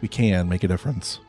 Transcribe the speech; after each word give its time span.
we 0.00 0.08
can 0.08 0.48
make 0.48 0.64
a 0.64 0.68
difference. 0.68 1.20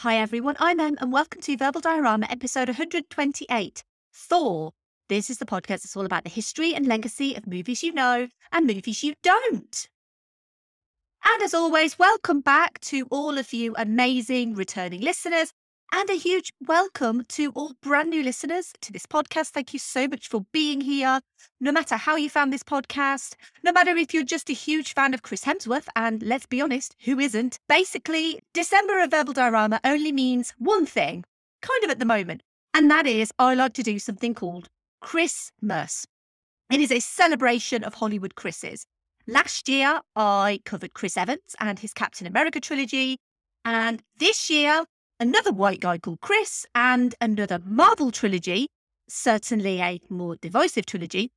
Hi 0.00 0.16
everyone, 0.16 0.56
I'm 0.58 0.80
Em 0.80 0.96
and 0.98 1.12
welcome 1.12 1.42
to 1.42 1.58
Verbal 1.58 1.82
Diorama 1.82 2.26
episode 2.30 2.68
128 2.68 3.84
Thor. 4.14 4.72
This 5.10 5.28
is 5.28 5.36
the 5.36 5.44
podcast 5.44 5.82
that's 5.82 5.94
all 5.94 6.06
about 6.06 6.24
the 6.24 6.30
history 6.30 6.74
and 6.74 6.86
legacy 6.86 7.34
of 7.34 7.46
movies 7.46 7.82
you 7.82 7.92
know 7.92 8.28
and 8.50 8.66
movies 8.66 9.02
you 9.02 9.12
don't. 9.22 9.90
And 11.22 11.42
as 11.42 11.52
always, 11.52 11.98
welcome 11.98 12.40
back 12.40 12.80
to 12.80 13.08
all 13.10 13.36
of 13.36 13.52
you 13.52 13.74
amazing 13.76 14.54
returning 14.54 15.02
listeners 15.02 15.52
and 15.92 16.08
a 16.08 16.14
huge 16.14 16.52
welcome 16.66 17.24
to 17.28 17.50
all 17.52 17.72
brand 17.82 18.10
new 18.10 18.22
listeners 18.22 18.72
to 18.80 18.92
this 18.92 19.06
podcast. 19.06 19.48
Thank 19.48 19.72
you 19.72 19.78
so 19.78 20.06
much 20.06 20.28
for 20.28 20.46
being 20.52 20.80
here. 20.80 21.20
No 21.60 21.72
matter 21.72 21.96
how 21.96 22.16
you 22.16 22.30
found 22.30 22.52
this 22.52 22.62
podcast, 22.62 23.34
no 23.64 23.72
matter 23.72 23.96
if 23.96 24.14
you're 24.14 24.22
just 24.22 24.48
a 24.50 24.54
huge 24.54 24.94
fan 24.94 25.14
of 25.14 25.22
Chris 25.22 25.44
Hemsworth, 25.44 25.88
and 25.96 26.22
let's 26.22 26.46
be 26.46 26.60
honest, 26.60 26.94
who 27.04 27.18
isn't? 27.18 27.58
Basically, 27.68 28.40
December 28.54 29.02
of 29.02 29.10
Verbal 29.10 29.32
Diorama 29.32 29.80
only 29.84 30.12
means 30.12 30.54
one 30.58 30.86
thing, 30.86 31.24
kind 31.60 31.84
of 31.84 31.90
at 31.90 31.98
the 31.98 32.04
moment, 32.04 32.42
and 32.72 32.90
that 32.90 33.06
is 33.06 33.32
I 33.38 33.54
like 33.54 33.72
to 33.74 33.82
do 33.82 33.98
something 33.98 34.34
called 34.34 34.68
Christmas. 35.00 36.06
It 36.70 36.80
is 36.80 36.92
a 36.92 37.00
celebration 37.00 37.82
of 37.82 37.94
Hollywood 37.94 38.36
Chris's. 38.36 38.86
Last 39.26 39.68
year, 39.68 40.00
I 40.14 40.60
covered 40.64 40.94
Chris 40.94 41.16
Evans 41.16 41.56
and 41.58 41.78
his 41.80 41.92
Captain 41.92 42.26
America 42.26 42.60
trilogy. 42.60 43.18
And 43.64 44.02
this 44.18 44.48
year, 44.48 44.84
another 45.20 45.52
white 45.52 45.80
guy 45.80 45.98
called 45.98 46.20
Chris 46.20 46.66
and 46.74 47.14
another 47.20 47.60
Marvel 47.64 48.10
trilogy, 48.10 48.66
certainly 49.08 49.80
a 49.80 50.00
more 50.08 50.36
divisive 50.36 50.86
trilogy. 50.86 51.30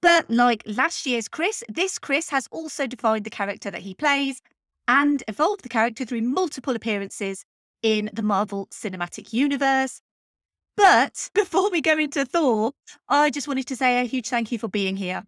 But 0.00 0.30
like 0.30 0.62
last 0.66 1.06
year's 1.06 1.28
Chris, 1.28 1.62
this 1.68 1.98
Chris 1.98 2.30
has 2.30 2.48
also 2.50 2.86
defined 2.86 3.24
the 3.24 3.30
character 3.30 3.70
that 3.70 3.82
he 3.82 3.94
plays 3.94 4.40
and 4.86 5.22
evolved 5.28 5.62
the 5.62 5.68
character 5.68 6.04
through 6.04 6.22
multiple 6.22 6.74
appearances 6.74 7.44
in 7.82 8.10
the 8.12 8.22
Marvel 8.22 8.66
Cinematic 8.72 9.32
Universe. 9.32 10.00
But 10.76 11.30
before 11.34 11.70
we 11.70 11.80
go 11.80 11.98
into 11.98 12.24
Thor, 12.24 12.72
I 13.08 13.30
just 13.30 13.48
wanted 13.48 13.66
to 13.66 13.76
say 13.76 14.00
a 14.00 14.04
huge 14.04 14.28
thank 14.28 14.50
you 14.50 14.58
for 14.58 14.68
being 14.68 14.96
here. 14.96 15.24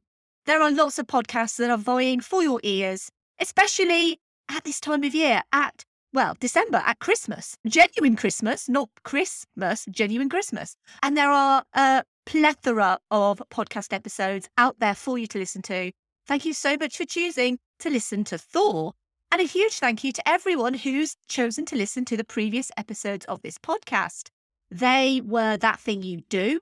There 0.46 0.62
are 0.62 0.70
lots 0.70 0.98
of 0.98 1.06
podcasts 1.06 1.56
that 1.56 1.70
are 1.70 1.76
vying 1.76 2.20
for 2.20 2.42
your 2.42 2.60
ears, 2.62 3.10
especially 3.40 4.20
at 4.48 4.64
this 4.64 4.80
time 4.80 5.04
of 5.04 5.14
year, 5.14 5.42
at, 5.52 5.84
well, 6.12 6.36
December, 6.40 6.82
at 6.84 6.98
Christmas. 6.98 7.56
Genuine 7.66 8.16
Christmas, 8.16 8.68
not 8.68 8.88
Christmas, 9.04 9.86
genuine 9.90 10.28
Christmas. 10.28 10.76
And 11.02 11.16
there 11.16 11.30
are 11.30 11.64
a 11.74 12.02
plethora 12.26 12.98
of 13.10 13.42
podcast 13.50 13.92
episodes 13.92 14.48
out 14.58 14.80
there 14.80 14.94
for 14.94 15.18
you 15.18 15.26
to 15.28 15.38
listen 15.38 15.62
to. 15.62 15.92
Thank 16.26 16.44
you 16.44 16.52
so 16.52 16.76
much 16.78 16.96
for 16.96 17.04
choosing 17.04 17.58
to 17.78 17.90
listen 17.90 18.24
to 18.24 18.38
Thor. 18.38 18.92
And 19.30 19.40
a 19.40 19.44
huge 19.44 19.78
thank 19.78 20.02
you 20.02 20.12
to 20.12 20.28
everyone 20.28 20.74
who's 20.74 21.16
chosen 21.28 21.64
to 21.66 21.76
listen 21.76 22.04
to 22.06 22.16
the 22.16 22.24
previous 22.24 22.72
episodes 22.76 23.24
of 23.26 23.42
this 23.42 23.58
podcast. 23.58 24.30
They 24.68 25.20
were 25.24 25.56
That 25.56 25.78
Thing 25.78 26.02
You 26.02 26.22
Do. 26.28 26.58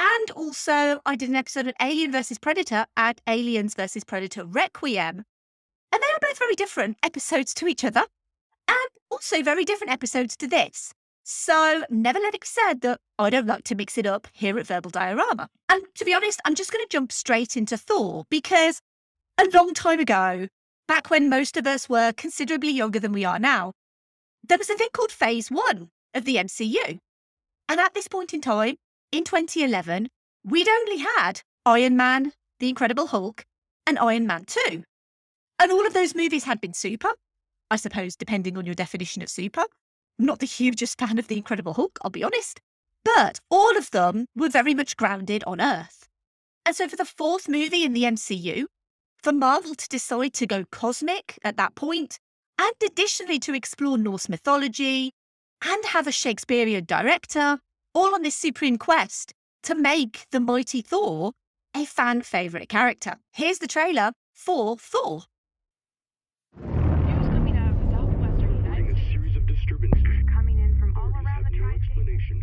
And 0.00 0.30
also, 0.32 1.00
I 1.04 1.16
did 1.16 1.28
an 1.28 1.36
episode 1.36 1.66
on 1.66 1.74
Alien 1.80 2.12
versus 2.12 2.38
Predator 2.38 2.86
and 2.96 3.20
Aliens 3.26 3.74
versus 3.74 4.04
Predator 4.04 4.44
Requiem. 4.44 5.24
And 5.92 6.02
they 6.02 6.06
are 6.06 6.18
both 6.20 6.38
very 6.38 6.54
different 6.54 6.98
episodes 7.02 7.52
to 7.54 7.66
each 7.66 7.84
other 7.84 8.04
and 8.72 8.88
also 9.10 9.42
very 9.42 9.64
different 9.64 9.92
episodes 9.92 10.36
to 10.38 10.48
this. 10.48 10.94
So 11.24 11.84
never 11.90 12.18
let 12.18 12.34
it 12.34 12.40
be 12.40 12.46
said 12.46 12.80
that 12.80 12.98
I 13.18 13.30
don't 13.30 13.46
like 13.46 13.64
to 13.64 13.74
mix 13.74 13.96
it 13.98 14.06
up 14.06 14.26
here 14.32 14.58
at 14.58 14.66
Verbal 14.66 14.90
Diorama. 14.90 15.48
And 15.68 15.82
to 15.94 16.04
be 16.04 16.14
honest, 16.14 16.40
I'm 16.44 16.54
just 16.54 16.72
going 16.72 16.84
to 16.84 16.88
jump 16.88 17.12
straight 17.12 17.56
into 17.56 17.76
Thor 17.76 18.24
because 18.30 18.80
a 19.38 19.46
long 19.54 19.74
time 19.74 20.00
ago, 20.00 20.48
back 20.88 21.10
when 21.10 21.28
most 21.28 21.56
of 21.56 21.66
us 21.66 21.88
were 21.88 22.12
considerably 22.12 22.70
younger 22.70 22.98
than 22.98 23.12
we 23.12 23.24
are 23.24 23.38
now, 23.38 23.72
there 24.42 24.58
was 24.58 24.70
a 24.70 24.74
thing 24.74 24.88
called 24.92 25.12
Phase 25.12 25.50
One. 25.50 25.90
of 26.14 26.24
the 26.24 26.36
MCU. 26.36 26.98
And 27.68 27.80
at 27.80 27.94
this 27.94 28.08
point 28.08 28.34
in 28.34 28.40
time, 28.40 28.76
in 29.10 29.24
2011, 29.24 30.08
we'd 30.44 30.68
only 30.68 30.98
had 30.98 31.42
Iron 31.64 31.96
Man, 31.96 32.32
The 32.58 32.68
Incredible 32.68 33.06
Hulk, 33.06 33.44
and 33.86 33.98
Iron 33.98 34.26
Man 34.26 34.44
2. 34.44 34.84
And 35.58 35.72
all 35.72 35.86
of 35.86 35.94
those 35.94 36.14
movies 36.14 36.44
had 36.44 36.60
been 36.60 36.74
super, 36.74 37.12
I 37.72 37.76
suppose, 37.76 38.16
depending 38.16 38.58
on 38.58 38.66
your 38.66 38.74
definition 38.74 39.22
of 39.22 39.30
super. 39.30 39.62
I'm 40.18 40.26
not 40.26 40.40
the 40.40 40.46
hugest 40.46 40.98
fan 40.98 41.18
of 41.18 41.28
The 41.28 41.38
Incredible 41.38 41.72
Hulk, 41.72 41.98
I'll 42.02 42.10
be 42.10 42.22
honest. 42.22 42.60
But 43.02 43.40
all 43.50 43.78
of 43.78 43.90
them 43.92 44.26
were 44.36 44.50
very 44.50 44.74
much 44.74 44.94
grounded 44.94 45.42
on 45.46 45.58
Earth. 45.58 46.06
And 46.66 46.76
so 46.76 46.86
for 46.86 46.96
the 46.96 47.06
fourth 47.06 47.48
movie 47.48 47.82
in 47.82 47.94
the 47.94 48.02
MCU, 48.02 48.66
for 49.22 49.32
Marvel 49.32 49.74
to 49.74 49.88
decide 49.88 50.34
to 50.34 50.46
go 50.46 50.66
cosmic 50.70 51.38
at 51.42 51.56
that 51.56 51.74
point, 51.74 52.18
and 52.58 52.74
additionally 52.84 53.38
to 53.38 53.54
explore 53.54 53.96
Norse 53.96 54.28
mythology 54.28 55.14
and 55.64 55.82
have 55.86 56.06
a 56.06 56.12
Shakespearean 56.12 56.84
director, 56.84 57.58
all 57.94 58.14
on 58.14 58.20
this 58.20 58.34
supreme 58.34 58.76
quest 58.76 59.32
to 59.62 59.74
make 59.74 60.26
the 60.30 60.40
mighty 60.40 60.82
Thor 60.82 61.32
a 61.74 61.86
fan 61.86 62.20
favourite 62.20 62.68
character. 62.68 63.16
Here's 63.32 63.60
the 63.60 63.66
trailer 63.66 64.12
for 64.34 64.76
Thor. 64.76 65.22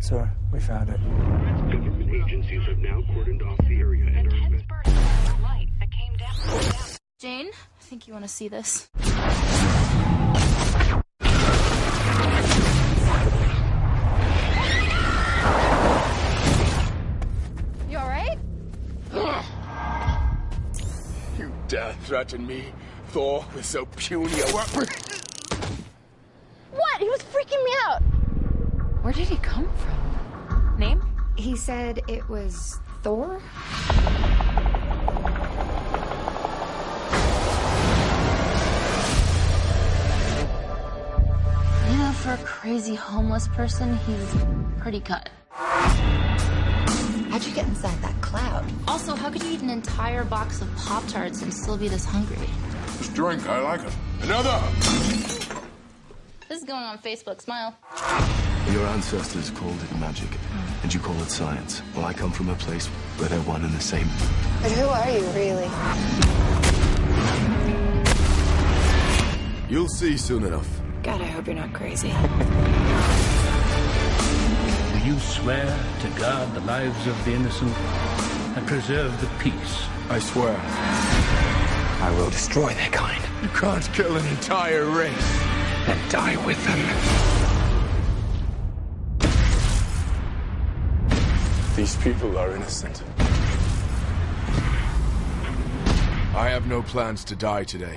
Sir, 0.00 0.30
we 0.52 0.60
found 0.60 0.88
it. 0.88 0.96
Government 0.96 2.10
agencies 2.10 2.62
have 2.66 2.78
now 2.78 3.02
cordoned 3.12 3.46
off 3.46 3.58
the 3.68 3.76
area 3.78 4.06
and 4.06 4.16
are 4.16 4.20
Intense 4.36 4.44
invest- 4.46 4.68
bursts 4.68 5.30
of 5.30 5.40
light 5.42 5.68
that 5.78 5.90
came 5.90 6.16
down. 6.16 6.62
down. 6.62 6.96
Jane, 7.20 7.50
I 7.52 7.82
think 7.82 8.06
you 8.08 8.14
want 8.14 8.24
to 8.24 8.28
see 8.30 8.48
this. 8.48 8.88
You 17.88 17.96
alright? 17.98 18.38
You 21.38 21.50
dare 21.68 21.94
threaten 22.04 22.46
me, 22.46 22.66
Thor, 23.08 23.46
with 23.54 23.64
so 23.64 23.86
puny 23.96 24.40
a 24.40 24.54
weapon? 24.54 24.86
What? 26.70 26.98
He 27.00 27.08
was 27.08 27.20
freaking 27.22 27.64
me 27.64 27.70
out. 27.86 28.02
Where 29.10 29.16
did 29.16 29.28
he 29.28 29.38
come 29.38 29.68
from? 29.74 30.78
Name? 30.78 31.02
He 31.34 31.56
said 31.56 32.00
it 32.06 32.28
was 32.28 32.78
Thor? 33.02 33.42
You 41.90 41.96
know, 41.98 42.12
for 42.12 42.34
a 42.34 42.38
crazy 42.44 42.94
homeless 42.94 43.48
person, 43.48 43.96
he's 44.06 44.32
pretty 44.78 45.00
cut. 45.00 45.28
How'd 45.50 47.44
you 47.44 47.52
get 47.52 47.66
inside 47.66 48.00
that 48.02 48.14
cloud? 48.20 48.64
Also, 48.86 49.16
how 49.16 49.28
could 49.28 49.42
you 49.42 49.50
eat 49.54 49.62
an 49.62 49.70
entire 49.70 50.22
box 50.22 50.62
of 50.62 50.72
Pop 50.76 51.04
Tarts 51.08 51.42
and 51.42 51.52
still 51.52 51.76
be 51.76 51.88
this 51.88 52.04
hungry? 52.04 52.48
This 52.98 53.08
drink, 53.08 53.44
I 53.48 53.58
like 53.58 53.80
it. 53.82 53.92
Another! 54.22 54.62
This 56.48 56.58
is 56.58 56.64
going 56.64 56.84
on 56.84 56.98
Facebook. 56.98 57.40
Smile. 57.40 57.76
Your 58.72 58.86
ancestors 58.86 59.50
called 59.50 59.76
it 59.82 59.96
magic, 59.98 60.28
and 60.82 60.92
you 60.94 61.00
call 61.00 61.20
it 61.22 61.30
science. 61.30 61.82
Well, 61.94 62.04
I 62.04 62.12
come 62.12 62.30
from 62.30 62.48
a 62.50 62.54
place 62.54 62.86
where 63.18 63.28
they're 63.28 63.40
one 63.40 63.64
and 63.64 63.74
the 63.74 63.80
same. 63.80 64.06
But 64.62 64.70
who 64.72 64.86
are 64.86 65.10
you, 65.10 65.26
really? 65.30 65.68
You'll 69.68 69.88
see 69.88 70.16
soon 70.16 70.44
enough. 70.44 70.68
God, 71.02 71.20
I 71.20 71.24
hope 71.26 71.46
you're 71.46 71.56
not 71.56 71.72
crazy. 71.72 72.10
Do 74.92 75.06
you 75.06 75.18
swear 75.18 75.66
to 76.02 76.08
guard 76.20 76.52
the 76.54 76.60
lives 76.60 77.06
of 77.06 77.24
the 77.24 77.32
innocent 77.32 77.72
and 78.56 78.66
preserve 78.66 79.18
the 79.20 79.28
peace? 79.42 79.84
I 80.10 80.18
swear. 80.20 80.56
I 82.02 82.10
will 82.16 82.30
destroy 82.30 82.72
their 82.74 82.90
kind 82.90 83.22
You 83.42 83.48
can't 83.48 83.88
kill 83.92 84.16
an 84.16 84.26
entire 84.26 84.84
race. 84.86 85.40
and 85.88 86.10
die 86.10 86.36
with 86.46 86.62
them. 86.66 87.49
These 91.80 91.96
people 91.96 92.36
are 92.36 92.54
innocent. 92.54 93.02
I 96.36 96.50
have 96.50 96.66
no 96.66 96.82
plans 96.82 97.24
to 97.24 97.34
die 97.34 97.64
today. 97.64 97.96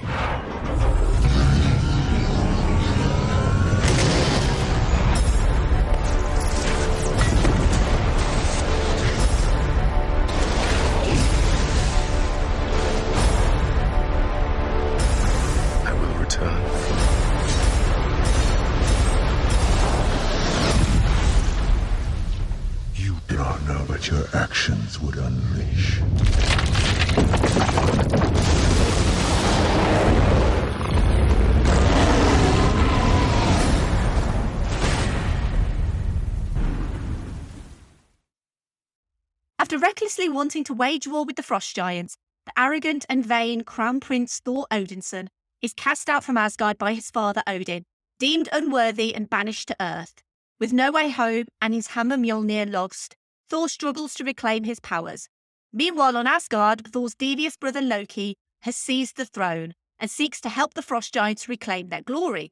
Wanting 40.34 40.64
to 40.66 40.74
wage 40.74 41.08
war 41.08 41.24
with 41.26 41.36
the 41.36 41.44
Frost 41.44 41.76
Giants, 41.76 42.18
the 42.46 42.60
arrogant 42.60 43.06
and 43.08 43.26
vain 43.26 43.64
Crown 43.64 44.00
Prince 44.00 44.42
Thor 44.44 44.66
Odinson 44.72 45.28
is 45.62 45.74
cast 45.74 46.10
out 46.10 46.24
from 46.24 46.38
Asgard 46.38 46.78
by 46.78 46.94
his 46.94 47.10
father 47.10 47.44
Odin, 47.48 47.86
deemed 48.20 48.50
unworthy 48.52 49.16
and 49.16 49.30
banished 49.30 49.70
to 49.70 49.76
Earth. 49.80 50.22
With 50.60 50.74
no 50.74 50.92
way 50.92 51.10
home 51.10 51.46
and 51.62 51.74
his 51.74 51.88
hammer 51.88 52.18
Mjolnir 52.18 52.70
lost, 52.72 53.16
Thor 53.50 53.70
struggles 53.70 54.14
to 54.16 54.24
reclaim 54.24 54.64
his 54.64 54.80
powers. 54.80 55.30
Meanwhile, 55.72 56.18
on 56.18 56.28
Asgard, 56.28 56.88
Thor's 56.92 57.16
devious 57.16 57.58
brother 57.58 57.82
Loki 57.82 58.36
has 58.62 58.76
seized 58.76 59.18
the 59.18 59.26
throne 59.26 59.74
and 60.00 60.10
seeks 60.10 60.42
to 60.42 60.50
help 60.50 60.74
the 60.74 60.82
Frost 60.82 61.14
Giants 61.14 61.48
reclaim 61.48 61.90
their 61.90 62.02
glory. 62.02 62.52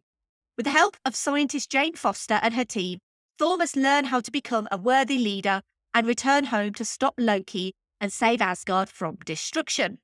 With 0.57 0.65
the 0.65 0.71
help 0.71 0.97
of 1.05 1.15
scientist 1.15 1.69
Jane 1.69 1.95
Foster 1.95 2.39
and 2.41 2.53
her 2.53 2.65
team, 2.65 2.99
Thor 3.37 3.57
must 3.57 3.75
learn 3.75 4.05
how 4.05 4.19
to 4.19 4.31
become 4.31 4.67
a 4.71 4.77
worthy 4.77 5.17
leader 5.17 5.61
and 5.93 6.07
return 6.07 6.45
home 6.45 6.73
to 6.73 6.85
stop 6.85 7.15
Loki 7.17 7.73
and 7.99 8.11
save 8.11 8.41
Asgard 8.41 8.89
from 8.89 9.17
destruction. 9.25 9.99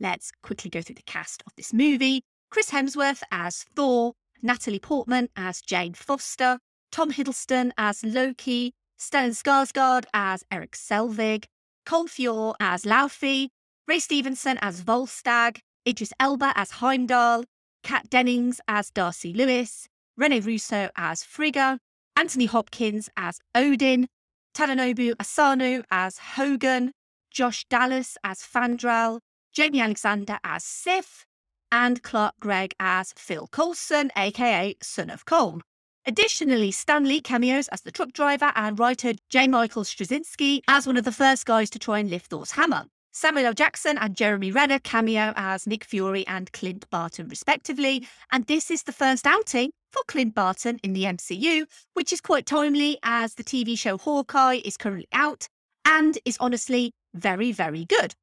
Let's 0.00 0.30
quickly 0.42 0.70
go 0.70 0.82
through 0.82 0.96
the 0.96 1.02
cast 1.02 1.42
of 1.46 1.52
this 1.56 1.72
movie. 1.72 2.22
Chris 2.50 2.70
Hemsworth 2.70 3.22
as 3.30 3.64
Thor, 3.74 4.14
Natalie 4.42 4.78
Portman 4.78 5.28
as 5.36 5.60
Jane 5.60 5.94
Foster, 5.94 6.58
Tom 6.90 7.12
Hiddleston 7.12 7.72
as 7.76 8.04
Loki, 8.04 8.72
Stellan 8.98 9.30
Skarsgård 9.30 10.04
as 10.14 10.44
Erik 10.50 10.72
Selvig, 10.72 11.44
Colm 11.86 12.08
Feore 12.08 12.54
as 12.60 12.84
Laufey, 12.84 13.48
Ray 13.86 13.98
Stevenson 13.98 14.58
as 14.60 14.82
Volstagg, 14.82 15.58
Idris 15.86 16.12
Elba 16.20 16.52
as 16.54 16.72
Heimdall, 16.72 17.44
Kat 17.82 18.08
Dennings 18.10 18.60
as 18.68 18.90
Darcy 18.90 19.32
Lewis, 19.32 19.88
Rene 20.16 20.40
Russo 20.40 20.90
as 20.96 21.22
Frigga, 21.24 21.78
Anthony 22.18 22.46
Hopkins 22.46 23.08
as 23.16 23.38
Odin, 23.54 24.08
Tadanobu 24.52 25.14
Asano 25.20 25.84
as 25.88 26.18
Hogun, 26.18 26.90
Josh 27.30 27.64
Dallas 27.70 28.18
as 28.24 28.40
Fandral, 28.40 29.20
Jaimie 29.56 29.80
Alexander 29.80 30.40
as 30.42 30.64
Sif, 30.64 31.26
and 31.70 32.02
Clark 32.02 32.34
Gregg 32.40 32.74
as 32.80 33.14
Phil 33.16 33.46
Coulson, 33.46 34.10
aka 34.16 34.74
Son 34.82 35.10
of 35.10 35.26
Coul. 35.26 35.60
Additionally, 36.06 36.72
Stan 36.72 37.04
Lee 37.04 37.20
cameos 37.20 37.68
as 37.68 37.82
the 37.82 37.92
truck 37.92 38.12
driver 38.12 38.50
and 38.56 38.80
writer 38.80 39.12
J. 39.30 39.46
Michael 39.46 39.84
Straczynski 39.84 40.62
as 40.66 40.88
one 40.88 40.96
of 40.96 41.04
the 41.04 41.12
first 41.12 41.46
guys 41.46 41.70
to 41.70 41.78
try 41.78 42.00
and 42.00 42.10
lift 42.10 42.30
Thor's 42.30 42.50
hammer. 42.50 42.86
Samuel 43.18 43.46
L. 43.46 43.52
Jackson 43.52 43.98
and 43.98 44.14
Jeremy 44.14 44.52
Renner 44.52 44.78
cameo 44.78 45.32
as 45.34 45.66
Nick 45.66 45.82
Fury 45.82 46.24
and 46.28 46.52
Clint 46.52 46.88
Barton, 46.88 47.26
respectively. 47.26 48.06
And 48.30 48.46
this 48.46 48.70
is 48.70 48.84
the 48.84 48.92
first 48.92 49.26
outing 49.26 49.72
for 49.90 50.04
Clint 50.06 50.36
Barton 50.36 50.78
in 50.84 50.92
the 50.92 51.02
MCU, 51.02 51.64
which 51.94 52.12
is 52.12 52.20
quite 52.20 52.46
timely 52.46 52.96
as 53.02 53.34
the 53.34 53.42
TV 53.42 53.76
show 53.76 53.98
Hawkeye 53.98 54.60
is 54.64 54.76
currently 54.76 55.08
out 55.12 55.48
and 55.84 56.16
is 56.24 56.36
honestly 56.38 56.92
very, 57.12 57.50
very 57.50 57.84
good. 57.84 58.14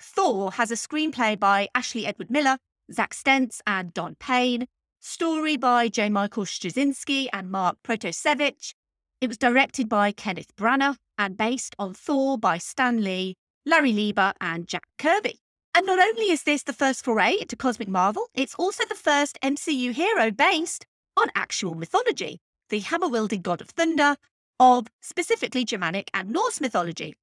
Thor 0.00 0.52
has 0.52 0.70
a 0.70 0.76
screenplay 0.76 1.38
by 1.38 1.68
Ashley 1.74 2.06
Edward 2.06 2.30
Miller, 2.30 2.56
Zach 2.90 3.12
Stentz, 3.12 3.60
and 3.66 3.92
Don 3.92 4.14
Payne. 4.14 4.66
Story 4.98 5.58
by 5.58 5.88
J. 5.88 6.08
Michael 6.08 6.46
Straczynski 6.46 7.28
and 7.34 7.50
Mark 7.50 7.76
Protosevich. 7.86 8.72
It 9.20 9.28
was 9.28 9.36
directed 9.36 9.90
by 9.90 10.10
Kenneth 10.10 10.56
Branagh 10.56 10.96
and 11.18 11.36
based 11.36 11.76
on 11.78 11.92
Thor 11.92 12.38
by 12.38 12.56
Stan 12.56 13.04
Lee, 13.04 13.34
Larry 13.68 13.92
Lieber, 13.92 14.32
and 14.40 14.66
Jack 14.66 14.88
Kirby. 14.98 15.40
And 15.74 15.84
not 15.84 15.98
only 15.98 16.30
is 16.30 16.44
this 16.44 16.62
the 16.62 16.72
first 16.72 17.04
foray 17.04 17.34
into 17.38 17.54
Cosmic 17.54 17.86
Marvel, 17.86 18.28
it's 18.32 18.54
also 18.54 18.82
the 18.86 18.94
first 18.94 19.38
MCU 19.42 19.92
hero 19.92 20.30
based 20.30 20.86
on 21.18 21.28
actual 21.34 21.74
mythology, 21.74 22.40
the 22.70 22.78
hammer 22.78 23.08
wielding 23.08 23.42
god 23.42 23.60
of 23.60 23.68
thunder 23.68 24.16
of 24.58 24.86
specifically 25.02 25.66
Germanic 25.66 26.10
and 26.14 26.30
Norse 26.30 26.62
mythology. 26.62 27.14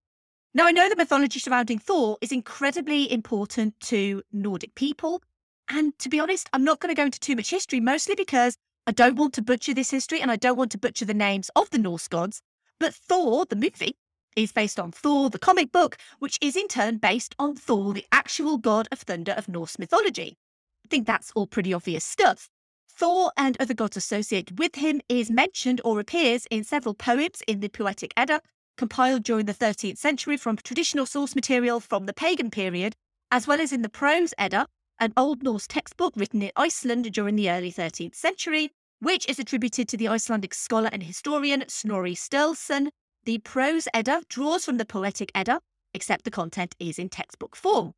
Now, 0.53 0.67
I 0.67 0.71
know 0.71 0.87
the 0.87 0.95
mythology 0.95 1.39
surrounding 1.39 1.79
Thor 1.79 2.19
is 2.21 2.31
incredibly 2.31 3.11
important 3.11 3.79
to 3.79 4.21
Nordic 4.31 4.75
people. 4.75 5.23
And 5.67 5.97
to 5.97 6.09
be 6.09 6.19
honest, 6.19 6.47
I'm 6.53 6.63
not 6.63 6.79
going 6.79 6.93
to 6.93 6.99
go 6.99 7.05
into 7.05 7.19
too 7.19 7.35
much 7.35 7.49
history, 7.49 7.79
mostly 7.79 8.13
because 8.13 8.55
I 8.85 8.91
don't 8.91 9.15
want 9.15 9.33
to 9.33 9.41
butcher 9.41 9.73
this 9.73 9.89
history 9.89 10.21
and 10.21 10.29
I 10.29 10.35
don't 10.35 10.57
want 10.57 10.71
to 10.73 10.77
butcher 10.77 11.05
the 11.05 11.15
names 11.15 11.49
of 11.55 11.71
the 11.71 11.79
Norse 11.79 12.07
gods. 12.07 12.43
But 12.79 12.93
Thor, 12.93 13.45
the 13.45 13.55
movie, 13.55 13.97
is 14.35 14.51
based 14.51 14.79
on 14.79 14.91
Thor, 14.91 15.29
the 15.29 15.39
comic 15.39 15.71
book, 15.71 15.97
which 16.19 16.37
is 16.41 16.55
in 16.55 16.67
turn 16.67 16.97
based 16.97 17.35
on 17.39 17.55
Thor, 17.55 17.93
the 17.93 18.05
actual 18.11 18.57
god 18.57 18.87
of 18.91 18.99
thunder 18.99 19.33
of 19.33 19.47
Norse 19.47 19.79
mythology. 19.79 20.37
I 20.85 20.87
think 20.89 21.07
that's 21.07 21.31
all 21.35 21.47
pretty 21.47 21.73
obvious 21.73 22.03
stuff. 22.03 22.49
Thor 22.89 23.31
and 23.35 23.57
other 23.59 23.73
gods 23.73 23.97
associated 23.97 24.57
with 24.59 24.75
him 24.75 25.01
is 25.09 25.29
mentioned 25.29 25.81
or 25.83 25.99
appears 25.99 26.47
in 26.49 26.63
several 26.63 26.93
poems 26.93 27.41
in 27.47 27.59
the 27.59 27.67
Poetic 27.67 28.13
Edda, 28.15 28.41
compiled 28.77 29.23
during 29.23 29.45
the 29.45 29.53
13th 29.53 29.97
century 29.97 30.37
from 30.37 30.57
traditional 30.57 31.05
source 31.05 31.35
material 31.35 31.79
from 31.79 32.05
the 32.05 32.13
pagan 32.13 32.49
period, 32.49 32.95
as 33.31 33.47
well 33.47 33.59
as 33.59 33.73
in 33.73 33.81
the 33.81 33.89
Prose 33.89 34.33
Edda, 34.37 34.67
an 34.99 35.11
Old 35.17 35.43
Norse 35.43 35.67
textbook 35.67 36.13
written 36.15 36.41
in 36.41 36.51
Iceland 36.55 37.11
during 37.11 37.35
the 37.35 37.49
early 37.49 37.71
13th 37.71 38.15
century, 38.15 38.71
which 38.99 39.27
is 39.27 39.39
attributed 39.39 39.89
to 39.89 39.97
the 39.97 40.07
Icelandic 40.07 40.53
scholar 40.53 40.89
and 40.91 41.03
historian 41.03 41.65
Snorri 41.67 42.15
Sturluson. 42.15 42.89
The 43.25 43.39
Prose 43.39 43.87
Edda 43.91 44.21
draws 44.29 44.65
from 44.65 44.77
the 44.77 44.85
Poetic 44.85 45.31
Edda, 45.33 45.59
except 45.95 46.25
the 46.25 46.31
content 46.31 46.75
is 46.79 46.99
in 46.99 47.09
textbook 47.09 47.55
form. 47.55 47.93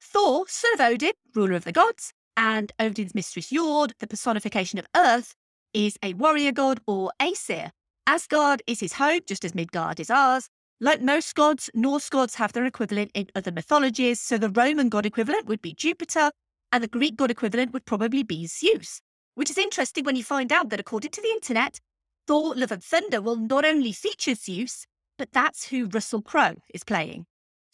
Thor, 0.00 0.46
son 0.46 0.74
of 0.74 0.80
Odin, 0.80 1.12
ruler 1.34 1.54
of 1.54 1.64
the 1.64 1.72
gods, 1.72 2.12
and 2.36 2.70
Odin's 2.78 3.16
mistress 3.16 3.50
Jord, 3.50 3.94
the 3.98 4.06
personification 4.06 4.78
of 4.78 4.86
Earth, 4.94 5.34
is 5.74 5.98
a 6.04 6.14
warrior 6.14 6.52
god 6.52 6.78
or 6.86 7.10
Aesir. 7.20 7.72
Asgard 8.06 8.62
is 8.68 8.78
his 8.78 8.92
home, 8.92 9.20
just 9.26 9.44
as 9.44 9.56
Midgard 9.56 9.98
is 9.98 10.08
ours. 10.08 10.48
Like 10.80 11.02
most 11.02 11.34
gods, 11.34 11.68
Norse 11.74 12.08
gods 12.08 12.36
have 12.36 12.52
their 12.52 12.64
equivalent 12.64 13.10
in 13.12 13.26
other 13.34 13.50
mythologies, 13.50 14.20
so 14.20 14.38
the 14.38 14.50
Roman 14.50 14.88
god 14.88 15.04
equivalent 15.04 15.46
would 15.46 15.60
be 15.60 15.74
Jupiter, 15.74 16.30
and 16.70 16.84
the 16.84 16.88
Greek 16.88 17.16
god 17.16 17.32
equivalent 17.32 17.72
would 17.72 17.86
probably 17.86 18.22
be 18.22 18.46
Zeus. 18.46 19.00
Which 19.34 19.50
is 19.50 19.58
interesting 19.58 20.04
when 20.04 20.14
you 20.14 20.22
find 20.22 20.52
out 20.52 20.70
that 20.70 20.80
according 20.80 21.10
to 21.10 21.20
the 21.20 21.30
internet, 21.30 21.80
Thor 22.28 22.54
Love 22.54 22.72
and 22.72 22.84
Thunder 22.84 23.22
will 23.22 23.36
not 23.36 23.64
only 23.64 23.90
feature 23.90 24.34
Zeus, 24.34 24.86
but 25.16 25.32
that's 25.32 25.68
who 25.68 25.86
Russell 25.86 26.20
Crowe 26.20 26.56
is 26.74 26.84
playing. 26.84 27.24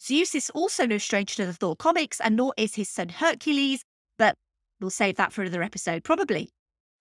Zeus 0.01 0.33
is 0.33 0.49
also 0.51 0.85
no 0.85 0.97
stranger 0.97 1.35
to 1.35 1.45
the 1.47 1.53
Thor 1.53 1.75
comics, 1.75 2.21
and 2.21 2.37
nor 2.37 2.53
is 2.55 2.75
his 2.75 2.87
son 2.87 3.09
Hercules, 3.09 3.83
but 4.17 4.37
we'll 4.79 4.89
save 4.91 5.17
that 5.17 5.33
for 5.33 5.41
another 5.41 5.61
episode, 5.61 6.05
probably. 6.05 6.51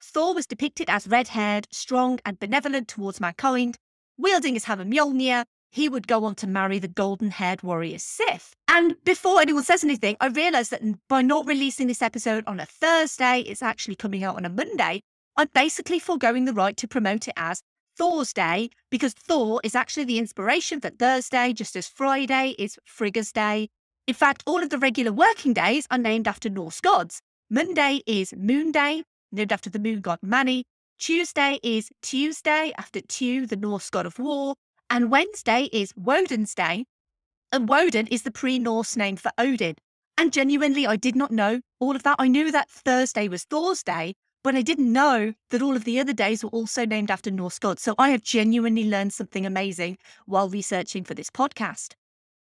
Thor 0.02 0.34
was 0.34 0.48
depicted 0.48 0.90
as 0.90 1.06
red 1.06 1.28
haired, 1.28 1.68
strong, 1.70 2.18
and 2.26 2.40
benevolent 2.40 2.88
towards 2.88 3.20
mankind. 3.20 3.76
Wielding 4.18 4.54
his 4.54 4.64
hammer 4.64 4.84
Mjolnir, 4.84 5.44
he 5.70 5.88
would 5.88 6.08
go 6.08 6.24
on 6.24 6.34
to 6.36 6.48
marry 6.48 6.80
the 6.80 6.88
golden 6.88 7.30
haired 7.30 7.62
warrior 7.62 7.98
Sif. 7.98 8.56
And 8.66 8.96
before 9.04 9.40
anyone 9.40 9.62
says 9.62 9.84
anything, 9.84 10.16
I 10.20 10.26
realise 10.26 10.70
that 10.70 10.82
by 11.08 11.22
not 11.22 11.46
releasing 11.46 11.86
this 11.86 12.02
episode 12.02 12.42
on 12.48 12.58
a 12.58 12.66
Thursday, 12.66 13.42
it's 13.42 13.62
actually 13.62 13.94
coming 13.94 14.24
out 14.24 14.34
on 14.34 14.44
a 14.44 14.48
Monday. 14.48 15.02
I'm 15.36 15.48
basically 15.52 15.98
foregoing 15.98 16.44
the 16.44 16.52
right 16.52 16.76
to 16.76 16.86
promote 16.86 17.26
it 17.26 17.34
as 17.36 17.60
Thor's 17.98 18.32
Day 18.32 18.70
because 18.88 19.14
Thor 19.14 19.60
is 19.64 19.74
actually 19.74 20.04
the 20.04 20.18
inspiration 20.18 20.80
for 20.80 20.90
Thursday, 20.90 21.52
just 21.52 21.74
as 21.74 21.88
Friday 21.88 22.54
is 22.56 22.78
Frigga's 22.84 23.32
Day. 23.32 23.68
In 24.06 24.14
fact, 24.14 24.44
all 24.46 24.62
of 24.62 24.70
the 24.70 24.78
regular 24.78 25.12
working 25.12 25.52
days 25.52 25.88
are 25.90 25.98
named 25.98 26.28
after 26.28 26.48
Norse 26.48 26.80
gods. 26.80 27.20
Monday 27.50 28.00
is 28.06 28.32
Moon 28.36 28.70
Day, 28.70 29.02
named 29.32 29.52
after 29.52 29.68
the 29.68 29.80
moon 29.80 30.02
god 30.02 30.20
Mani. 30.22 30.64
Tuesday 30.98 31.58
is 31.64 31.90
Tuesday, 32.00 32.72
after 32.78 33.00
Tu, 33.00 33.46
the 33.46 33.56
Norse 33.56 33.90
god 33.90 34.06
of 34.06 34.20
war. 34.20 34.54
And 34.88 35.10
Wednesday 35.10 35.68
is 35.72 35.92
Woden's 35.96 36.54
Day. 36.54 36.84
And 37.50 37.68
Woden 37.68 38.06
is 38.06 38.22
the 38.22 38.30
pre 38.30 38.60
Norse 38.60 38.96
name 38.96 39.16
for 39.16 39.32
Odin. 39.36 39.74
And 40.16 40.32
genuinely, 40.32 40.86
I 40.86 40.94
did 40.94 41.16
not 41.16 41.32
know 41.32 41.60
all 41.80 41.96
of 41.96 42.04
that. 42.04 42.16
I 42.20 42.28
knew 42.28 42.52
that 42.52 42.70
Thursday 42.70 43.26
was 43.26 43.42
Thor's 43.42 43.82
Day, 43.82 44.14
but 44.44 44.54
I 44.54 44.62
didn't 44.62 44.92
know 44.92 45.32
that 45.50 45.62
all 45.62 45.74
of 45.74 45.84
the 45.84 45.98
other 45.98 46.12
days 46.12 46.44
were 46.44 46.50
also 46.50 46.84
named 46.84 47.10
after 47.10 47.30
Norse 47.30 47.58
gods. 47.58 47.82
So 47.82 47.94
I 47.98 48.10
have 48.10 48.22
genuinely 48.22 48.84
learned 48.84 49.14
something 49.14 49.46
amazing 49.46 49.96
while 50.26 50.50
researching 50.50 51.02
for 51.02 51.14
this 51.14 51.30
podcast. 51.30 51.94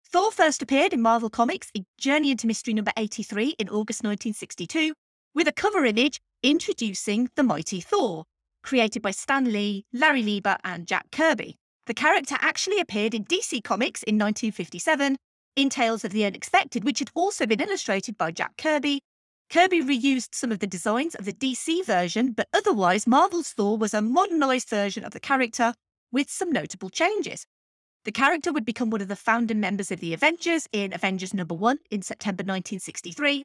Thor 0.05 0.31
first 0.31 0.61
appeared 0.61 0.93
in 0.93 1.01
Marvel 1.01 1.29
Comics 1.31 1.71
in 1.73 1.85
Journey 1.97 2.31
into 2.31 2.47
Mystery 2.47 2.75
number 2.75 2.91
83 2.95 3.55
in 3.59 3.69
August 3.69 4.03
1962 4.03 4.93
with 5.33 5.47
a 5.47 5.51
cover 5.51 5.83
image 5.83 6.21
introducing 6.43 7.29
the 7.35 7.43
mighty 7.43 7.81
Thor, 7.81 8.25
created 8.63 9.01
by 9.01 9.11
Stan 9.11 9.51
Lee, 9.51 9.85
Larry 9.91 10.23
Lieber, 10.23 10.57
and 10.63 10.87
Jack 10.87 11.07
Kirby. 11.11 11.57
The 11.87 11.93
character 11.95 12.35
actually 12.39 12.79
appeared 12.79 13.15
in 13.15 13.25
DC 13.25 13.63
Comics 13.63 14.03
in 14.03 14.15
1957 14.15 15.17
in 15.55 15.69
Tales 15.69 16.05
of 16.05 16.11
the 16.11 16.25
Unexpected, 16.25 16.83
which 16.83 16.99
had 16.99 17.09
also 17.15 17.47
been 17.47 17.59
illustrated 17.59 18.15
by 18.15 18.29
Jack 18.31 18.57
Kirby. 18.57 19.01
Kirby 19.51 19.81
reused 19.81 20.35
some 20.35 20.51
of 20.51 20.59
the 20.59 20.67
designs 20.67 21.15
of 21.15 21.25
the 21.25 21.33
DC 21.33 21.83
version, 21.83 22.33
but 22.33 22.47
otherwise, 22.53 23.07
Marvel's 23.07 23.49
Thor 23.49 23.77
was 23.77 23.95
a 23.95 24.01
modernised 24.01 24.69
version 24.69 25.03
of 25.03 25.11
the 25.11 25.19
character 25.19 25.73
with 26.11 26.29
some 26.29 26.51
notable 26.51 26.89
changes. 26.89 27.45
The 28.05 28.11
character 28.11 28.53
would 28.53 28.65
become 28.65 28.91
one 28.91 29.01
of 29.01 29.07
the 29.07 29.15
founding 29.15 29.59
members 29.59 29.91
of 29.91 29.99
the 29.99 30.13
Avengers 30.13 30.67
in 30.71 30.93
Avengers 30.93 31.33
number 31.33 31.55
1 31.55 31.79
in 31.89 32.01
September 32.03 32.41
1963, 32.41 33.43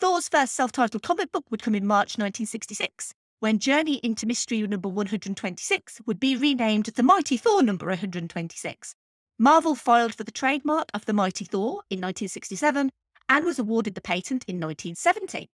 Thor's 0.00 0.28
first 0.28 0.54
self 0.54 0.70
titled 0.70 1.02
comic 1.02 1.32
book 1.32 1.46
would 1.50 1.62
come 1.62 1.74
in 1.74 1.84
March 1.84 2.18
1966, 2.18 3.14
when 3.40 3.58
Journey 3.58 3.96
into 3.96 4.26
Mystery 4.26 4.64
number 4.64 4.88
126 4.88 6.02
would 6.06 6.20
be 6.20 6.36
renamed 6.36 6.86
The 6.86 7.02
Mighty 7.02 7.36
Thor 7.36 7.64
number 7.64 7.86
126. 7.86 8.94
Marvel 9.40 9.74
filed 9.74 10.14
for 10.14 10.22
the 10.22 10.30
trademark 10.30 10.88
of 10.94 11.06
The 11.06 11.12
Mighty 11.12 11.44
Thor 11.44 11.82
in 11.90 12.00
1967 12.00 12.90
and 13.28 13.44
was 13.44 13.58
awarded 13.58 13.94
the 13.94 14.00
patent 14.00 14.44
in 14.46 14.56
1970. 14.56 15.48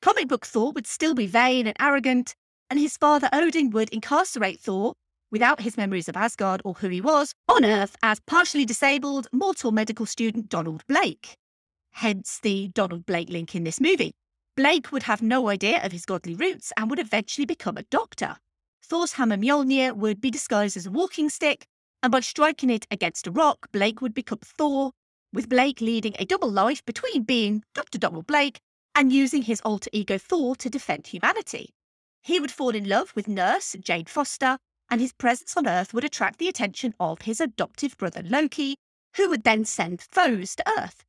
Comic 0.00 0.28
book 0.28 0.46
Thor 0.46 0.72
would 0.72 0.86
still 0.86 1.14
be 1.14 1.26
vain 1.26 1.66
and 1.66 1.76
arrogant, 1.80 2.34
and 2.70 2.78
his 2.78 2.96
father 2.96 3.28
Odin 3.32 3.70
would 3.70 3.88
incarcerate 3.90 4.60
Thor 4.60 4.94
without 5.30 5.60
his 5.60 5.76
memories 5.76 6.08
of 6.08 6.16
Asgard 6.16 6.62
or 6.64 6.74
who 6.74 6.88
he 6.88 7.00
was 7.00 7.32
on 7.48 7.64
Earth 7.64 7.96
as 8.02 8.20
partially 8.20 8.64
disabled 8.64 9.28
mortal 9.32 9.72
medical 9.72 10.06
student 10.06 10.48
Donald 10.48 10.84
Blake 10.86 11.36
hence 11.98 12.38
the 12.42 12.68
Donald 12.68 13.04
Blake 13.06 13.28
link 13.28 13.54
in 13.54 13.64
this 13.64 13.80
movie. 13.80 14.12
Blake 14.56 14.92
would 14.92 15.04
have 15.04 15.20
no 15.20 15.48
idea 15.48 15.84
of 15.84 15.92
his 15.92 16.04
godly 16.04 16.34
roots 16.34 16.72
and 16.76 16.88
would 16.88 16.98
eventually 16.98 17.44
become 17.44 17.76
a 17.76 17.82
doctor. 17.84 18.36
Thor's 18.84 19.12
hammer 19.12 19.36
Mjolnir 19.36 19.94
would 19.96 20.20
be 20.20 20.30
disguised 20.30 20.76
as 20.76 20.86
a 20.86 20.90
walking 20.90 21.28
stick, 21.28 21.66
and 22.02 22.12
by 22.12 22.20
striking 22.20 22.70
it 22.70 22.86
against 22.90 23.26
a 23.26 23.32
rock, 23.32 23.66
Blake 23.72 24.00
would 24.00 24.14
become 24.14 24.38
Thor, 24.42 24.92
with 25.32 25.48
Blake 25.48 25.80
leading 25.80 26.14
a 26.18 26.24
double 26.24 26.50
life 26.50 26.84
between 26.84 27.22
being 27.22 27.62
Dr. 27.74 27.98
Donald 27.98 28.26
Blake 28.26 28.58
and 28.94 29.12
using 29.12 29.42
his 29.42 29.60
alter 29.60 29.90
ego 29.92 30.18
Thor 30.18 30.56
to 30.56 30.70
defend 30.70 31.06
humanity. 31.06 31.70
He 32.22 32.40
would 32.40 32.50
fall 32.50 32.70
in 32.70 32.88
love 32.88 33.12
with 33.14 33.28
nurse 33.28 33.76
Jane 33.80 34.06
Foster, 34.06 34.58
and 34.90 35.00
his 35.00 35.12
presence 35.12 35.56
on 35.56 35.68
Earth 35.68 35.92
would 35.94 36.04
attract 36.04 36.38
the 36.38 36.48
attention 36.48 36.94
of 36.98 37.22
his 37.22 37.40
adoptive 37.40 37.96
brother 37.96 38.22
Loki, 38.24 38.76
who 39.16 39.28
would 39.28 39.44
then 39.44 39.64
send 39.64 40.02
foes 40.10 40.54
to 40.56 40.68
Earth. 40.78 41.04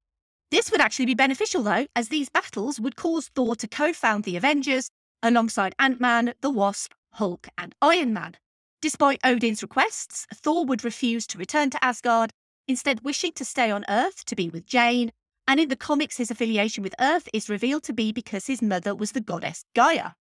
This 0.52 0.72
would 0.72 0.82
actually 0.82 1.06
be 1.06 1.16
beneficial, 1.16 1.64
though, 1.64 1.88
as 1.96 2.10
these 2.10 2.30
battles 2.30 2.80
would 2.80 2.96
cause 2.96 3.30
Thor 3.30 3.56
to 3.56 3.68
co 3.68 3.94
found 3.94 4.24
the 4.24 4.36
Avengers 4.36 4.90
alongside 5.22 5.76
Ant 5.80 6.00
Man, 6.00 6.34
the 6.42 6.50
Wasp, 6.50 6.94
Hulk, 7.14 7.48
and 7.58 7.76
Iron 7.82 8.14
Man. 8.14 8.36
Despite 8.82 9.20
Odin's 9.24 9.62
requests, 9.62 10.26
Thor 10.34 10.66
would 10.66 10.84
refuse 10.84 11.28
to 11.28 11.38
return 11.38 11.70
to 11.72 11.84
Asgard, 11.84 12.32
instead, 12.70 13.02
wishing 13.02 13.32
to 13.34 13.44
stay 13.44 13.72
on 13.72 13.84
Earth 13.90 14.24
to 14.26 14.36
be 14.36 14.50
with 14.50 14.66
Jane. 14.66 15.12
And 15.48 15.60
in 15.60 15.70
the 15.70 15.76
comics, 15.76 16.18
his 16.18 16.30
affiliation 16.30 16.84
with 16.84 16.94
Earth 17.00 17.28
is 17.34 17.50
revealed 17.50 17.84
to 17.84 17.94
be 17.94 18.12
because 18.12 18.46
his 18.46 18.62
mother 18.62 18.94
was 18.94 19.12
the 19.12 19.22
goddess 19.22 19.66
Gaia. 19.76 20.12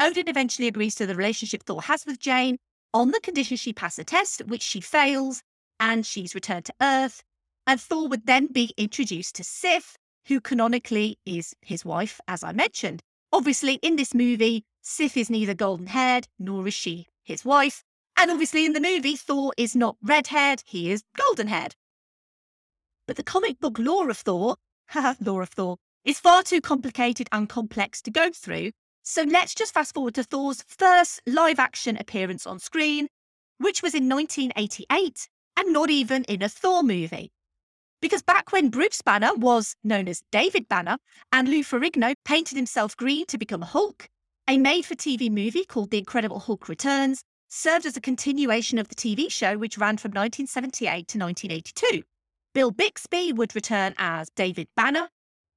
Odin 0.00 0.28
eventually 0.28 0.66
agrees 0.66 0.96
to 0.96 1.06
the 1.06 1.14
relationship 1.14 1.62
Thor 1.62 1.80
has 1.82 2.04
with 2.04 2.18
Jane 2.18 2.58
on 2.92 3.12
the 3.12 3.20
condition 3.20 3.56
she 3.56 3.72
pass 3.72 3.98
a 3.98 4.04
test, 4.04 4.44
which 4.46 4.62
she 4.62 4.80
fails, 4.80 5.42
and 5.78 6.04
she's 6.04 6.34
returned 6.34 6.64
to 6.64 6.74
Earth. 6.80 7.22
And 7.66 7.80
Thor 7.80 8.08
would 8.08 8.26
then 8.26 8.48
be 8.48 8.74
introduced 8.76 9.36
to 9.36 9.44
Sif, 9.44 9.96
who 10.26 10.40
canonically 10.40 11.18
is 11.24 11.54
his 11.62 11.84
wife, 11.84 12.20
as 12.26 12.42
I 12.42 12.52
mentioned. 12.52 13.02
Obviously, 13.32 13.74
in 13.74 13.96
this 13.96 14.14
movie, 14.14 14.64
Sif 14.82 15.16
is 15.16 15.30
neither 15.30 15.54
golden 15.54 15.86
haired 15.86 16.26
nor 16.38 16.66
is 16.66 16.74
she 16.74 17.06
his 17.22 17.44
wife. 17.44 17.84
And 18.16 18.30
obviously, 18.30 18.66
in 18.66 18.72
the 18.72 18.80
movie, 18.80 19.16
Thor 19.16 19.52
is 19.56 19.74
not 19.74 19.96
red 20.02 20.28
haired, 20.28 20.62
he 20.66 20.90
is 20.90 21.04
golden 21.16 21.48
haired. 21.48 21.74
But 23.06 23.16
the 23.16 23.22
comic 23.22 23.60
book 23.60 23.78
lore 23.78 24.08
of 24.10 24.18
Thor, 24.18 24.56
haha, 24.88 25.14
lore 25.20 25.42
of 25.42 25.50
Thor, 25.50 25.76
is 26.04 26.20
far 26.20 26.42
too 26.42 26.60
complicated 26.60 27.28
and 27.32 27.48
complex 27.48 28.00
to 28.02 28.10
go 28.10 28.30
through. 28.30 28.72
So 29.02 29.22
let's 29.22 29.54
just 29.54 29.74
fast 29.74 29.94
forward 29.94 30.14
to 30.14 30.24
Thor's 30.24 30.62
first 30.66 31.20
live 31.26 31.58
action 31.58 31.96
appearance 31.96 32.46
on 32.46 32.58
screen, 32.58 33.08
which 33.58 33.82
was 33.82 33.94
in 33.94 34.08
1988 34.08 35.28
and 35.56 35.72
not 35.72 35.90
even 35.90 36.24
in 36.24 36.42
a 36.42 36.48
Thor 36.48 36.82
movie. 36.82 37.30
Because 38.00 38.22
back 38.22 38.52
when 38.52 38.70
Bruce 38.70 39.00
Banner 39.02 39.34
was 39.34 39.76
known 39.84 40.08
as 40.08 40.22
David 40.30 40.68
Banner 40.68 40.98
and 41.32 41.48
Lou 41.48 41.62
Ferrigno 41.62 42.14
painted 42.24 42.56
himself 42.56 42.96
green 42.96 43.24
to 43.26 43.38
become 43.38 43.62
Hulk, 43.62 44.08
A 44.48 44.58
made 44.58 44.84
for 44.84 44.94
TV 44.94 45.30
movie 45.30 45.64
called 45.64 45.90
The 45.90 45.98
Incredible 45.98 46.40
Hulk 46.40 46.68
Returns 46.68 47.22
served 47.48 47.86
as 47.86 47.96
a 47.96 48.00
continuation 48.00 48.78
of 48.78 48.88
the 48.88 48.94
TV 48.94 49.30
show, 49.30 49.56
which 49.56 49.78
ran 49.78 49.96
from 49.96 50.10
1978 50.10 51.08
to 51.08 51.18
1982. 51.18 52.02
Bill 52.54 52.70
Bixby 52.70 53.32
would 53.32 53.56
return 53.56 53.94
as 53.98 54.30
David 54.36 54.68
Banner, 54.76 55.08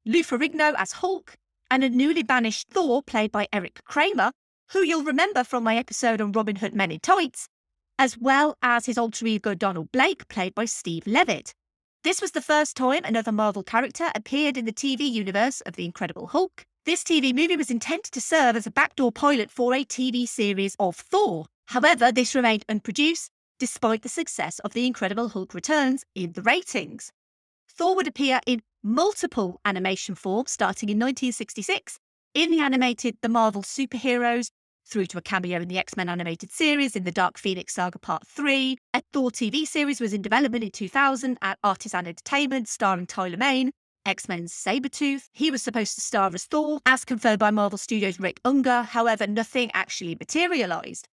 Lou 0.04 0.24
Ferrigno 0.24 0.74
as 0.80 0.94
Hulk, 0.94 1.36
and 1.70 1.84
a 1.84 1.90
newly 1.92 2.24
banished 2.24 2.70
Thor 2.70 3.04
played 3.04 3.32
by 3.32 3.48
Eric 3.54 3.82
Kramer, 3.86 4.32
who 4.72 4.80
you'll 4.80 5.04
remember 5.04 5.44
from 5.44 5.64
my 5.64 5.78
episode 5.78 6.20
on 6.20 6.32
Robin 6.32 6.56
Hood 6.56 6.74
Men 6.74 6.92
in 6.92 7.00
Tights, 7.00 7.50
as 8.00 8.18
well 8.18 8.58
as 8.64 8.88
his 8.88 8.98
alter 8.98 9.28
ego 9.28 9.54
Donald 9.54 9.92
Blake 9.92 10.28
played 10.28 10.56
by 10.56 10.66
Steve 10.66 11.06
Levitt. 11.06 11.54
This 12.04 12.20
was 12.20 12.32
the 12.32 12.42
first 12.42 12.76
time 12.76 13.04
another 13.06 13.32
Marvel 13.32 13.62
character 13.62 14.10
appeared 14.16 14.58
in 14.58 14.66
the 14.66 14.74
TV 14.74 15.02
universe 15.02 15.62
of 15.62 15.76
The 15.76 15.86
Incredible 15.86 16.26
Hulk. 16.26 16.64
This 16.86 17.04
TV 17.04 17.32
movie 17.32 17.58
was 17.58 17.70
intended 17.70 18.12
to 18.12 18.22
serve 18.22 18.56
as 18.56 18.66
a 18.66 18.72
backdoor 18.72 19.12
pilot 19.12 19.52
for 19.52 19.76
a 19.76 19.86
TV 19.86 20.28
series 20.28 20.76
of 20.80 20.96
Thor. 20.96 21.46
However, 21.68 22.12
this 22.12 22.34
remained 22.34 22.66
unproduced 22.68 23.30
despite 23.60 24.02
the 24.02 24.10
success 24.10 24.60
of 24.60 24.74
The 24.74 24.86
Incredible 24.86 25.30
Hulk 25.30 25.54
Returns 25.54 26.06
in 26.16 26.34
the 26.34 26.42
ratings. 26.42 27.12
Thor 27.70 27.96
would 27.96 28.08
appear 28.08 28.40
in 28.46 28.62
multiple 28.84 29.60
animation 29.66 30.16
forms 30.16 30.52
starting 30.52 30.90
in 30.90 30.98
1966 30.98 32.00
in 32.34 32.52
the 32.52 32.60
animated 32.60 33.18
The 33.22 33.30
Marvel 33.30 33.64
Superheroes, 33.64 34.50
through 34.88 35.06
to 35.08 35.18
a 35.18 35.22
cameo 35.22 35.62
in 35.62 35.68
the 35.68 35.78
X 35.78 35.98
Men 35.98 36.10
animated 36.10 36.52
series 36.52 36.96
in 36.96 37.04
the 37.04 37.12
Dark 37.12 37.38
Phoenix 37.38 37.74
Saga 37.74 38.00
Part 38.00 38.26
3. 38.26 38.78
A 38.94 39.02
Thor 39.12 39.32
TV 39.32 39.66
series 39.68 40.00
was 40.00 40.14
in 40.14 40.22
development 40.22 40.64
in 40.64 40.72
2000 40.72 41.38
at 41.42 41.60
Artisan 41.64 42.08
Entertainment, 42.08 42.68
starring 42.68 43.06
Tyler 43.06 43.38
Mane. 43.38 43.72
X 44.06 44.30
Men's 44.30 44.54
Sabretooth. 44.54 45.28
He 45.34 45.52
was 45.52 45.62
supposed 45.62 45.96
to 45.96 46.02
star 46.02 46.32
as 46.34 46.46
Thor, 46.46 46.80
as 46.86 47.04
confirmed 47.04 47.40
by 47.40 47.52
Marvel 47.52 47.78
Studios' 47.78 48.22
Rick 48.22 48.40
Unger. 48.46 48.84
However, 48.84 49.28
nothing 49.28 49.70
actually 49.74 50.16
materialised. 50.16 51.10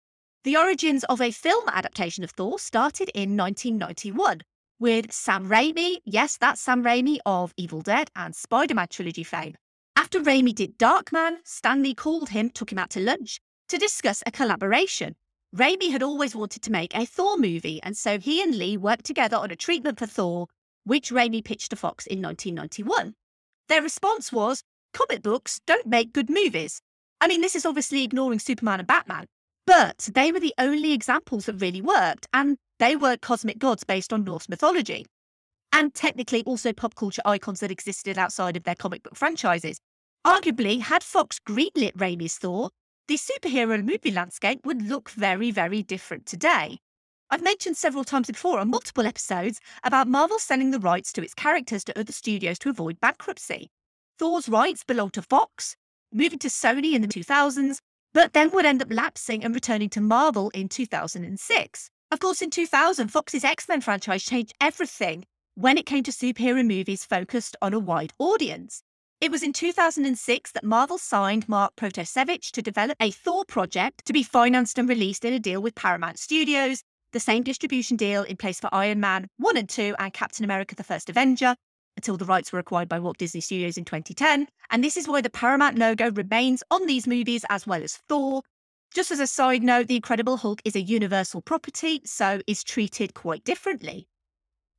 The 0.46 0.56
origins 0.56 1.04
of 1.10 1.20
a 1.20 1.32
film 1.32 1.66
adaptation 1.68 2.24
of 2.24 2.32
Thor 2.32 2.60
started 2.60 3.10
in 3.14 3.36
1991 3.36 4.40
with 4.80 5.12
Sam 5.12 5.50
Raimi. 5.50 5.98
Yes, 6.06 6.38
that's 6.38 6.62
Sam 6.62 6.82
Raimi 6.82 7.18
of 7.26 7.54
Evil 7.58 7.82
Dead 7.82 8.10
and 8.16 8.34
Spider 8.34 8.74
Man 8.74 8.88
trilogy 8.90 9.26
fame. 9.26 9.56
After 9.98 10.22
Raimi 10.22 10.56
did 10.56 10.80
Darkman, 10.80 11.40
Stan 11.44 11.84
Lee 11.84 11.94
called 11.94 12.30
him, 12.30 12.50
took 12.50 12.72
him 12.72 12.78
out 12.78 12.90
to 12.92 13.02
lunch 13.02 13.42
to 13.68 13.78
discuss 13.78 14.24
a 14.26 14.32
collaboration. 14.32 15.18
Raimi 15.54 15.92
had 15.92 16.02
always 16.02 16.38
wanted 16.38 16.62
to 16.62 16.72
make 16.72 16.96
a 16.96 17.06
Thor 17.06 17.38
movie, 17.38 17.82
and 17.84 17.98
so 17.98 18.18
he 18.18 18.42
and 18.42 18.56
Lee 18.56 18.78
worked 18.78 19.04
together 19.04 19.36
on 19.36 19.52
a 19.52 19.58
treatment 19.58 20.00
for 20.00 20.06
Thor, 20.06 20.48
which 20.86 21.12
Raimi 21.12 21.44
pitched 21.44 21.72
to 21.72 21.76
Fox 21.76 22.08
in 22.08 22.22
1991. 22.22 23.14
Their 23.68 23.82
response 23.82 24.32
was 24.32 24.64
comic 24.94 25.22
books 25.22 25.60
don't 25.66 25.86
make 25.86 26.14
good 26.14 26.30
movies. 26.30 26.82
I 27.20 27.28
mean, 27.28 27.42
this 27.42 27.58
is 27.58 27.66
obviously 27.66 28.06
ignoring 28.06 28.40
Superman 28.40 28.80
and 28.80 28.88
Batman, 28.88 29.26
but 29.70 30.10
they 30.16 30.32
were 30.32 30.40
the 30.40 30.56
only 30.58 30.94
examples 30.94 31.46
that 31.46 31.62
really 31.62 31.80
worked, 31.80 32.26
and 32.34 32.58
they 32.80 32.96
were 32.96 33.16
cosmic 33.18 33.60
gods 33.60 33.84
based 33.84 34.12
on 34.12 34.24
Norse 34.24 34.50
mythology. 34.50 35.06
And 35.72 35.94
technically 35.94 36.42
also 36.46 36.74
pop 36.74 36.96
culture 36.96 37.22
icons 37.24 37.60
that 37.60 37.70
existed 37.70 38.18
outside 38.18 38.58
of 38.58 38.64
their 38.64 38.74
comic 38.74 39.04
book 39.04 39.16
franchises. 39.16 39.80
Arguably, 40.26 40.82
had 40.82 41.04
Fox 41.04 41.40
greenlit 41.48 41.96
Raimi's 41.96 42.40
Thor, 42.40 42.72
the 43.08 43.16
superhero 43.16 43.84
movie 43.84 44.10
landscape 44.10 44.66
would 44.66 44.82
look 44.82 45.12
very, 45.12 45.52
very 45.52 45.84
different 45.84 46.26
today. 46.26 46.80
I've 47.30 47.44
mentioned 47.44 47.78
several 47.78 48.04
times 48.04 48.26
before 48.26 48.58
on 48.58 48.72
multiple 48.72 49.06
episodes 49.06 49.60
about 49.84 50.08
Marvel 50.08 50.40
selling 50.40 50.72
the 50.72 50.80
rights 50.80 51.14
to 51.14 51.22
its 51.22 51.36
characters 51.36 51.84
to 51.84 52.00
other 52.00 52.12
studios 52.12 52.58
to 52.60 52.72
avoid 52.72 53.00
bankruptcy. 53.00 53.70
Thor's 54.18 54.50
rights 54.50 54.84
belonged 54.84 55.14
to 55.14 55.22
Fox, 55.22 55.76
moving 56.12 56.40
to 56.40 56.48
Sony 56.48 56.94
in 56.94 57.04
the 57.04 57.08
2000s, 57.08 57.78
but 58.14 58.34
then 58.34 58.52
would 58.52 58.66
end 58.66 58.82
up 58.82 58.92
lapsing 58.92 59.44
and 59.44 59.54
returning 59.54 59.90
to 59.90 60.02
Marvel 60.02 60.50
in 60.50 60.70
2006. 60.70 61.90
Of 62.12 62.20
course, 62.20 62.42
in 62.42 62.50
2000, 62.50 63.10
Fox's 63.10 63.44
X 63.44 63.68
Men 63.68 63.82
franchise 63.82 64.24
changed 64.24 64.54
everything 64.60 65.26
when 65.56 65.78
it 65.78 65.86
came 65.86 66.04
to 66.04 66.12
superhero 66.12 66.66
movies 66.66 67.06
focused 67.06 67.56
on 67.62 67.74
a 67.74 67.80
wide 67.80 68.14
audience. 68.18 68.82
It 69.22 69.32
was 69.32 69.44
in 69.44 69.52
2006 69.52 70.52
that 70.54 70.64
Marvel 70.64 70.98
signed 70.98 71.50
Mark 71.50 71.76
Protosevich 71.76 72.52
to 72.52 72.62
develop 72.62 72.96
a 73.02 73.12
Thor 73.12 73.44
project 73.44 74.06
to 74.06 74.14
be 74.14 74.24
financed 74.24 74.80
and 74.80 74.88
released 74.88 75.26
in 75.26 75.34
a 75.34 75.40
deal 75.40 75.62
with 75.62 75.76
Paramount 75.76 76.18
Studios, 76.18 76.84
the 77.12 77.20
same 77.20 77.44
distribution 77.44 77.98
deal 77.98 78.24
in 78.24 78.38
place 78.38 78.60
for 78.60 78.74
Iron 78.74 79.02
Man 79.02 79.28
1 79.38 79.58
and 79.58 79.68
2 79.68 79.96
and 80.00 80.14
Captain 80.14 80.46
America 80.46 80.74
the 80.74 80.84
First 80.84 81.10
Avenger, 81.10 81.56
until 82.00 82.16
the 82.16 82.24
rights 82.24 82.54
were 82.54 82.60
acquired 82.60 82.88
by 82.88 82.98
Walt 82.98 83.18
Disney 83.18 83.42
Studios 83.42 83.78
in 83.78 83.84
2010. 83.84 84.48
And 84.70 84.82
this 84.82 84.96
is 84.96 85.06
why 85.06 85.20
the 85.20 85.30
Paramount 85.30 85.78
logo 85.78 86.10
remains 86.12 86.64
on 86.72 86.86
these 86.86 87.06
movies 87.06 87.44
as 87.50 87.68
well 87.68 87.84
as 87.84 87.98
Thor. 88.08 88.42
Just 88.94 89.12
as 89.12 89.20
a 89.20 89.28
side 89.28 89.64
note, 89.64 89.88
The 89.88 89.98
Incredible 89.98 90.38
Hulk 90.38 90.62
is 90.64 90.78
a 90.78 90.82
universal 90.82 91.42
property, 91.42 92.00
so 92.06 92.40
is 92.48 92.64
treated 92.64 93.14
quite 93.14 93.44
differently. 93.44 94.08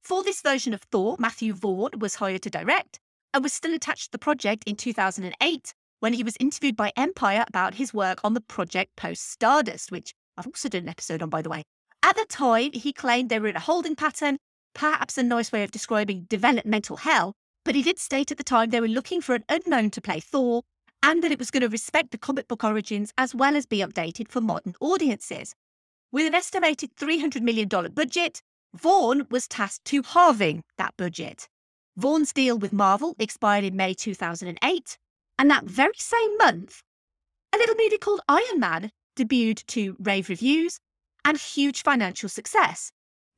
For 0.03 0.23
this 0.23 0.41
version 0.41 0.73
of 0.73 0.81
Thor, 0.85 1.17
Matthew 1.19 1.53
Vaughn 1.53 1.91
was 1.99 2.15
hired 2.15 2.41
to 2.45 2.51
direct, 2.51 2.99
and 3.35 3.45
was 3.45 3.53
still 3.53 3.75
attached 3.75 4.07
to 4.07 4.13
the 4.13 4.19
project 4.19 4.65
in 4.67 4.77
2008 4.77 5.75
when 5.99 6.15
he 6.15 6.25
was 6.25 6.39
interviewed 6.41 6.75
by 6.75 6.91
Empire 6.97 7.45
about 7.47 7.75
his 7.75 7.93
work 7.93 8.19
on 8.25 8.33
the 8.33 8.41
project 8.41 8.97
post 8.97 9.31
Stardust, 9.31 9.93
which 9.93 10.15
I've 10.39 10.47
also 10.47 10.71
done 10.71 10.85
an 10.85 10.89
episode 10.89 11.23
on, 11.23 11.29
by 11.29 11.43
the 11.43 11.51
way. 11.51 11.65
At 12.03 12.17
the 12.17 12.25
time, 12.31 12.73
he 12.73 12.95
claimed 12.95 13.29
they 13.29 13.39
were 13.39 13.49
in 13.49 13.57
a 13.57 13.61
holding 13.61 13.95
pattern, 13.95 14.39
perhaps 14.75 15.19
a 15.19 15.23
nice 15.23 15.53
way 15.53 15.63
of 15.63 15.71
describing 15.71 16.27
developmental 16.29 16.99
hell, 16.99 17.35
but 17.65 17.75
he 17.75 17.83
did 17.83 17.99
state 17.99 18.31
at 18.31 18.39
the 18.39 18.45
time 18.45 18.71
they 18.71 18.81
were 18.81 18.89
looking 18.89 19.21
for 19.21 19.35
an 19.35 19.45
unknown 19.49 19.91
to 19.91 20.01
play 20.01 20.21
Thor 20.21 20.63
and 21.03 21.23
that 21.23 21.33
it 21.33 21.39
was 21.39 21.51
going 21.51 21.63
to 21.63 21.69
respect 21.69 22.11
the 22.11 22.19
comic 22.19 22.49
book 22.49 22.65
origins 22.65 23.13
as 23.17 23.35
well 23.35 23.57
as 23.57 23.67
be 23.67 23.79
updated 23.79 24.29
for 24.29 24.41
modern 24.41 24.75
audiences. 24.81 25.55
With 26.13 26.27
an 26.27 26.35
estimated 26.35 26.95
$300 26.97 27.41
million 27.43 27.69
budget, 27.69 28.43
Vaughn 28.75 29.27
was 29.31 29.49
tasked 29.49 29.85
to 29.87 30.03
halving 30.03 30.63
that 30.79 30.97
budget. 30.97 31.49
Vaughn's 31.97 32.33
deal 32.33 32.59
with 32.59 32.73
Marvel 32.73 33.15
expired 33.19 33.65
in 33.65 33.77
May 33.77 33.95
2008, 33.95 34.99
and 35.39 35.51
that 35.51 35.65
very 35.65 35.93
same 35.97 36.37
month, 36.39 36.83
a 37.53 37.59
little 37.59 37.75
movie 37.75 37.99
called 37.99 38.21
Iron 38.29 38.61
Man 38.61 38.91
debuted 39.17 39.67
to 39.67 39.97
rave 39.99 40.29
reviews 40.29 40.79
and 41.25 41.37
huge 41.37 41.83
financial 41.83 42.29
success. 42.29 42.93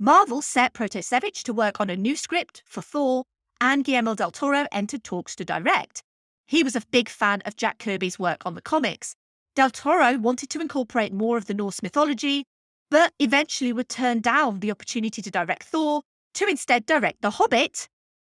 Marvel 0.05 0.43
set 0.43 0.73
Protosevich 0.73 1.45
to 1.45 1.53
work 1.53 1.79
on 1.79 1.89
a 1.89 1.95
new 1.95 2.17
script 2.17 2.65
for 2.67 2.83
Thor, 2.83 3.23
and 3.61 3.85
Guillermo 3.85 4.17
del 4.17 4.33
Toro 4.33 4.67
entered 4.73 5.05
talks 5.05 5.37
to 5.37 5.45
direct. 5.45 6.03
He 6.45 6.65
was 6.65 6.75
a 6.75 6.83
big 6.91 7.09
fan 7.09 7.41
of 7.47 7.55
Jack 7.55 7.79
Kirby's 7.79 8.19
work 8.19 8.45
on 8.45 8.57
the 8.57 8.63
comics. 8.63 9.15
Del 9.55 9.71
Toro 9.71 10.19
wanted 10.19 10.51
to 10.51 10.61
incorporate 10.61 11.13
more 11.13 11.37
of 11.37 11.47
the 11.47 11.55
Norse 11.55 11.85
mythology, 11.85 12.47
but 12.91 13.13
eventually 13.21 13.73
would 13.73 13.89
turn 13.89 14.19
down 14.19 14.59
the 14.59 14.73
opportunity 14.73 15.23
to 15.23 15.31
direct 15.31 15.63
Thor 15.63 16.03
to 16.35 16.49
instead 16.49 16.85
direct 16.85 17.23
The 17.23 17.31
Hobbit, 17.31 17.87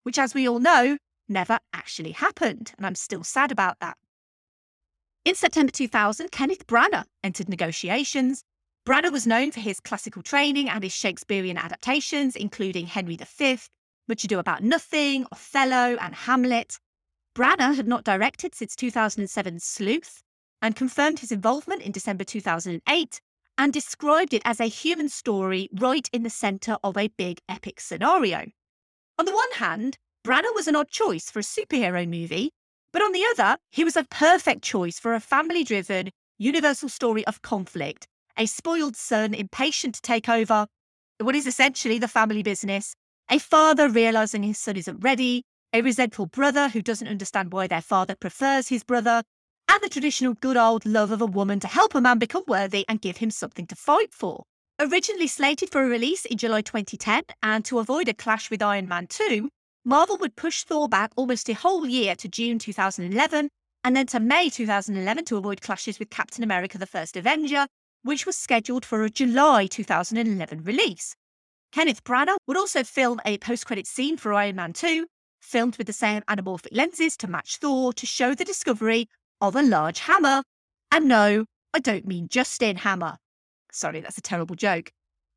which, 0.05 0.21
as 0.21 0.35
we 0.35 0.49
all 0.49 0.61
know, 0.61 0.99
never 1.29 1.59
actually 1.73 2.13
happened. 2.13 2.75
And 2.77 2.87
I'm 2.87 2.95
still 2.95 3.25
sad 3.25 3.51
about 3.51 3.81
that. 3.81 3.97
In 5.25 5.35
September 5.35 5.73
2000, 5.73 6.31
Kenneth 6.31 6.69
Branagh 6.69 7.07
entered 7.25 7.49
negotiations. 7.49 8.45
Branagh 8.87 9.11
was 9.11 9.27
known 9.27 9.51
for 9.51 9.59
his 9.59 9.81
classical 9.81 10.23
training 10.23 10.69
and 10.69 10.85
his 10.85 10.93
Shakespearean 10.93 11.59
adaptations, 11.59 12.37
including 12.37 12.87
Henry 12.87 13.17
V, 13.17 13.59
Much 14.07 14.23
Ado 14.23 14.39
About 14.39 14.63
Nothing, 14.63 15.27
Othello, 15.33 15.97
and 16.01 16.15
Hamlet. 16.15 16.79
Branagh 17.35 17.75
had 17.75 17.89
not 17.89 18.05
directed 18.05 18.55
since 18.55 18.77
2007's 18.77 19.65
Sleuth 19.65 20.23
and 20.63 20.77
confirmed 20.77 21.19
his 21.19 21.33
involvement 21.33 21.83
in 21.83 21.91
December 21.91 22.23
2008 22.23 23.21
and 23.59 23.73
described 23.73 24.33
it 24.33 24.43
as 24.45 24.61
a 24.61 24.67
human 24.67 25.09
story 25.09 25.69
right 25.73 26.09
in 26.13 26.23
the 26.23 26.31
centre 26.31 26.77
of 26.85 26.97
a 26.97 27.09
big 27.09 27.41
epic 27.49 27.81
scenario. 27.81 28.45
On 29.19 29.25
the 29.25 29.35
one 29.35 29.53
hand, 29.55 29.99
Branagh 30.25 30.55
was 30.55 30.69
an 30.69 30.77
odd 30.77 30.91
choice 30.91 31.29
for 31.29 31.41
a 31.41 31.43
superhero 31.43 32.09
movie, 32.09 32.53
but 32.93 33.03
on 33.03 33.11
the 33.11 33.27
other, 33.33 33.59
he 33.69 33.83
was 33.83 33.97
a 33.97 34.05
perfect 34.05 34.63
choice 34.63 35.01
for 35.01 35.13
a 35.13 35.19
family 35.19 35.65
driven, 35.65 36.11
universal 36.39 36.89
story 36.89 37.27
of 37.27 37.43
conflict, 37.43 38.07
a 38.39 38.47
spoiled 38.47 38.97
son 38.97 39.35
impatient 39.35 39.95
to 39.95 40.03
take 40.03 40.29
over 40.29 40.67
what 41.19 41.35
is 41.35 41.47
essentially 41.47 41.99
the 41.99 42.09
family 42.09 42.43
business, 42.43 42.95
a 43.31 43.39
father 43.39 43.89
realizing 43.89 44.43
his 44.43 44.59
son 44.59 44.77
isn't 44.77 45.01
ready, 45.01 45.43
a 45.73 45.81
resentful 45.81 46.27
brother 46.27 46.69
who 46.69 46.83
doesn't 46.83 47.09
understand 47.09 47.53
why 47.53 47.67
their 47.67 47.81
father 47.81 48.15
prefers 48.15 48.69
his 48.69 48.85
brother, 48.85 49.23
and 49.69 49.83
the 49.83 49.89
traditional 49.89 50.35
good 50.35 50.57
old 50.57 50.85
love 50.87 51.11
of 51.11 51.21
a 51.21 51.27
woman 51.27 51.59
to 51.61 51.67
help 51.67 51.95
a 51.95 52.01
man 52.01 52.19
become 52.19 52.45
worthy 52.47 52.85
and 52.89 53.01
give 53.01 53.17
him 53.17 53.31
something 53.31 53.67
to 53.67 53.75
fight 53.75 54.13
for. 54.13 54.45
Originally 54.79 55.27
slated 55.27 55.71
for 55.71 55.83
a 55.83 55.89
release 55.89 56.27
in 56.27 56.37
July 56.37 56.61
2010, 56.61 57.25
and 57.43 57.65
to 57.65 57.79
avoid 57.79 58.09
a 58.09 58.15
clash 58.15 58.51
with 58.51 58.63
Iron 58.63 58.87
Man 58.87 59.07
2, 59.07 59.49
Marvel 59.85 60.19
would 60.19 60.37
push 60.37 60.65
Thor 60.65 60.89
back 60.89 61.13
almost 61.17 61.49
a 61.49 61.55
whole 61.55 61.87
year 61.87 62.15
to 62.17 62.29
June 62.29 62.59
2011, 62.59 63.49
and 63.85 63.97
then 63.97 64.07
to 64.07 64.21
May 64.21 64.51
2011 64.51 65.25
to 65.27 65.37
avoid 65.37 65.63
clashes 65.63 65.99
with 65.99 66.11
Captain 66.11 66.45
America 66.45 66.77
the 66.77 66.87
First 66.87 67.17
Avenger, 67.17 67.67
which 68.03 68.27
was 68.27 68.37
scheduled 68.37 68.85
for 68.85 69.05
a 69.05 69.11
July 69.11 69.67
2011 69.67 70.63
release. 70.65 71.15
Kenneth 71.73 72.05
Branagh 72.05 72.37
would 72.47 72.57
also 72.57 72.83
film 72.85 73.21
a 73.25 73.39
post 73.39 73.67
credit 73.67 73.87
scene 73.87 74.17
for 74.17 74.33
Iron 74.33 74.57
Man 74.57 74.73
2, 74.73 75.07
filmed 75.41 75.77
with 75.77 75.87
the 75.87 75.93
same 75.93 76.23
anamorphic 76.23 76.69
lenses 76.73 77.17
to 77.19 77.29
match 77.29 77.57
Thor 77.57 77.93
to 77.93 78.07
show 78.07 78.35
the 78.35 78.45
discovery 78.45 79.09
of 79.41 79.55
a 79.55 79.63
large 79.63 80.01
hammer 80.01 80.43
And 80.91 81.09
no, 81.09 81.45
I 81.75 81.81
don't 81.81 82.07
mean 82.07 82.29
Justin 82.29 82.77
Hammer. 82.77 83.17
Sorry, 83.73 84.01
that's 84.01 84.19
a 84.19 84.23
terrible 84.23 84.57
joke. 84.57 84.91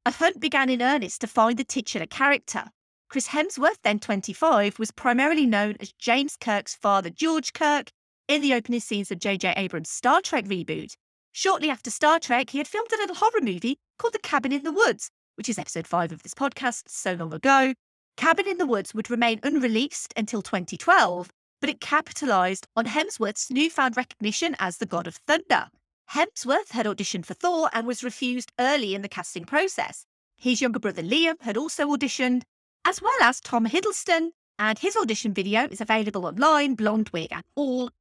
A 0.06 0.12
hunt 0.12 0.40
began 0.40 0.70
in 0.70 0.82
earnest 0.82 1.22
to 1.22 1.28
find 1.28 1.58
the 1.58 1.66
titular 1.66 2.06
character. 2.06 2.66
Chris 3.10 3.28
Hemsworth, 3.28 3.78
then 3.84 4.00
25, 4.00 4.80
was 4.80 4.92
primarily 4.92 5.46
known 5.46 5.76
as 5.80 5.92
James 5.94 6.38
Kirk's 6.38 6.76
father, 6.76 7.10
George 7.10 7.54
Kirk, 7.54 7.90
in 8.28 8.42
the 8.42 8.54
opening 8.54 8.80
scenes 8.80 9.12
of 9.12 9.20
J.J. 9.20 9.54
Abrams' 9.58 9.90
Star 9.90 10.22
Trek 10.22 10.46
reboot. 10.46 10.94
Shortly 11.40 11.70
after 11.70 11.90
Star 11.90 12.20
Trek, 12.20 12.50
he 12.50 12.58
had 12.58 12.68
filmed 12.68 12.92
a 12.92 12.98
little 12.98 13.16
horror 13.16 13.40
movie 13.42 13.78
called 13.98 14.12
The 14.12 14.20
Cabin 14.20 14.52
in 14.52 14.64
the 14.64 14.74
Woods, 14.74 15.10
which 15.36 15.48
is 15.48 15.58
episode 15.58 15.88
5 15.88 16.12
of 16.12 16.22
this 16.22 16.34
podcast, 16.34 16.90
so 16.90 17.14
long 17.14 17.34
ago. 17.34 17.74
Cabin 18.18 18.46
in 18.46 18.58
the 18.58 18.66
Woods 18.66 18.94
would 18.94 19.10
remain 19.10 19.40
unreleased 19.42 20.14
until 20.18 20.42
2012, 20.42 21.32
but 21.62 21.70
it 21.70 21.80
capitalised 21.80 22.68
on 22.76 22.88
Hemsworth's 22.88 23.50
newfound 23.50 23.96
recognition 23.96 24.54
as 24.60 24.80
the 24.80 24.86
God 24.86 25.08
of 25.08 25.16
Thunder. 25.16 25.70
Hemsworth 26.12 26.72
had 26.72 26.86
auditioned 26.86 27.26
for 27.26 27.36
Thor 27.36 27.70
and 27.72 27.88
was 27.88 28.04
refused 28.04 28.52
early 28.60 28.94
in 28.94 29.02
the 29.02 29.08
casting 29.08 29.46
process. 29.46 30.06
His 30.36 30.60
younger 30.60 30.80
brother 30.80 31.04
Liam 31.04 31.36
had 31.40 31.56
also 31.56 31.88
auditioned, 31.88 32.42
as 32.84 33.02
well 33.02 33.22
as 33.22 33.40
Tom 33.40 33.66
Hiddleston, 33.66 34.32
and 34.60 34.78
his 34.78 34.98
audition 34.98 35.34
video 35.34 35.70
is 35.72 35.80
available 35.80 36.26
online, 36.26 36.76
blonde 36.76 37.12
wig 37.14 37.30
and 37.32 37.46
all. 37.56 37.92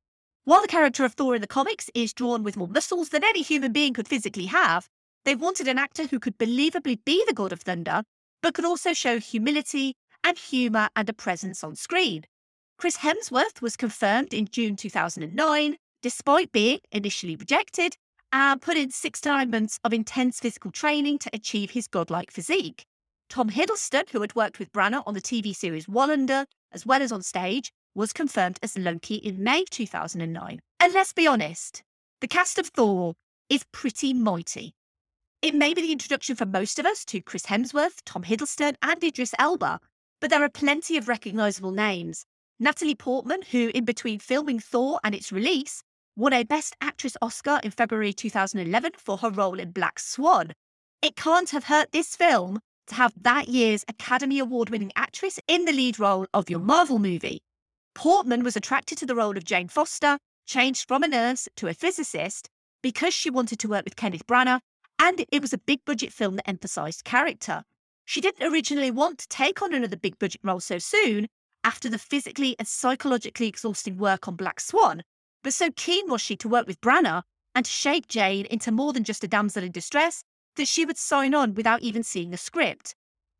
While 0.48 0.62
the 0.62 0.66
character 0.66 1.04
of 1.04 1.12
Thor 1.12 1.34
in 1.34 1.42
the 1.42 1.46
comics 1.46 1.90
is 1.94 2.14
drawn 2.14 2.42
with 2.42 2.56
more 2.56 2.68
muscles 2.68 3.10
than 3.10 3.22
any 3.22 3.42
human 3.42 3.70
being 3.70 3.92
could 3.92 4.08
physically 4.08 4.46
have, 4.46 4.88
they 5.26 5.34
wanted 5.34 5.68
an 5.68 5.76
actor 5.76 6.06
who 6.06 6.18
could 6.18 6.38
believably 6.38 7.04
be 7.04 7.22
the 7.26 7.34
God 7.34 7.52
of 7.52 7.60
Thunder, 7.60 8.02
but 8.42 8.54
could 8.54 8.64
also 8.64 8.94
show 8.94 9.18
humility 9.18 9.94
and 10.24 10.38
humour 10.38 10.88
and 10.96 11.06
a 11.06 11.12
presence 11.12 11.62
on 11.62 11.76
screen. 11.76 12.24
Chris 12.78 12.96
Hemsworth 12.96 13.60
was 13.60 13.76
confirmed 13.76 14.32
in 14.32 14.48
June 14.50 14.74
2009 14.74 15.76
despite 16.00 16.50
being 16.50 16.78
initially 16.92 17.36
rejected 17.36 17.98
and 18.32 18.62
put 18.62 18.78
in 18.78 18.90
six 18.90 19.22
months 19.26 19.78
of 19.84 19.92
intense 19.92 20.40
physical 20.40 20.70
training 20.70 21.18
to 21.18 21.30
achieve 21.34 21.72
his 21.72 21.86
godlike 21.86 22.30
physique. 22.30 22.86
Tom 23.28 23.50
Hiddleston, 23.50 24.08
who 24.12 24.22
had 24.22 24.34
worked 24.34 24.58
with 24.58 24.72
Branagh 24.72 25.02
on 25.06 25.12
the 25.12 25.20
TV 25.20 25.54
series 25.54 25.84
Wallander, 25.84 26.46
as 26.72 26.86
well 26.86 27.02
as 27.02 27.12
on 27.12 27.20
stage, 27.20 27.70
was 27.94 28.12
confirmed 28.12 28.58
as 28.62 28.78
Loki 28.78 29.16
in 29.16 29.42
May 29.42 29.64
2009. 29.70 30.60
And 30.80 30.94
let's 30.94 31.12
be 31.12 31.26
honest, 31.26 31.82
the 32.20 32.28
cast 32.28 32.58
of 32.58 32.68
Thor 32.68 33.14
is 33.48 33.64
pretty 33.72 34.12
mighty. 34.12 34.74
It 35.40 35.54
may 35.54 35.72
be 35.72 35.82
the 35.82 35.92
introduction 35.92 36.34
for 36.36 36.46
most 36.46 36.78
of 36.78 36.86
us 36.86 37.04
to 37.06 37.20
Chris 37.20 37.46
Hemsworth, 37.46 38.02
Tom 38.04 38.24
Hiddleston, 38.24 38.74
and 38.82 39.02
Idris 39.02 39.34
Elba, 39.38 39.80
but 40.20 40.30
there 40.30 40.42
are 40.42 40.48
plenty 40.48 40.96
of 40.96 41.08
recognisable 41.08 41.70
names. 41.70 42.24
Natalie 42.58 42.96
Portman, 42.96 43.42
who, 43.42 43.70
in 43.72 43.84
between 43.84 44.18
filming 44.18 44.58
Thor 44.58 44.98
and 45.04 45.14
its 45.14 45.30
release, 45.30 45.82
won 46.16 46.32
a 46.32 46.42
Best 46.42 46.74
Actress 46.80 47.16
Oscar 47.22 47.60
in 47.62 47.70
February 47.70 48.12
2011 48.12 48.92
for 48.96 49.18
her 49.18 49.30
role 49.30 49.60
in 49.60 49.70
Black 49.70 50.00
Swan. 50.00 50.52
It 51.00 51.14
can't 51.14 51.50
have 51.50 51.64
hurt 51.64 51.92
this 51.92 52.16
film 52.16 52.58
to 52.88 52.96
have 52.96 53.12
that 53.22 53.46
year's 53.46 53.84
Academy 53.86 54.40
Award 54.40 54.70
winning 54.70 54.90
actress 54.96 55.38
in 55.46 55.64
the 55.64 55.72
lead 55.72 56.00
role 56.00 56.26
of 56.34 56.50
your 56.50 56.58
Marvel 56.58 56.98
movie. 56.98 57.40
Portman 57.98 58.44
was 58.44 58.54
attracted 58.54 58.96
to 58.98 59.06
the 59.06 59.16
role 59.16 59.36
of 59.36 59.44
Jane 59.44 59.66
Foster, 59.66 60.18
changed 60.46 60.86
from 60.86 61.02
a 61.02 61.08
nurse 61.08 61.48
to 61.56 61.66
a 61.66 61.74
physicist 61.74 62.48
because 62.80 63.12
she 63.12 63.28
wanted 63.28 63.58
to 63.58 63.66
work 63.66 63.84
with 63.84 63.96
Kenneth 63.96 64.24
Branagh, 64.24 64.60
and 65.00 65.24
it 65.32 65.42
was 65.42 65.52
a 65.52 65.58
big 65.58 65.84
budget 65.84 66.12
film 66.12 66.36
that 66.36 66.48
emphasised 66.48 67.02
character. 67.02 67.64
She 68.04 68.20
didn't 68.20 68.52
originally 68.52 68.92
want 68.92 69.18
to 69.18 69.26
take 69.26 69.62
on 69.62 69.74
another 69.74 69.96
big 69.96 70.16
budget 70.20 70.40
role 70.44 70.60
so 70.60 70.78
soon 70.78 71.26
after 71.64 71.88
the 71.88 71.98
physically 71.98 72.54
and 72.56 72.68
psychologically 72.68 73.48
exhausting 73.48 73.98
work 73.98 74.28
on 74.28 74.36
Black 74.36 74.60
Swan, 74.60 75.02
but 75.42 75.52
so 75.52 75.72
keen 75.74 76.08
was 76.08 76.20
she 76.20 76.36
to 76.36 76.48
work 76.48 76.68
with 76.68 76.80
Branagh 76.80 77.24
and 77.56 77.64
to 77.64 77.70
shape 77.70 78.06
Jane 78.06 78.46
into 78.46 78.70
more 78.70 78.92
than 78.92 79.02
just 79.02 79.24
a 79.24 79.28
damsel 79.28 79.64
in 79.64 79.72
distress 79.72 80.22
that 80.54 80.68
she 80.68 80.84
would 80.84 80.98
sign 80.98 81.34
on 81.34 81.52
without 81.52 81.82
even 81.82 82.04
seeing 82.04 82.30
the 82.30 82.36
script. 82.36 82.94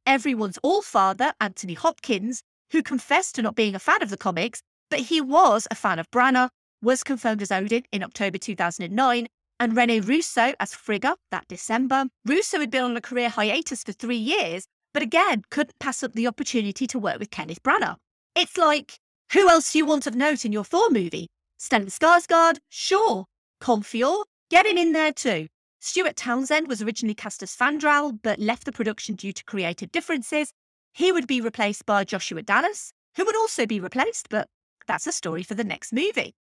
Everyone's 0.05 0.59
all 0.65 0.83
father, 0.83 1.33
Anthony 1.41 1.75
Hopkins, 1.75 2.43
who 2.73 2.83
confessed 2.83 3.35
to 3.35 3.43
not 3.43 3.57
being 3.57 3.75
a 3.75 3.79
fan 3.79 4.03
of 4.03 4.11
the 4.11 4.17
comics, 4.17 4.63
but 4.91 5.01
he 5.01 5.21
was 5.21 5.67
a 5.71 5.75
fan 5.75 5.99
of 5.99 6.11
Branagh, 6.11 6.51
was 6.83 7.03
confirmed 7.03 7.43
as 7.43 7.53
Odin 7.53 7.85
in 7.93 8.03
October 8.03 8.39
2009, 8.39 9.27
and 9.61 9.77
Rene 9.77 10.01
Russo 10.01 10.53
as 10.61 10.75
Frigga 10.75 11.17
that 11.31 11.49
December. 11.49 12.07
Russo 12.25 12.61
had 12.61 12.71
been 12.71 12.85
on 12.85 12.97
a 12.97 13.01
career 13.01 13.29
hiatus 13.29 13.83
for 13.83 13.93
three 13.93 14.17
years, 14.17 14.67
but 14.95 15.03
again 15.03 15.43
couldn't 15.51 15.79
pass 15.79 16.03
up 16.03 16.13
the 16.13 16.27
opportunity 16.27 16.87
to 16.87 16.99
work 16.99 17.19
with 17.19 17.31
Kenneth 17.31 17.63
Branagh. 17.63 17.97
It's 18.35 18.57
like, 18.57 18.99
who 19.33 19.49
else 19.49 19.73
do 19.73 19.79
you 19.79 19.87
want 19.87 20.07
of 20.07 20.15
note 20.15 20.45
in 20.45 20.53
your 20.53 20.65
Thor 20.65 20.91
movie? 20.91 21.29
Stellan 21.61 21.87
Skarsgård, 21.87 22.59
sure. 22.69 23.27
Colm 23.61 23.85
Feore, 23.85 24.25
get 24.51 24.65
him 24.65 24.79
in 24.79 24.93
there 24.93 25.13
too. 25.13 25.49
Stuart 25.81 26.17
Townsend 26.17 26.69
was 26.69 26.83
originally 26.83 27.15
cast 27.15 27.43
as 27.43 27.55
Fandral, 27.55 28.19
but 28.23 28.39
left 28.39 28.65
the 28.65 28.73
production 28.73 29.15
due 29.15 29.33
to 29.33 29.45
creative 29.45 29.93
differences. 29.93 30.53
He 30.93 31.13
would 31.13 31.27
be 31.27 31.41
replaced 31.41 31.87
by 31.87 32.05
Joshua 32.05 32.43
Dallas, 32.43 32.93
who 33.17 33.25
would 33.25 33.37
also 33.37 33.67
be 33.67 33.81
replaced, 33.81 34.29
but 34.31 34.49
that's 34.87 35.07
a 35.07 35.13
story 35.13 35.43
for 35.43 35.55
the 35.55 35.65
next 35.65 35.93
movie. 35.93 36.35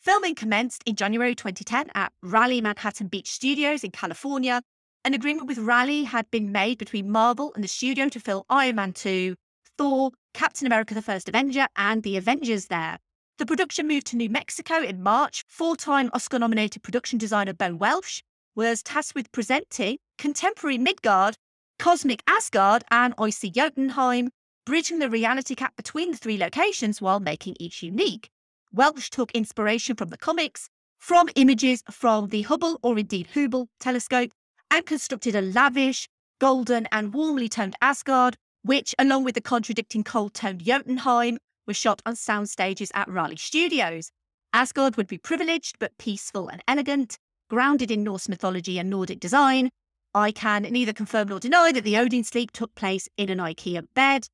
Filming 0.00 0.34
commenced 0.34 0.82
in 0.86 0.96
January 0.96 1.34
2010 1.34 1.90
at 1.94 2.12
Raleigh 2.22 2.62
Manhattan 2.62 3.08
Beach 3.08 3.30
Studios 3.30 3.84
in 3.84 3.90
California. 3.90 4.62
An 5.04 5.12
agreement 5.12 5.46
with 5.46 5.58
Raleigh 5.58 6.04
had 6.04 6.30
been 6.30 6.52
made 6.52 6.78
between 6.78 7.10
Marvel 7.10 7.52
and 7.54 7.62
the 7.62 7.68
studio 7.68 8.08
to 8.08 8.20
film 8.20 8.42
Iron 8.48 8.76
Man 8.76 8.92
2, 8.92 9.34
Thor, 9.76 10.12
Captain 10.32 10.66
America 10.66 10.94
the 10.94 11.02
First 11.02 11.28
Avenger, 11.28 11.66
and 11.76 12.02
the 12.02 12.16
Avengers 12.16 12.66
there. 12.66 12.98
The 13.38 13.46
production 13.46 13.88
moved 13.88 14.06
to 14.08 14.16
New 14.16 14.28
Mexico 14.28 14.82
in 14.82 15.02
March. 15.02 15.44
Four 15.48 15.76
time 15.76 16.10
Oscar 16.12 16.38
nominated 16.38 16.82
production 16.82 17.18
designer 17.18 17.54
Ben 17.54 17.78
Welch 17.78 18.22
was 18.54 18.82
tasked 18.82 19.14
with 19.14 19.32
presenting 19.32 19.98
contemporary 20.18 20.76
Midgard, 20.76 21.36
cosmic 21.80 22.22
Asgard, 22.26 22.84
and 22.90 23.14
icy 23.16 23.50
Jotunheim, 23.50 24.28
bridging 24.66 24.98
the 24.98 25.08
reality 25.08 25.54
gap 25.54 25.74
between 25.76 26.10
the 26.10 26.18
three 26.18 26.36
locations 26.36 27.00
while 27.00 27.20
making 27.20 27.56
each 27.58 27.82
unique. 27.82 28.28
Welch 28.70 29.08
took 29.08 29.32
inspiration 29.32 29.96
from 29.96 30.10
the 30.10 30.18
comics, 30.18 30.68
from 30.98 31.30
images 31.36 31.82
from 31.90 32.28
the 32.28 32.42
Hubble 32.42 32.78
or 32.82 32.98
indeed 32.98 33.28
Hubble 33.32 33.68
telescope, 33.80 34.30
and 34.70 34.84
constructed 34.84 35.34
a 35.34 35.40
lavish, 35.40 36.06
golden, 36.38 36.86
and 36.92 37.14
warmly 37.14 37.48
toned 37.48 37.76
Asgard, 37.80 38.36
which, 38.60 38.94
along 38.98 39.24
with 39.24 39.34
the 39.34 39.40
contradicting 39.40 40.04
cold 40.04 40.34
toned 40.34 40.62
Jotunheim, 40.62 41.38
was 41.66 41.78
shot 41.78 42.02
on 42.04 42.14
sound 42.14 42.50
stages 42.50 42.92
at 42.92 43.08
Raleigh 43.08 43.36
Studios. 43.36 44.10
Asgard 44.52 44.96
would 44.98 45.06
be 45.06 45.16
privileged 45.16 45.78
but 45.78 45.96
peaceful 45.96 46.48
and 46.48 46.62
elegant, 46.68 47.16
grounded 47.48 47.90
in 47.90 48.04
Norse 48.04 48.28
mythology 48.28 48.78
and 48.78 48.90
Nordic 48.90 49.18
design. 49.18 49.70
I 50.14 50.32
can 50.32 50.62
neither 50.62 50.92
confirm 50.92 51.28
nor 51.28 51.38
deny 51.38 51.72
that 51.72 51.84
the 51.84 51.96
Odin 51.96 52.24
sleep 52.24 52.50
took 52.50 52.74
place 52.74 53.08
in 53.16 53.28
an 53.28 53.38
IKEA 53.38 53.86
bed. 53.94 54.28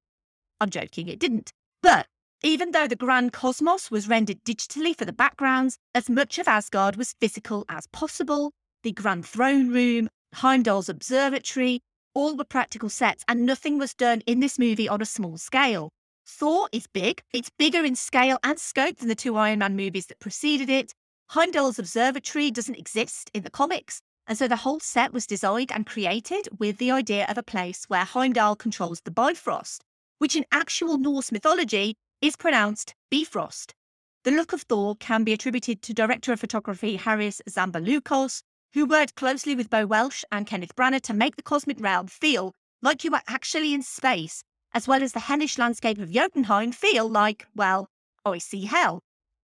I'm 0.60 0.70
joking, 0.70 1.08
it 1.08 1.18
didn't. 1.18 1.52
But 1.82 2.06
even 2.42 2.70
though 2.70 2.86
the 2.86 2.96
grand 2.96 3.32
cosmos 3.32 3.90
was 3.90 4.08
rendered 4.08 4.42
digitally 4.44 4.96
for 4.96 5.04
the 5.04 5.12
backgrounds, 5.12 5.78
as 5.94 6.08
much 6.08 6.38
of 6.38 6.48
Asgard 6.48 6.96
was 6.96 7.14
physical 7.20 7.64
as 7.68 7.86
possible, 7.88 8.52
the 8.82 8.92
grand 8.92 9.26
throne 9.26 9.68
room, 9.68 10.08
Heimdall's 10.34 10.88
observatory, 10.88 11.82
all 12.14 12.36
were 12.36 12.44
practical 12.44 12.88
sets, 12.88 13.24
and 13.28 13.44
nothing 13.44 13.78
was 13.78 13.92
done 13.92 14.22
in 14.26 14.40
this 14.40 14.58
movie 14.58 14.88
on 14.88 15.02
a 15.02 15.06
small 15.06 15.36
scale. 15.36 15.90
Thor 16.26 16.68
is 16.72 16.86
big. 16.86 17.22
It's 17.32 17.50
bigger 17.50 17.84
in 17.84 17.94
scale 17.94 18.38
and 18.42 18.58
scope 18.58 18.96
than 18.96 19.08
the 19.08 19.14
two 19.14 19.36
Iron 19.36 19.58
Man 19.58 19.76
movies 19.76 20.06
that 20.06 20.18
preceded 20.18 20.70
it. 20.70 20.94
Heimdall's 21.30 21.78
observatory 21.78 22.50
doesn't 22.50 22.78
exist 22.78 23.30
in 23.34 23.42
the 23.42 23.50
comics, 23.50 24.00
and 24.26 24.36
so 24.36 24.48
the 24.48 24.56
whole 24.56 24.80
set 24.80 25.12
was 25.12 25.26
designed 25.26 25.70
and 25.72 25.86
created 25.86 26.48
with 26.58 26.78
the 26.78 26.90
idea 26.90 27.26
of 27.28 27.38
a 27.38 27.42
place 27.42 27.84
where 27.88 28.04
Heimdall 28.04 28.56
controls 28.56 29.00
the 29.02 29.10
Bifrost, 29.10 29.82
which 30.18 30.36
in 30.36 30.44
actual 30.50 30.98
Norse 30.98 31.30
mythology 31.30 31.94
is 32.20 32.36
pronounced 32.36 32.94
Bifrost. 33.10 33.74
The 34.24 34.30
look 34.30 34.52
of 34.52 34.62
Thor 34.62 34.96
can 34.96 35.24
be 35.24 35.32
attributed 35.32 35.82
to 35.82 35.94
director 35.94 36.32
of 36.32 36.40
photography 36.40 36.96
Haris 36.96 37.40
Zambarloukos, 37.48 38.42
who 38.74 38.86
worked 38.86 39.14
closely 39.14 39.54
with 39.54 39.70
Bo 39.70 39.86
Welch 39.86 40.24
and 40.32 40.46
Kenneth 40.46 40.74
Branagh 40.74 41.02
to 41.02 41.14
make 41.14 41.36
the 41.36 41.42
cosmic 41.42 41.80
realm 41.80 42.08
feel 42.08 42.52
like 42.82 43.04
you 43.04 43.10
were 43.10 43.22
actually 43.28 43.72
in 43.72 43.82
space 43.82 44.42
as 44.76 44.86
well 44.86 45.02
as 45.02 45.12
the 45.12 45.20
hellish 45.20 45.56
landscape 45.56 45.98
of 45.98 46.12
Jotunheim 46.12 46.70
feel 46.70 47.08
like, 47.08 47.46
well, 47.54 47.88
icy 48.26 48.66
hell. 48.66 49.00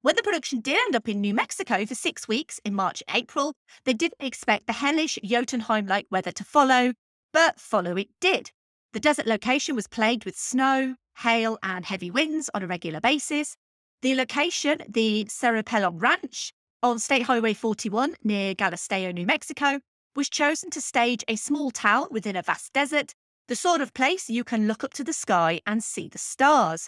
When 0.01 0.15
the 0.15 0.23
production 0.23 0.61
did 0.61 0.77
end 0.77 0.95
up 0.95 1.09
in 1.09 1.19
New 1.19 1.33
Mexico 1.33 1.85
for 1.85 1.93
six 1.93 2.25
weeks 2.25 2.61
in 2.63 2.73
March 2.73 3.03
and 3.05 3.17
April, 3.17 3.53
they 3.83 3.91
didn't 3.91 4.21
expect 4.25 4.65
the 4.65 4.73
hellish 4.73 5.19
Jotunheim 5.21 5.87
like 5.87 6.07
weather 6.09 6.31
to 6.31 6.43
follow, 6.45 6.93
but 7.33 7.59
follow 7.59 7.97
it 7.97 8.07
did. 8.21 8.51
The 8.93 9.01
desert 9.01 9.27
location 9.27 9.75
was 9.75 9.87
plagued 9.87 10.23
with 10.23 10.37
snow, 10.37 10.95
hail, 11.17 11.57
and 11.61 11.83
heavy 11.83 12.09
winds 12.09 12.49
on 12.53 12.63
a 12.63 12.67
regular 12.67 13.01
basis. 13.01 13.57
The 14.01 14.15
location, 14.15 14.81
the 14.87 15.25
Cerro 15.27 15.63
Pelon 15.63 16.01
Ranch 16.01 16.53
on 16.81 16.97
State 16.99 17.23
Highway 17.23 17.53
41 17.53 18.15
near 18.23 18.55
Galisteo, 18.55 19.13
New 19.13 19.25
Mexico, 19.25 19.81
was 20.15 20.29
chosen 20.29 20.69
to 20.69 20.79
stage 20.79 21.25
a 21.27 21.35
small 21.35 21.71
town 21.71 22.07
within 22.09 22.37
a 22.37 22.41
vast 22.41 22.71
desert 22.71 23.13
the 23.49 23.55
sort 23.55 23.81
of 23.81 23.95
place 23.95 24.29
you 24.29 24.43
can 24.43 24.67
look 24.67 24.83
up 24.83 24.93
to 24.93 25.03
the 25.03 25.11
sky 25.11 25.59
and 25.65 25.83
see 25.83 26.07
the 26.07 26.19
stars. 26.19 26.87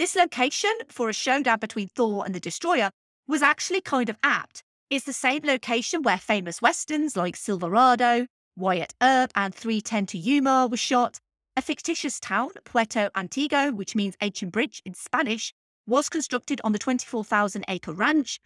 This 0.00 0.16
location 0.16 0.72
for 0.88 1.10
a 1.10 1.12
showdown 1.12 1.58
between 1.58 1.88
Thor 1.88 2.24
and 2.24 2.34
the 2.34 2.40
Destroyer 2.40 2.88
was 3.28 3.42
actually 3.42 3.82
kind 3.82 4.08
of 4.08 4.16
apt 4.22 4.62
It's 4.88 5.04
the 5.04 5.12
same 5.12 5.42
location 5.44 6.02
where 6.02 6.16
famous 6.16 6.62
westerns 6.62 7.18
like 7.18 7.36
Silverado, 7.36 8.26
Wyatt 8.56 8.94
Earp, 9.02 9.30
and 9.36 9.54
310 9.54 10.06
to 10.06 10.16
Yuma 10.16 10.68
were 10.70 10.78
shot. 10.78 11.18
A 11.54 11.60
fictitious 11.60 12.18
town, 12.18 12.48
Puerto 12.64 13.10
Antiguo, 13.14 13.76
which 13.76 13.94
means 13.94 14.16
ancient 14.22 14.52
bridge 14.52 14.80
in 14.86 14.94
Spanish, 14.94 15.52
was 15.86 16.08
constructed 16.08 16.62
on 16.64 16.72
the 16.72 16.78
24,000 16.78 17.66
acre 17.68 17.92
ranch, 17.92 18.40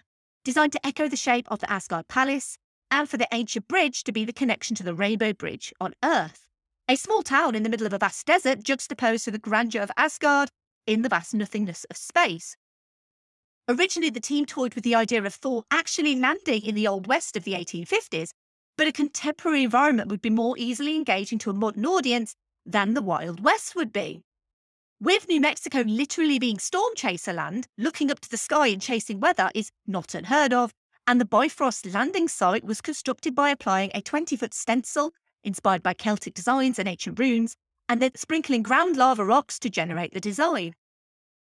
designed 0.44 0.72
to 0.72 0.84
echo 0.84 1.06
the 1.06 1.16
shape 1.16 1.46
of 1.52 1.60
the 1.60 1.70
Asgard 1.70 2.08
Palace, 2.08 2.58
and 2.90 3.08
for 3.08 3.16
the 3.16 3.28
ancient 3.30 3.68
bridge 3.68 4.02
to 4.02 4.10
be 4.10 4.24
the 4.24 4.32
connection 4.32 4.74
to 4.74 4.82
the 4.82 4.92
Rainbow 4.92 5.32
Bridge 5.32 5.72
on 5.80 5.94
Earth. 6.02 6.48
A 6.88 6.96
small 6.96 7.22
town 7.22 7.54
in 7.54 7.62
the 7.62 7.70
middle 7.70 7.86
of 7.86 7.92
a 7.92 7.98
vast 7.98 8.26
desert 8.26 8.64
juxtaposed 8.64 9.24
to 9.26 9.30
the 9.30 9.38
grandeur 9.38 9.82
of 9.82 9.92
Asgard 9.96 10.50
in 10.86 11.02
the 11.02 11.08
vast 11.08 11.34
nothingness 11.34 11.84
of 11.90 11.96
space. 11.96 12.56
Originally, 13.68 14.10
the 14.10 14.20
team 14.20 14.44
toyed 14.44 14.74
with 14.74 14.84
the 14.84 14.94
idea 14.94 15.22
of 15.22 15.34
Thor 15.34 15.64
actually 15.70 16.16
landing 16.16 16.62
in 16.64 16.74
the 16.74 16.86
Old 16.86 17.06
West 17.06 17.36
of 17.36 17.44
the 17.44 17.54
1850s, 17.54 18.30
but 18.76 18.86
a 18.86 18.92
contemporary 18.92 19.64
environment 19.64 20.10
would 20.10 20.20
be 20.20 20.30
more 20.30 20.56
easily 20.58 20.96
engaging 20.96 21.38
to 21.38 21.50
a 21.50 21.54
modern 21.54 21.86
audience 21.86 22.34
than 22.66 22.94
the 22.94 23.02
Wild 23.02 23.42
West 23.42 23.74
would 23.74 23.92
be. 23.92 24.22
With 25.00 25.28
New 25.28 25.40
Mexico 25.40 25.80
literally 25.80 26.38
being 26.38 26.58
storm 26.58 26.92
chaser 26.94 27.32
land, 27.32 27.66
looking 27.78 28.10
up 28.10 28.20
to 28.20 28.30
the 28.30 28.36
sky 28.36 28.68
and 28.68 28.80
chasing 28.80 29.20
weather 29.20 29.50
is 29.54 29.70
not 29.86 30.14
unheard 30.14 30.52
of, 30.52 30.72
and 31.06 31.20
the 31.20 31.26
Bifrost 31.26 31.86
landing 31.86 32.28
site 32.28 32.64
was 32.64 32.80
constructed 32.80 33.34
by 33.34 33.50
applying 33.50 33.90
a 33.94 34.00
20 34.00 34.36
foot 34.36 34.54
stencil 34.54 35.12
inspired 35.42 35.82
by 35.82 35.92
Celtic 35.92 36.34
designs 36.34 36.78
and 36.78 36.88
ancient 36.88 37.18
runes, 37.18 37.56
and 37.88 38.00
then 38.00 38.12
sprinkling 38.14 38.62
ground 38.62 38.96
lava 38.96 39.24
rocks 39.24 39.58
to 39.58 39.70
generate 39.70 40.12
the 40.12 40.20
design. 40.20 40.74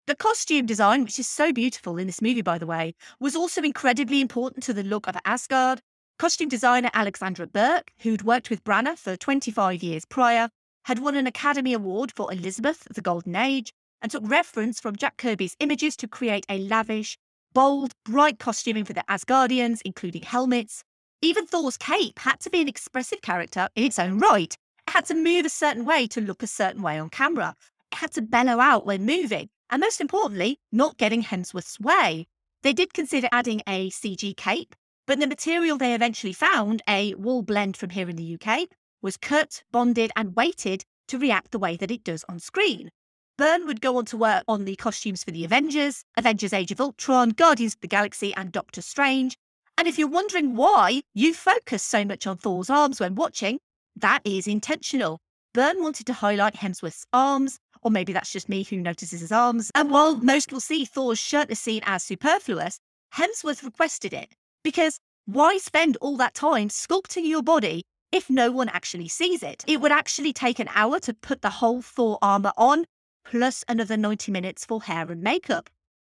The 0.06 0.14
costume 0.14 0.66
design, 0.66 1.02
which 1.02 1.18
is 1.18 1.26
so 1.26 1.52
beautiful 1.52 1.98
in 1.98 2.06
this 2.06 2.22
movie, 2.22 2.42
by 2.42 2.58
the 2.58 2.66
way, 2.66 2.94
was 3.18 3.34
also 3.34 3.62
incredibly 3.62 4.20
important 4.20 4.62
to 4.64 4.72
the 4.72 4.84
look 4.84 5.08
of 5.08 5.16
Asgard. 5.24 5.80
Costume 6.18 6.48
designer 6.48 6.90
Alexandra 6.94 7.46
Byrne, 7.46 7.82
who'd 7.98 8.22
worked 8.22 8.48
with 8.48 8.62
Branagh 8.62 8.98
for 8.98 9.16
25 9.16 9.82
years 9.82 10.04
prior, 10.04 10.48
had 10.84 11.00
won 11.00 11.16
an 11.16 11.26
Academy 11.26 11.72
Award 11.72 12.12
for 12.14 12.32
Elizabeth, 12.32 12.86
the 12.94 13.02
Golden 13.02 13.34
Age, 13.34 13.72
and 14.00 14.12
took 14.12 14.22
reference 14.24 14.78
from 14.78 14.94
Jack 14.94 15.16
Kirby's 15.16 15.56
images 15.58 15.96
to 15.96 16.06
create 16.06 16.46
a 16.48 16.58
lavish, 16.58 17.18
bold, 17.52 17.92
bright 18.04 18.38
costuming 18.38 18.84
for 18.84 18.92
the 18.92 19.04
Asgardians, 19.08 19.80
including 19.84 20.22
helmets. 20.22 20.84
Even 21.20 21.46
Thor's 21.46 21.76
cape 21.76 22.20
had 22.20 22.38
to 22.40 22.50
be 22.50 22.60
an 22.60 22.68
expressive 22.68 23.22
character 23.22 23.68
in 23.74 23.82
its 23.82 23.98
own 23.98 24.18
right. 24.18 24.56
It 24.86 24.92
had 24.92 25.06
to 25.06 25.14
move 25.14 25.44
a 25.46 25.50
certain 25.50 25.84
way 25.84 26.06
to 26.08 26.20
look 26.20 26.42
a 26.42 26.46
certain 26.46 26.82
way 26.82 26.98
on 26.98 27.10
camera. 27.10 27.54
It 27.92 27.98
had 27.98 28.12
to 28.12 28.22
bellow 28.22 28.60
out 28.60 28.86
when 28.86 29.04
moving 29.04 29.50
and 29.70 29.80
most 29.80 30.00
importantly, 30.00 30.58
not 30.70 30.98
getting 30.98 31.22
Hemsworth's 31.22 31.80
way. 31.80 32.26
They 32.62 32.72
did 32.72 32.94
consider 32.94 33.28
adding 33.32 33.62
a 33.66 33.90
CG 33.90 34.36
cape, 34.36 34.74
but 35.06 35.20
the 35.20 35.26
material 35.26 35.76
they 35.76 35.94
eventually 35.94 36.32
found, 36.32 36.82
a 36.88 37.14
wool 37.14 37.42
blend 37.42 37.76
from 37.76 37.90
here 37.90 38.08
in 38.08 38.16
the 38.16 38.38
UK, 38.40 38.68
was 39.02 39.16
cut, 39.16 39.62
bonded, 39.70 40.10
and 40.16 40.36
weighted 40.36 40.84
to 41.08 41.18
react 41.18 41.52
the 41.52 41.58
way 41.58 41.76
that 41.76 41.90
it 41.90 42.04
does 42.04 42.24
on 42.28 42.38
screen. 42.38 42.90
Byrne 43.38 43.66
would 43.66 43.80
go 43.80 43.98
on 43.98 44.06
to 44.06 44.16
work 44.16 44.44
on 44.48 44.64
the 44.64 44.76
costumes 44.76 45.22
for 45.22 45.30
the 45.30 45.44
Avengers, 45.44 46.04
Avengers 46.16 46.52
Age 46.52 46.72
of 46.72 46.80
Ultron, 46.80 47.30
Guardians 47.30 47.74
of 47.74 47.80
the 47.80 47.88
Galaxy, 47.88 48.34
and 48.34 48.50
Doctor 48.50 48.80
Strange. 48.80 49.36
And 49.76 49.86
if 49.86 49.98
you're 49.98 50.08
wondering 50.08 50.56
why 50.56 51.02
you 51.12 51.34
focus 51.34 51.82
so 51.82 52.04
much 52.04 52.26
on 52.26 52.38
Thor's 52.38 52.70
arms 52.70 52.98
when 52.98 53.14
watching, 53.14 53.58
that 53.96 54.20
is 54.24 54.46
intentional. 54.46 55.18
Byrne 55.54 55.82
wanted 55.82 56.06
to 56.06 56.12
highlight 56.12 56.54
Hemsworth's 56.54 57.06
arms, 57.12 57.58
or 57.82 57.90
maybe 57.90 58.12
that's 58.12 58.32
just 58.32 58.48
me 58.48 58.62
who 58.62 58.76
notices 58.76 59.20
his 59.20 59.32
arms. 59.32 59.70
And 59.74 59.90
while 59.90 60.16
most 60.16 60.52
will 60.52 60.60
see 60.60 60.84
Thor's 60.84 61.18
shirtless 61.18 61.60
scene 61.60 61.82
as 61.86 62.02
superfluous, 62.02 62.78
Hemsworth 63.14 63.64
requested 63.64 64.12
it 64.12 64.34
because 64.62 64.98
why 65.24 65.58
spend 65.58 65.96
all 66.00 66.16
that 66.18 66.34
time 66.34 66.68
sculpting 66.68 67.26
your 67.26 67.42
body 67.42 67.84
if 68.12 68.28
no 68.28 68.50
one 68.50 68.68
actually 68.68 69.08
sees 69.08 69.42
it? 69.42 69.64
It 69.66 69.80
would 69.80 69.92
actually 69.92 70.32
take 70.32 70.58
an 70.58 70.68
hour 70.74 71.00
to 71.00 71.14
put 71.14 71.42
the 71.42 71.50
whole 71.50 71.82
Thor 71.82 72.18
armor 72.20 72.52
on, 72.56 72.84
plus 73.24 73.64
another 73.68 73.96
90 73.96 74.30
minutes 74.30 74.64
for 74.64 74.82
hair 74.82 75.10
and 75.10 75.22
makeup. 75.22 75.70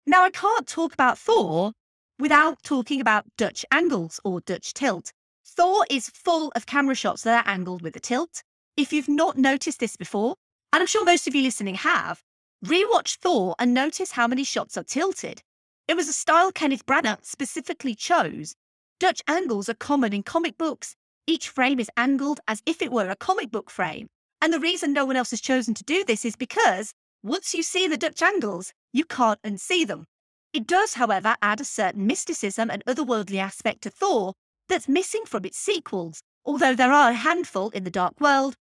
Now, 0.06 0.24
I 0.24 0.30
can't 0.30 0.66
talk 0.66 0.92
about 0.92 1.18
Thor 1.18 1.72
without 2.18 2.62
talking 2.62 3.00
about 3.00 3.24
Dutch 3.36 3.64
angles 3.70 4.20
or 4.24 4.40
Dutch 4.40 4.74
tilt. 4.74 5.12
Thor 5.56 5.84
is 5.90 6.08
full 6.08 6.52
of 6.54 6.66
camera 6.66 6.94
shots 6.94 7.22
that 7.22 7.44
are 7.44 7.50
angled 7.50 7.82
with 7.82 7.96
a 7.96 8.00
tilt. 8.00 8.44
If 8.76 8.92
you've 8.92 9.08
not 9.08 9.36
noticed 9.36 9.80
this 9.80 9.96
before, 9.96 10.36
and 10.72 10.80
I'm 10.80 10.86
sure 10.86 11.04
most 11.04 11.26
of 11.26 11.34
you 11.34 11.42
listening 11.42 11.74
have, 11.74 12.22
rewatch 12.64 13.16
Thor 13.16 13.56
and 13.58 13.74
notice 13.74 14.12
how 14.12 14.28
many 14.28 14.44
shots 14.44 14.78
are 14.78 14.84
tilted. 14.84 15.42
It 15.88 15.96
was 15.96 16.08
a 16.08 16.12
style 16.12 16.52
Kenneth 16.52 16.86
Branagh 16.86 17.24
specifically 17.24 17.96
chose. 17.96 18.54
Dutch 19.00 19.22
angles 19.26 19.68
are 19.68 19.74
common 19.74 20.12
in 20.12 20.22
comic 20.22 20.56
books. 20.56 20.94
Each 21.26 21.48
frame 21.48 21.80
is 21.80 21.90
angled 21.96 22.38
as 22.46 22.62
if 22.64 22.80
it 22.80 22.92
were 22.92 23.10
a 23.10 23.16
comic 23.16 23.50
book 23.50 23.70
frame. 23.70 24.06
And 24.40 24.52
the 24.52 24.60
reason 24.60 24.92
no 24.92 25.04
one 25.04 25.16
else 25.16 25.30
has 25.30 25.40
chosen 25.40 25.74
to 25.74 25.84
do 25.84 26.04
this 26.04 26.24
is 26.24 26.36
because 26.36 26.94
once 27.24 27.54
you 27.54 27.64
see 27.64 27.88
the 27.88 27.96
Dutch 27.96 28.22
angles, 28.22 28.72
you 28.92 29.04
can't 29.04 29.42
unsee 29.42 29.84
them. 29.84 30.06
It 30.52 30.68
does, 30.68 30.94
however, 30.94 31.34
add 31.42 31.60
a 31.60 31.64
certain 31.64 32.06
mysticism 32.06 32.70
and 32.70 32.84
otherworldly 32.86 33.38
aspect 33.38 33.82
to 33.82 33.90
Thor 33.90 34.34
that's 34.70 34.88
missing 34.88 35.24
from 35.26 35.44
its 35.44 35.58
sequels, 35.58 36.22
although 36.46 36.74
there 36.74 36.92
are 36.92 37.10
a 37.10 37.14
handful 37.14 37.68
in 37.70 37.84
the 37.84 37.90
Dark 37.90 38.20
World 38.20 38.56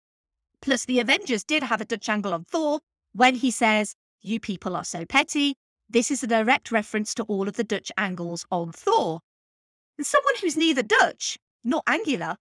Plus, 0.60 0.84
the 0.84 1.00
Avengers 1.00 1.44
did 1.44 1.62
have 1.62 1.80
a 1.80 1.84
Dutch 1.84 2.08
angle 2.08 2.34
on 2.34 2.44
Thor 2.44 2.80
when 3.12 3.34
he 3.36 3.50
says, 3.50 3.94
You 4.20 4.40
people 4.40 4.74
are 4.76 4.84
so 4.84 5.04
petty. 5.04 5.54
This 5.88 6.10
is 6.10 6.22
a 6.22 6.26
direct 6.26 6.72
reference 6.72 7.14
to 7.14 7.22
all 7.24 7.46
of 7.46 7.54
the 7.54 7.64
Dutch 7.64 7.92
angles 7.96 8.44
on 8.50 8.72
Thor. 8.72 9.20
And 9.98 10.06
someone 10.06 10.34
who's 10.40 10.56
neither 10.56 10.82
Dutch 10.82 11.38
nor 11.62 11.82
angular 11.86 12.36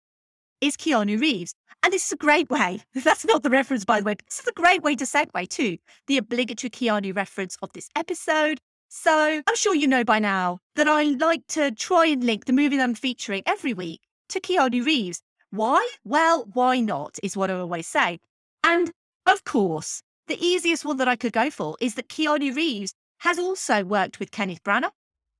is 0.62 0.75
Keanu 0.75 1.19
Reeves. 1.19 1.54
And 1.84 1.93
this 1.93 2.08
is 2.08 2.13
a 2.13 2.17
great 2.17 2.49
way. 2.49 2.82
That's 2.95 3.25
not 3.25 3.43
the 3.43 3.49
reference, 3.49 3.86
by 3.86 3.99
the 3.99 4.06
way. 4.06 4.15
This 4.28 4.39
is 4.39 4.47
a 4.47 4.54
great 4.54 4.82
way 4.82 4.95
to 4.95 5.06
segue 5.06 5.47
to 5.49 5.78
the 6.08 6.17
obligatory 6.17 6.71
Keanu 6.71 7.15
reference 7.15 7.58
of 7.62 7.71
this 7.73 7.89
episode. 7.95 8.60
So 8.88 9.41
I'm 9.45 9.56
sure 9.56 9.76
you 9.76 9.88
know 9.88 10.04
by 10.04 10.19
now 10.19 10.60
that 10.76 10.88
I 10.88 11.04
like 11.04 11.45
to 11.50 11.71
try 11.71 12.08
and 12.08 12.24
link 12.24 12.45
the 12.45 12.54
movie 12.54 12.78
that 12.78 12.84
I'm 12.84 12.95
featuring 12.95 13.43
every 13.45 13.74
week 13.74 14.02
to 14.30 14.39
Keanu 14.39 14.86
Reeves. 14.86 15.21
Why? 15.50 15.88
Well, 16.04 16.45
why 16.54 16.80
not 16.80 17.17
is 17.21 17.38
what 17.38 17.52
I 17.52 17.56
always 17.56 17.88
say. 17.88 18.19
And 18.63 18.91
of 19.26 19.43
course, 19.43 20.02
the 20.28 20.43
easiest 20.43 20.86
one 20.86 20.98
that 20.98 21.08
I 21.08 21.15
could 21.15 21.34
go 21.34 21.50
for 21.50 21.78
is 21.80 21.95
that 21.95 22.10
Keanu 22.10 22.56
Reeves 22.56 22.93
has 23.19 23.39
also 23.39 23.84
worked 23.84 24.19
with 24.19 24.32
Kenneth 24.32 24.63
Branagh. 24.63 24.91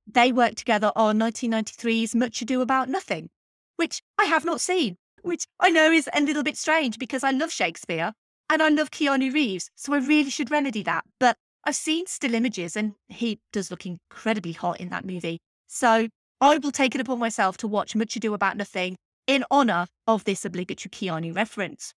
They 0.08 0.32
worked 0.32 0.58
together 0.58 0.92
on 0.96 1.20
1993's 1.20 2.16
Much 2.16 2.42
Ado 2.42 2.62
About 2.62 2.90
Nothing, 2.90 3.30
which 3.76 4.02
I 4.18 4.26
have 4.26 4.46
not 4.46 4.62
seen, 4.62 4.98
which 5.24 5.46
I 5.60 5.70
know 5.70 5.92
is 5.92 6.10
a 6.14 6.22
little 6.22 6.44
bit 6.44 6.58
strange 6.58 7.00
because 7.00 7.24
I 7.24 7.32
love 7.32 7.52
Shakespeare 7.52 8.14
and 8.50 8.62
I 8.62 8.70
love 8.70 8.92
Keanu 8.92 9.34
Reeves, 9.34 9.72
so 9.76 9.94
I 9.94 9.98
really 9.98 10.30
should 10.30 10.52
remedy 10.52 10.84
that. 10.84 11.04
But 11.20 11.38
I've 11.66 11.76
seen 11.76 12.06
still 12.06 12.36
images 12.36 12.76
and 12.76 12.94
he 13.10 13.40
does 13.52 13.72
look 13.72 13.86
incredibly 13.86 14.52
hot 14.52 14.80
in 14.80 14.90
that 14.90 15.06
movie. 15.06 15.40
So 15.68 16.08
I 16.40 16.58
will 16.60 16.72
take 16.72 16.94
it 16.94 17.02
upon 17.02 17.18
myself 17.20 17.58
to 17.58 17.68
watch 17.68 17.96
Much 17.96 18.16
Ado 18.16 18.34
About 18.34 18.56
Nothing 18.56 18.98
in 19.26 19.44
honour 19.50 19.88
of 20.06 20.24
this 20.26 20.46
obligatory 20.46 20.92
Keanu 20.92 21.36
reference. 21.36 21.94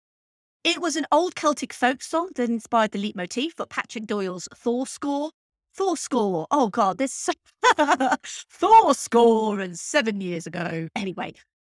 It 0.64 0.80
was 0.80 0.96
an 0.96 1.06
old 1.12 1.34
Celtic 1.34 1.72
folk 1.72 2.02
song 2.02 2.30
that 2.36 2.48
inspired 2.48 2.92
the 2.92 2.98
leitmotif 2.98 3.54
for 3.56 3.66
Patrick 3.66 4.06
Doyle's 4.06 4.48
Thor 4.54 4.86
score. 4.86 5.30
Thor 5.74 5.96
score. 5.96 6.46
Oh 6.50 6.68
God, 6.68 6.98
this 6.98 7.12
so- 7.12 7.32
Thor 8.50 8.94
score 8.94 9.60
and 9.60 9.78
seven 9.78 10.20
years 10.20 10.46
ago. 10.46 10.88
Anyway, 10.96 11.34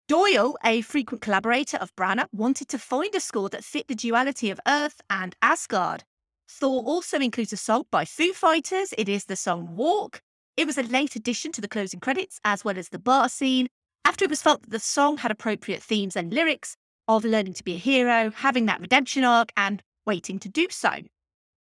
Doyle, 0.08 0.56
a 0.64 0.80
frequent 0.80 1.22
collaborator 1.22 1.76
of 1.76 1.94
Branagh, 1.94 2.26
wanted 2.32 2.68
to 2.68 2.78
find 2.78 3.14
a 3.14 3.20
score 3.20 3.48
that 3.50 3.64
fit 3.64 3.86
the 3.88 3.94
duality 3.94 4.50
of 4.50 4.60
Earth 4.66 5.00
and 5.08 5.36
Asgard. 5.42 6.04
Thor 6.52 6.82
also 6.82 7.18
includes 7.18 7.52
a 7.54 7.56
song 7.56 7.84
by 7.90 8.04
Foo 8.04 8.34
Fighters. 8.34 8.92
It 8.98 9.08
is 9.08 9.24
the 9.24 9.36
song 9.36 9.74
Walk. 9.74 10.20
It 10.56 10.66
was 10.66 10.76
a 10.76 10.82
late 10.82 11.16
addition 11.16 11.50
to 11.52 11.62
the 11.62 11.66
closing 11.66 11.98
credits, 11.98 12.40
as 12.44 12.62
well 12.62 12.76
as 12.76 12.90
the 12.90 12.98
bar 12.98 13.30
scene, 13.30 13.68
after 14.04 14.26
it 14.26 14.30
was 14.30 14.42
felt 14.42 14.60
that 14.62 14.70
the 14.70 14.78
song 14.78 15.16
had 15.16 15.30
appropriate 15.30 15.82
themes 15.82 16.14
and 16.14 16.32
lyrics 16.32 16.76
of 17.08 17.24
learning 17.24 17.54
to 17.54 17.64
be 17.64 17.74
a 17.74 17.78
hero, 17.78 18.30
having 18.30 18.66
that 18.66 18.82
redemption 18.82 19.24
arc, 19.24 19.50
and 19.56 19.82
waiting 20.04 20.38
to 20.40 20.48
do 20.48 20.66
so. 20.70 20.90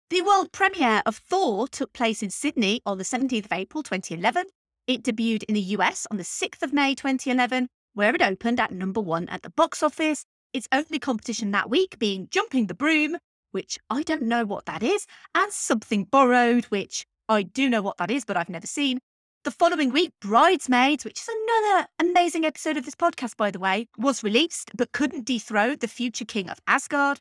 The 0.09 0.23
world 0.23 0.51
premiere 0.51 1.03
of 1.05 1.17
Thor 1.17 1.67
took 1.67 1.93
place 1.93 2.23
in 2.23 2.31
Sydney 2.31 2.81
on 2.83 2.97
the 2.97 3.03
17th 3.03 3.45
of 3.45 3.53
April 3.53 3.83
2011. 3.83 4.47
It 4.87 5.03
debuted 5.03 5.43
in 5.43 5.53
the 5.53 5.61
US 5.77 6.07
on 6.09 6.17
the 6.17 6.23
6th 6.23 6.63
of 6.63 6.73
May 6.73 6.95
2011, 6.95 7.67
where 7.93 8.15
it 8.15 8.23
opened 8.23 8.59
at 8.59 8.71
number 8.71 8.99
one 8.99 9.29
at 9.29 9.43
the 9.43 9.51
box 9.51 9.83
office. 9.83 10.25
Its 10.51 10.67
only 10.71 10.97
competition 10.97 11.51
that 11.51 11.69
week 11.69 11.99
being 11.99 12.27
Jumping 12.31 12.65
the 12.65 12.73
Broom, 12.73 13.17
which 13.53 13.79
I 13.89 14.03
don't 14.03 14.23
know 14.23 14.45
what 14.45 14.65
that 14.65 14.83
is, 14.83 15.07
and 15.33 15.51
Something 15.51 16.03
Borrowed, 16.03 16.65
which 16.65 17.05
I 17.29 17.43
do 17.43 17.69
know 17.69 17.81
what 17.81 17.97
that 17.97 18.11
is, 18.11 18.25
but 18.25 18.35
I've 18.35 18.49
never 18.49 18.67
seen, 18.67 18.99
the 19.43 19.51
following 19.51 19.91
week, 19.91 20.11
Bridesmaids, 20.21 21.03
which 21.03 21.19
is 21.19 21.27
another 21.27 21.87
amazing 21.99 22.45
episode 22.45 22.77
of 22.77 22.85
this 22.85 22.95
podcast, 22.95 23.35
by 23.35 23.51
the 23.51 23.59
way, 23.59 23.87
was 23.97 24.23
released 24.23 24.71
but 24.73 24.93
couldn't 24.93 25.25
dethrone 25.25 25.75
the 25.79 25.87
future 25.87 26.23
king 26.23 26.49
of 26.49 26.59
Asgard. 26.65 27.19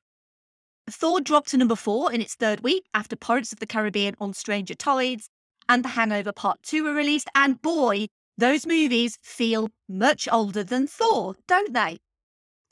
Thor 0.88 1.21
dropped 1.21 1.49
to 1.49 1.57
number 1.57 1.75
four 1.75 2.12
in 2.12 2.21
its 2.21 2.35
third 2.35 2.61
week 2.61 2.85
after 2.95 3.16
Pirates 3.16 3.53
of 3.53 3.59
the 3.59 3.66
Caribbean 3.66 4.14
on 4.21 4.35
Stranger 4.35 4.75
Tides 4.75 5.29
and 5.68 5.85
The 5.85 5.90
Hangover 5.90 6.33
Part 6.33 6.62
2 6.62 6.85
were 6.85 6.95
released. 6.95 7.29
And 7.35 7.61
boy, 7.61 8.07
Those 8.38 8.66
movies 8.66 9.18
feel 9.23 9.68
much 9.88 10.29
older 10.31 10.62
than 10.64 10.87
Thor, 10.87 11.35
don't 11.47 11.73
they? 11.73 11.99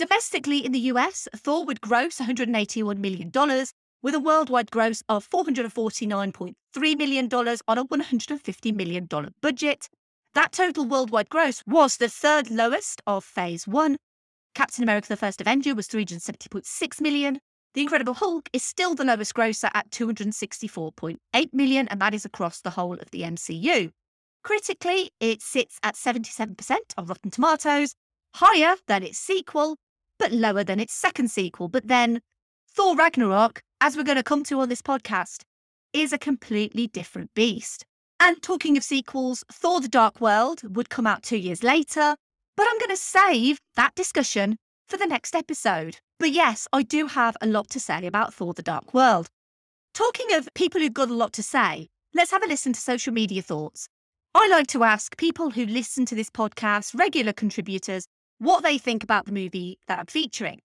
Domestically 0.00 0.64
in 0.64 0.72
the 0.72 0.88
US, 0.94 1.28
Thor 1.36 1.66
would 1.66 1.82
gross 1.82 2.16
$181 2.20 2.96
million 2.96 3.30
with 4.00 4.14
a 4.14 4.18
worldwide 4.18 4.70
gross 4.70 5.02
of 5.10 5.28
$449.3 5.28 6.96
million 6.96 7.26
on 7.34 7.78
a 7.78 7.84
$150 7.84 8.74
million 8.74 9.08
budget. 9.42 9.90
That 10.32 10.52
total 10.52 10.86
worldwide 10.86 11.28
gross 11.28 11.62
was 11.66 11.98
the 11.98 12.08
third 12.08 12.50
lowest 12.50 13.02
of 13.06 13.24
phase 13.24 13.68
one. 13.68 13.98
Captain 14.54 14.82
America 14.82 15.08
the 15.08 15.18
First 15.18 15.42
Avenger 15.42 15.74
was 15.74 15.86
370.6 15.86 17.00
million. 17.02 17.38
The 17.74 17.82
Incredible 17.82 18.14
Hulk 18.14 18.48
is 18.54 18.62
still 18.64 18.94
the 18.94 19.04
lowest 19.04 19.34
grosser 19.34 19.68
at 19.74 19.90
264.8 19.90 21.18
million, 21.52 21.88
and 21.88 22.00
that 22.00 22.14
is 22.14 22.24
across 22.24 22.62
the 22.62 22.70
whole 22.70 22.94
of 22.94 23.10
the 23.10 23.20
MCU. 23.20 23.90
Critically, 24.44 25.10
it 25.20 25.42
sits 25.42 25.78
at 25.82 25.94
77% 25.94 26.56
of 26.96 27.10
Rotten 27.10 27.30
Tomatoes, 27.30 27.94
higher 28.36 28.76
than 28.86 29.02
its 29.02 29.18
sequel, 29.18 29.76
but 30.20 30.30
lower 30.30 30.62
than 30.62 30.78
its 30.78 30.92
second 30.92 31.30
sequel. 31.30 31.66
But 31.66 31.88
then 31.88 32.20
Thor 32.68 32.94
Ragnarok, 32.94 33.62
as 33.80 33.96
we're 33.96 34.04
going 34.04 34.16
to 34.16 34.22
come 34.22 34.44
to 34.44 34.60
on 34.60 34.68
this 34.68 34.82
podcast, 34.82 35.42
is 35.92 36.12
a 36.12 36.18
completely 36.18 36.86
different 36.86 37.34
beast. 37.34 37.84
And 38.20 38.40
talking 38.42 38.76
of 38.76 38.84
sequels, 38.84 39.42
Thor 39.50 39.80
the 39.80 39.88
Dark 39.88 40.20
World 40.20 40.60
would 40.76 40.90
come 40.90 41.06
out 41.06 41.22
two 41.22 41.38
years 41.38 41.62
later, 41.62 42.14
but 42.56 42.66
I'm 42.68 42.78
going 42.78 42.90
to 42.90 42.96
save 42.96 43.58
that 43.76 43.94
discussion 43.94 44.56
for 44.86 44.98
the 44.98 45.06
next 45.06 45.34
episode. 45.34 45.96
But 46.18 46.32
yes, 46.32 46.68
I 46.72 46.82
do 46.82 47.06
have 47.06 47.36
a 47.40 47.46
lot 47.46 47.70
to 47.70 47.80
say 47.80 48.06
about 48.06 48.34
Thor 48.34 48.52
the 48.52 48.62
Dark 48.62 48.92
World. 48.92 49.28
Talking 49.94 50.34
of 50.34 50.50
people 50.54 50.80
who've 50.80 50.92
got 50.92 51.08
a 51.08 51.14
lot 51.14 51.32
to 51.32 51.42
say, 51.42 51.88
let's 52.14 52.30
have 52.30 52.42
a 52.42 52.46
listen 52.46 52.74
to 52.74 52.80
social 52.80 53.12
media 53.12 53.40
thoughts. 53.40 53.88
I 54.34 54.46
like 54.48 54.66
to 54.68 54.84
ask 54.84 55.16
people 55.16 55.50
who 55.50 55.64
listen 55.64 56.04
to 56.06 56.14
this 56.14 56.30
podcast, 56.30 56.94
regular 56.94 57.32
contributors, 57.32 58.04
what 58.40 58.62
they 58.62 58.78
think 58.78 59.04
about 59.04 59.26
the 59.26 59.32
movie 59.32 59.78
that 59.86 59.98
I'm 59.98 60.06
featuring. 60.06 60.60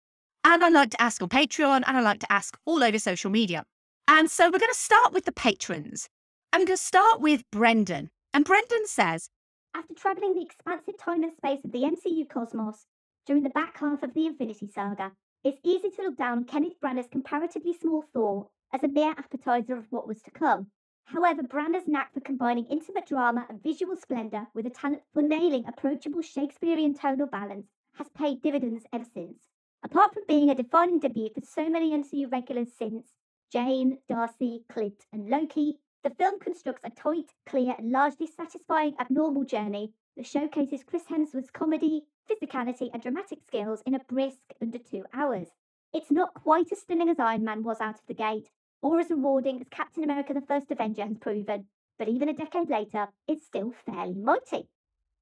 And 0.46 0.64
I 0.64 0.70
like 0.70 0.92
to 0.92 1.02
ask 1.02 1.22
on 1.22 1.30
Patreon 1.30 1.84
and 1.86 1.98
I 1.98 2.02
like 2.02 2.22
to 2.22 2.32
ask 2.32 2.58
all 2.66 2.84
over 2.84 2.98
social 2.98 3.30
media. 3.30 3.66
And 4.08 4.32
so 4.32 4.46
we're 4.46 4.60
going 4.60 4.72
to 4.72 4.80
start 4.80 5.12
with 5.12 5.26
the 5.26 5.34
patrons. 5.34 6.08
I'm 6.54 6.62
going 6.62 6.78
to 6.78 6.82
start 6.82 7.20
with 7.20 7.44
Brendan. 7.52 8.10
And 8.34 8.46
Brendan 8.46 8.88
says, 8.88 9.30
After 9.76 9.94
travelling 9.94 10.36
the 10.36 10.42
expansive 10.42 10.98
time 10.98 11.24
and 11.24 11.34
space 11.34 11.66
of 11.66 11.74
the 11.74 11.84
MCU 11.84 12.30
cosmos 12.30 12.86
during 13.26 13.44
the 13.44 13.50
back 13.50 13.78
half 13.80 14.04
of 14.04 14.14
the 14.14 14.26
Infinity 14.26 14.70
Saga, 14.74 15.12
it's 15.44 15.60
easy 15.64 15.90
to 15.90 16.04
look 16.04 16.18
down 16.18 16.38
on 16.38 16.44
Kenneth 16.46 16.80
Branagh's 16.82 17.10
comparatively 17.12 17.74
small 17.74 18.06
Thor 18.14 18.48
as 18.74 18.84
a 18.84 18.88
mere 18.88 19.12
appetizer 19.12 19.76
of 19.76 19.88
what 19.90 20.08
was 20.08 20.22
to 20.22 20.32
come. 20.32 20.68
However, 21.06 21.44
Branagh's 21.44 21.88
knack 21.88 22.14
for 22.14 22.20
combining 22.20 22.66
intimate 22.66 23.06
drama 23.06 23.46
and 23.48 23.62
visual 23.62 23.96
splendour 23.96 24.48
with 24.56 24.66
a 24.66 24.72
talent 24.72 25.04
for 25.14 25.22
nailing 25.22 25.66
approachable 25.68 26.24
Shakespearean 26.24 26.96
tonal 26.96 27.28
balance 27.28 27.68
has 27.94 28.10
paid 28.10 28.42
dividends 28.42 28.86
ever 28.92 29.06
since. 29.14 29.50
Apart 29.84 30.16
from 30.16 30.24
being 30.28 30.50
a 30.50 30.56
defining 30.56 31.00
debut 31.00 31.30
for 31.30 31.42
so 31.42 31.70
many 31.70 31.92
MCU 31.92 32.32
regulars 32.32 32.74
since 32.74 33.14
Jane, 33.52 34.00
Darcy, 34.10 34.64
Clint, 34.68 35.06
and 35.14 35.30
Loki, 35.30 35.78
the 36.04 36.10
film 36.10 36.40
constructs 36.40 36.82
a 36.84 36.90
tight, 36.90 37.36
clear, 37.46 37.76
and 37.78 37.92
largely 37.92 38.26
satisfying 38.26 38.96
abnormal 39.00 39.44
journey 39.44 39.94
that 40.18 40.26
showcases 40.26 40.84
Chris 40.84 41.04
Hemsworth's 41.04 41.52
comedy, 41.52 42.06
physicality, 42.28 42.90
and 42.92 43.04
dramatic 43.04 43.44
skills 43.46 43.84
in 43.86 43.94
a 43.94 44.00
brisk 44.00 44.54
under 44.60 44.80
two 44.80 45.06
hours. 45.14 45.50
It's 45.94 46.12
not 46.12 46.34
quite 46.34 46.72
as 46.72 46.82
stunning 46.82 47.10
as 47.10 47.20
Iron 47.20 47.44
Man 47.44 47.62
was 47.62 47.80
out 47.80 48.00
of 48.00 48.06
the 48.08 48.16
gate, 48.16 48.50
or 48.86 49.00
as 49.00 49.10
rewarding 49.10 49.60
as 49.60 49.68
Captain 49.72 50.04
America 50.04 50.32
the 50.32 50.42
First 50.42 50.68
Avenger 50.70 51.08
has 51.08 51.18
proven, 51.20 51.66
but 51.98 52.08
even 52.08 52.30
a 52.30 52.34
decade 52.34 52.70
later, 52.70 53.08
it's 53.28 53.48
still 53.48 53.74
fairly 53.84 54.14
mighty. 54.14 54.70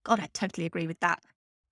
God, 0.04 0.20
I 0.20 0.28
totally 0.34 0.66
agree 0.66 0.86
with 0.86 1.00
that. 1.00 1.24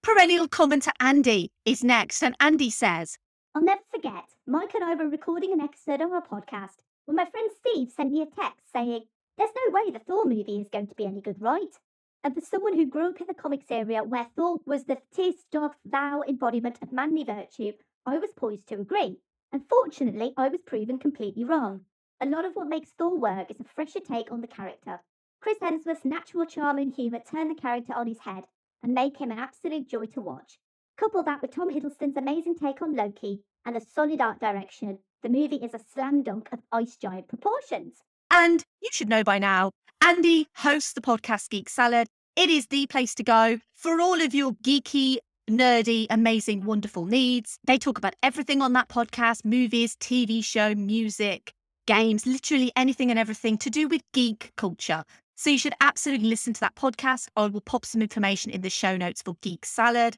Perennial 0.01 0.47
commenter 0.47 0.93
Andy 1.01 1.51
is 1.65 1.83
next, 1.83 2.23
and 2.23 2.33
Andy 2.39 2.69
says, 2.69 3.17
I'll 3.53 3.61
never 3.61 3.81
forget, 3.93 4.23
Mike 4.47 4.73
and 4.73 4.85
I 4.85 4.95
were 4.95 5.09
recording 5.09 5.51
an 5.51 5.59
episode 5.59 5.99
of 5.99 6.13
our 6.13 6.25
podcast 6.25 6.77
when 7.03 7.17
my 7.17 7.25
friend 7.25 7.49
Steve 7.59 7.91
sent 7.91 8.13
me 8.13 8.21
a 8.21 8.25
text 8.25 8.71
saying, 8.71 9.03
There's 9.37 9.51
no 9.53 9.73
way 9.73 9.91
the 9.91 9.99
Thor 9.99 10.23
movie 10.23 10.61
is 10.61 10.69
going 10.71 10.87
to 10.87 10.95
be 10.95 11.05
any 11.05 11.19
good, 11.19 11.41
right? 11.41 11.75
And 12.23 12.33
for 12.33 12.39
someone 12.39 12.77
who 12.77 12.85
grew 12.85 13.09
up 13.09 13.19
in 13.19 13.27
the 13.27 13.33
comics 13.33 13.69
area 13.69 14.01
where 14.01 14.27
Thor 14.37 14.59
was 14.65 14.85
the 14.85 14.97
tis, 15.13 15.35
thou 15.51 16.23
embodiment 16.25 16.77
of 16.81 16.93
manly 16.93 17.25
virtue, 17.25 17.73
I 18.05 18.17
was 18.17 18.29
poised 18.33 18.67
to 18.67 18.75
agree. 18.75 19.17
Unfortunately, 19.53 20.33
I 20.37 20.47
was 20.47 20.61
proven 20.65 20.97
completely 20.97 21.43
wrong. 21.43 21.81
A 22.21 22.25
lot 22.25 22.45
of 22.45 22.53
what 22.53 22.67
makes 22.67 22.91
Thor 22.91 23.17
work 23.17 23.51
is 23.51 23.59
a 23.59 23.63
fresher 23.63 23.99
take 23.99 24.31
on 24.31 24.41
the 24.41 24.47
character. 24.47 25.01
Chris 25.41 25.57
Hemsworth's 25.59 26.05
natural 26.05 26.45
charm 26.45 26.77
and 26.77 26.93
humour 26.93 27.19
turn 27.19 27.49
the 27.49 27.55
character 27.55 27.93
on 27.93 28.07
his 28.07 28.19
head 28.19 28.45
and 28.83 28.93
make 28.93 29.17
him 29.17 29.31
an 29.31 29.39
absolute 29.39 29.89
joy 29.89 30.05
to 30.05 30.21
watch. 30.21 30.59
Couple 30.97 31.23
that 31.23 31.41
with 31.41 31.51
Tom 31.51 31.69
Hiddleston's 31.69 32.15
amazing 32.15 32.55
take 32.55 32.81
on 32.81 32.95
Loki 32.95 33.41
and 33.65 33.75
a 33.75 33.81
solid 33.81 34.21
art 34.21 34.39
direction, 34.39 34.99
the 35.23 35.29
movie 35.29 35.57
is 35.57 35.73
a 35.73 35.79
slam 35.93 36.23
dunk 36.23 36.49
of 36.51 36.59
ice 36.71 36.95
giant 36.95 37.27
proportions. 37.27 38.03
And 38.29 38.63
you 38.81 38.89
should 38.91 39.09
know 39.09 39.23
by 39.23 39.39
now, 39.39 39.71
Andy 39.99 40.47
hosts 40.57 40.93
the 40.93 41.01
podcast 41.01 41.49
Geek 41.49 41.69
Salad. 41.69 42.07
It 42.35 42.49
is 42.49 42.67
the 42.67 42.87
place 42.87 43.13
to 43.15 43.23
go 43.23 43.59
for 43.73 43.99
all 43.99 44.21
of 44.21 44.33
your 44.33 44.53
geeky, 44.63 45.17
nerdy, 45.51 46.07
amazing, 46.09 46.63
wonderful 46.65 47.05
needs. 47.05 47.59
They 47.65 47.77
talk 47.77 47.97
about 47.97 48.15
everything 48.23 48.61
on 48.61 48.73
that 48.73 48.89
podcast 48.89 49.45
movies, 49.45 49.95
TV 49.97 50.43
show, 50.43 50.73
music, 50.73 51.53
games, 51.85 52.25
literally 52.25 52.71
anything 52.75 53.09
and 53.09 53.19
everything 53.19 53.57
to 53.59 53.69
do 53.69 53.87
with 53.87 54.01
geek 54.13 54.51
culture. 54.57 55.03
So 55.35 55.49
you 55.49 55.57
should 55.57 55.73
absolutely 55.81 56.27
listen 56.27 56.53
to 56.53 56.59
that 56.61 56.75
podcast. 56.75 57.27
I 57.35 57.47
will 57.47 57.61
pop 57.61 57.85
some 57.85 58.01
information 58.01 58.51
in 58.51 58.61
the 58.61 58.69
show 58.69 58.95
notes 58.95 59.21
for 59.21 59.35
Geek 59.41 59.65
Salad. 59.65 60.15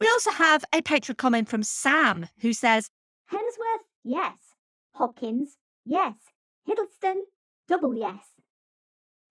We 0.00 0.08
also 0.08 0.30
have 0.32 0.64
a 0.72 0.82
Patreon 0.82 1.16
comment 1.16 1.48
from 1.48 1.62
Sam 1.62 2.26
who 2.40 2.52
says, 2.52 2.90
Hemsworth, 3.32 3.86
yes. 4.02 4.38
Hopkins, 4.94 5.56
yes. 5.84 6.14
Hiddleston, 6.68 7.20
double 7.68 7.94
yes. 7.94 8.24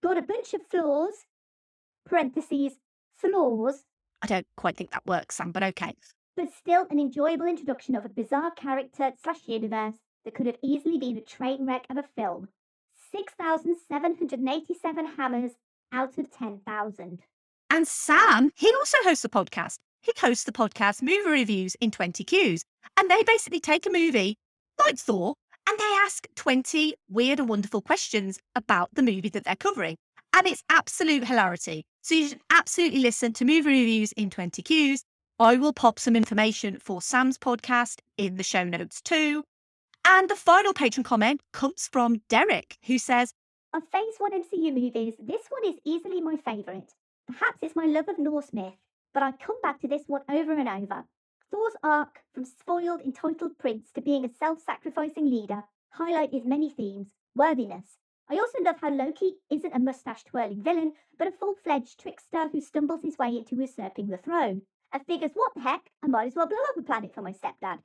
Got 0.02 0.18
a 0.18 0.22
bunch 0.22 0.54
of 0.54 0.62
flaws, 0.72 1.26
parentheses, 2.06 2.74
flaws, 3.18 3.84
I 4.22 4.28
don't 4.28 4.48
quite 4.58 4.78
think 4.78 4.92
that 4.92 5.06
works, 5.06 5.36
Sam, 5.36 5.52
but 5.52 5.64
okay. 5.64 5.96
but 6.36 6.54
still 6.54 6.86
an 6.90 7.00
enjoyable 7.00 7.46
introduction 7.46 7.96
of 7.96 8.06
a 8.06 8.10
bizarre 8.10 8.52
character 8.52 9.12
slash 9.24 9.48
universe 9.48 9.96
that 10.26 10.36
could 10.36 10.46
have 10.46 10.58
easily 10.62 10.98
been 10.98 11.18
a 11.18 11.22
train 11.22 11.66
wreck 11.66 11.86
of 11.90 11.98
a 11.98 12.04
film. 12.16 12.50
6,787 13.12 15.06
hammers 15.18 15.52
out 15.92 16.18
of 16.18 16.32
10,000. 16.32 17.20
And 17.70 17.88
Sam, 17.88 18.52
he 18.56 18.74
also 18.76 18.98
hosts 19.04 19.26
a 19.26 19.30
podcast. 19.30 19.78
He 20.02 20.12
hosts 20.18 20.44
the 20.44 20.52
podcast 20.52 21.02
Movie 21.02 21.30
Reviews 21.30 21.76
in 21.82 21.92
20 21.92 22.24
Qs. 22.24 22.62
And 22.98 23.10
they 23.10 23.24
basically 23.24 23.60
take 23.60 23.86
a 23.86 23.92
movie 23.92 24.38
like 24.80 24.98
Thor 24.98 25.36
and 25.68 25.78
they 25.80 25.98
ask 26.04 26.28
20 26.36 26.96
weird 27.10 27.40
and 27.40 27.50
wonderful 27.50 27.82
questions 27.82 28.40
about 28.56 28.90
the 28.94 29.04
movie 29.04 29.30
that 29.30 29.44
they're 29.44 29.56
covering. 29.56 29.98
And 30.34 30.48
it's 30.48 30.64
absolute 30.70 31.26
hilarity. 31.26 31.86
So 32.02 32.16
you 32.16 32.30
should 32.30 32.42
absolutely 32.50 33.00
listen 33.00 33.34
to 33.34 33.46
Movie 33.46 33.70
Reviews 33.70 34.12
in 34.14 34.30
20 34.30 34.62
Qs. 34.64 35.02
I 35.40 35.56
will 35.56 35.74
pop 35.74 36.00
some 36.00 36.16
information 36.16 36.78
for 36.80 37.02
Sam's 37.02 37.38
podcast 37.38 38.00
in 38.18 38.36
the 38.36 38.44
show 38.44 38.64
notes 38.64 39.02
too. 39.02 39.44
And 40.06 40.30
the 40.30 40.36
final 40.36 40.74
patron 40.74 41.04
comment 41.04 41.42
comes 41.54 41.90
from 41.92 42.22
Derek, 42.30 42.78
who 42.86 42.98
says, 42.98 43.34
Of 43.74 43.84
Phase 43.92 44.16
1 44.18 44.32
MCU 44.32 44.74
movies, 44.74 45.14
this 45.20 45.42
one 45.50 45.74
is 45.74 45.80
easily 45.86 46.22
my 46.22 46.36
favourite. 46.38 46.92
Perhaps 47.28 47.60
it's 47.62 47.76
my 47.76 47.86
love 47.86 48.10
of 48.10 48.18
Norse 48.18 48.52
myth, 48.54 48.74
but 49.14 49.24
I 49.24 49.32
come 49.34 49.58
back 49.62 49.80
to 49.82 49.88
this 49.88 50.04
one 50.08 50.24
over 50.30 50.54
and 50.54 50.68
over. 50.68 51.06
Thor's 51.52 51.76
arc, 51.84 52.20
from 52.34 52.46
spoiled, 52.46 53.02
entitled 53.02 53.58
prince 53.58 53.92
to 53.94 54.02
being 54.02 54.26
a 54.26 54.34
self 54.40 54.62
sacrificing 54.62 55.30
leader, 55.30 55.64
highlight 55.92 56.32
his 56.32 56.46
many 56.46 56.70
themes, 56.70 57.10
worthiness. 57.36 57.98
I 58.32 58.36
also 58.36 58.60
love 58.64 58.76
how 58.80 58.92
Loki 58.92 59.34
isn't 59.50 59.76
a 59.76 59.80
mustache 59.80 60.24
twirling 60.24 60.62
villain, 60.62 60.94
but 61.18 61.28
a 61.28 61.32
full 61.32 61.56
fledged 61.64 62.00
trickster 62.00 62.48
who 62.52 62.62
stumbles 62.62 63.02
his 63.04 63.18
way 63.18 63.30
into 63.30 63.56
usurping 63.56 64.08
the 64.08 64.18
throne. 64.18 64.62
And 64.94 65.06
figures, 65.06 65.32
what 65.34 65.52
the 65.56 65.62
heck, 65.62 65.90
I 66.04 66.08
might 66.08 66.28
as 66.28 66.36
well 66.36 66.48
blow 66.48 66.58
up 66.70 66.78
a 66.78 66.84
planet 66.84 67.14
for 67.14 67.22
my 67.22 67.34
stepdad. 67.34 67.80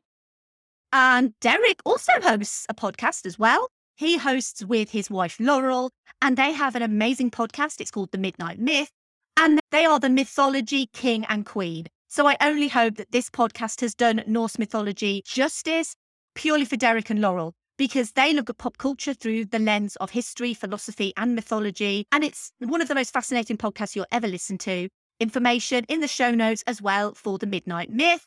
And 0.93 1.33
Derek 1.41 1.81
also 1.85 2.13
hosts 2.23 2.67
a 2.69 2.75
podcast 2.75 3.25
as 3.25 3.39
well. 3.39 3.69
He 3.97 4.19
hosts 4.19 4.65
with 4.65 4.91
his 4.91 5.11
wife 5.11 5.37
Laurel, 5.41 5.91
and 6.21 6.37
they 6.37 6.53
have 6.53 6.77
an 6.77 6.83
amazing 6.83 7.31
podcast. 7.31 7.81
It's 7.81 7.91
called 7.91 8.13
The 8.13 8.19
Midnight 8.19 8.59
Myth, 8.59 8.91
and 9.39 9.61
they 9.71 9.87
are 9.87 9.99
the 9.99 10.11
mythology 10.11 10.89
king 10.93 11.25
and 11.29 11.47
queen. 11.47 11.87
So 12.09 12.27
I 12.29 12.37
only 12.41 12.69
hope 12.69 12.97
that 12.97 13.13
this 13.13 13.31
podcast 13.31 13.81
has 13.81 13.95
done 13.95 14.23
Norse 14.27 14.59
mythology 14.59 15.23
justice 15.25 15.97
purely 16.35 16.65
for 16.65 16.77
Derek 16.77 17.11
and 17.11 17.21
Laurel 17.21 17.55
because 17.77 18.13
they 18.13 18.33
look 18.33 18.51
at 18.51 18.59
pop 18.59 18.79
culture 18.79 19.15
through 19.15 19.47
the 19.47 19.59
lens 19.59 19.97
of 19.97 20.11
history, 20.11 20.55
philosophy, 20.55 21.13
and 21.17 21.35
mythology. 21.35 22.07
And 22.13 22.25
it's 22.25 22.53
one 22.59 22.81
of 22.81 22.89
the 22.89 22.95
most 22.95 23.13
fascinating 23.13 23.57
podcasts 23.57 23.97
you'll 23.97 24.07
ever 24.13 24.29
listen 24.29 24.59
to. 24.59 24.89
Information 25.21 25.85
in 25.89 26.01
the 26.01 26.09
show 26.09 26.31
notes 26.31 26.65
as 26.67 26.83
well 26.83 27.15
for 27.15 27.39
the 27.39 27.47
Midnight 27.47 27.91
Myth. 27.91 28.27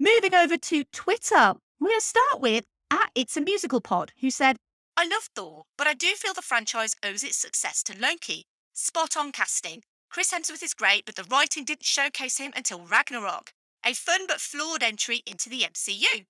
Moving 0.00 0.34
over 0.34 0.56
to 0.56 0.84
Twitter, 0.92 1.54
we're 1.80 1.88
going 1.88 2.00
to 2.00 2.06
start 2.06 2.40
with 2.40 2.64
at 2.90 3.10
It's 3.14 3.36
a 3.36 3.40
Musical 3.40 3.80
Pod, 3.80 4.12
who 4.20 4.30
said, 4.30 4.56
I 4.96 5.06
love 5.06 5.28
Thor, 5.34 5.64
but 5.78 5.86
I 5.86 5.94
do 5.94 6.08
feel 6.16 6.34
the 6.34 6.42
franchise 6.42 6.94
owes 7.04 7.22
its 7.22 7.36
success 7.36 7.82
to 7.84 7.98
Loki. 7.98 8.44
Spot 8.72 9.16
on 9.16 9.32
casting. 9.32 9.82
Chris 10.10 10.32
Hemsworth 10.32 10.62
is 10.62 10.74
great, 10.74 11.06
but 11.06 11.16
the 11.16 11.24
writing 11.24 11.64
didn't 11.64 11.84
showcase 11.84 12.38
him 12.38 12.52
until 12.54 12.84
Ragnarok. 12.84 13.52
A 13.84 13.94
fun 13.94 14.26
but 14.26 14.40
flawed 14.40 14.82
entry 14.82 15.22
into 15.26 15.48
the 15.48 15.60
MCU. 15.60 16.26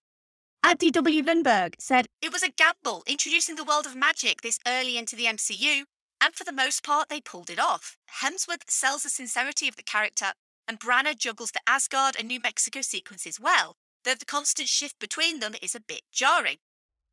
At 0.65 0.79
DW 0.79 1.25
Lundberg 1.25 1.75
said, 1.79 2.07
It 2.21 2.33
was 2.33 2.43
a 2.43 2.51
gamble 2.51 3.03
introducing 3.07 3.57
the 3.57 3.65
world 3.65 3.85
of 3.85 3.97
magic 3.97 4.43
this 4.43 4.61
early 4.67 4.97
into 4.97 5.17
the 5.17 5.25
MCU, 5.25 5.83
and 6.21 6.35
for 6.35 6.45
the 6.45 6.53
most 6.53 6.85
part, 6.85 7.09
they 7.09 7.21
pulled 7.21 7.51
it 7.51 7.59
off. 7.59 7.97
Hemsworth 8.23 8.71
sells 8.71 9.03
the 9.03 9.11
sincerity 9.11 9.67
of 9.67 9.75
the 9.75 9.83
character, 9.83 10.33
and 10.69 10.79
Branagh 10.79 11.19
juggles 11.19 11.51
the 11.51 11.61
Asgard 11.67 12.15
and 12.17 12.29
New 12.29 12.41
Mexico 12.41 12.81
sequences 12.81 13.41
well, 13.41 13.75
though 14.05 14.15
the 14.15 14.25
constant 14.25 14.69
shift 14.69 14.99
between 15.01 15.41
them 15.41 15.55
is 15.61 15.75
a 15.75 15.81
bit 15.81 16.03
jarring. 16.13 16.59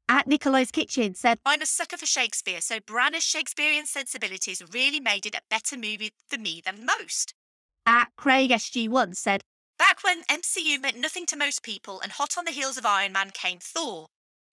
At 0.07 0.27
Nikolai's 0.27 0.71
Kitchen 0.71 1.15
said, 1.15 1.39
I'm 1.45 1.61
a 1.61 1.65
sucker 1.65 1.97
for 1.97 2.05
Shakespeare, 2.05 2.61
so 2.61 2.79
Branagh's 2.79 3.23
Shakespearean 3.23 3.87
sensibilities 3.87 4.61
really 4.71 4.99
made 4.99 5.25
it 5.25 5.35
a 5.35 5.41
better 5.49 5.75
movie 5.75 6.13
for 6.27 6.39
me 6.39 6.61
than 6.63 6.85
most. 6.85 7.33
At 7.85 8.09
Craig 8.15 8.51
SG1 8.51 9.15
said, 9.15 9.43
Back 9.79 10.03
when 10.03 10.23
MCU 10.23 10.79
meant 10.81 10.99
nothing 10.99 11.25
to 11.27 11.37
most 11.37 11.63
people 11.63 12.01
and 12.01 12.11
hot 12.11 12.37
on 12.37 12.43
the 12.43 12.51
heels 12.51 12.77
of 12.77 12.85
Iron 12.85 13.13
Man 13.13 13.31
came 13.33 13.59
Thor, 13.59 14.07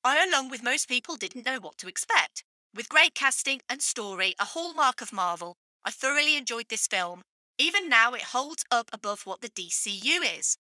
I, 0.05 0.25
along 0.25 0.51
with 0.51 0.63
most 0.63 0.89
people, 0.89 1.17
didn't 1.17 1.45
know 1.45 1.59
what 1.59 1.77
to 1.79 1.89
expect. 1.89 2.45
With 2.73 2.89
great 2.89 3.13
casting 3.17 3.61
and 3.69 3.83
story, 3.83 4.37
a 4.39 4.45
hallmark 4.45 5.03
of 5.03 5.13
Marvel, 5.13 5.57
I 5.85 5.91
thoroughly 5.91 6.37
enjoyed 6.37 6.67
this 6.69 6.87
film. 6.87 7.23
Even 7.59 7.89
now, 7.89 8.13
it 8.15 8.23
holds 8.23 8.65
up 8.71 8.89
above 8.93 9.27
what 9.27 9.41
the 9.41 9.49
DCU 9.49 10.39
is. 10.39 10.59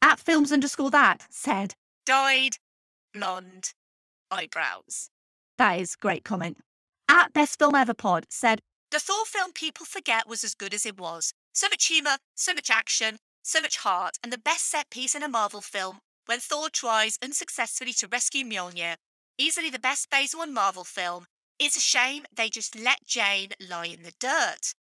At 0.00 0.20
Films 0.20 0.52
underscore 0.52 0.90
that 0.92 1.26
said, 1.28 1.74
Dyed, 2.04 2.58
blonde, 3.12 3.72
eyebrows. 4.30 5.10
That 5.58 5.80
is 5.80 5.96
great 5.96 6.22
comment. 6.22 6.58
At 7.08 7.32
Best 7.32 7.58
Film 7.58 7.74
Ever 7.74 7.94
Pod 7.94 8.26
said, 8.30 8.60
The 8.92 9.00
Thor 9.00 9.24
film 9.26 9.50
people 9.52 9.84
forget 9.84 10.28
was 10.28 10.44
as 10.44 10.54
good 10.54 10.74
as 10.74 10.86
it 10.86 10.96
was. 10.96 11.32
So 11.52 11.66
much 11.68 11.86
humour, 11.86 12.18
so 12.36 12.54
much 12.54 12.70
action, 12.70 13.18
so 13.46 13.60
much 13.60 13.78
heart, 13.78 14.18
and 14.22 14.32
the 14.32 14.38
best 14.38 14.68
set 14.68 14.90
piece 14.90 15.14
in 15.14 15.22
a 15.22 15.28
Marvel 15.28 15.60
film 15.60 16.00
when 16.26 16.40
Thor 16.40 16.68
tries 16.68 17.18
unsuccessfully 17.22 17.92
to 17.94 18.08
rescue 18.08 18.44
Mjolnir. 18.44 18.96
Easily 19.38 19.70
the 19.70 19.78
best 19.78 20.10
Phase 20.10 20.34
1 20.34 20.52
Marvel 20.52 20.84
film. 20.84 21.26
It's 21.58 21.76
a 21.76 21.80
shame 21.80 22.24
they 22.34 22.48
just 22.48 22.78
let 22.78 23.06
Jane 23.06 23.50
lie 23.60 23.86
in 23.86 24.02
the 24.02 24.12
dirt. 24.18 24.74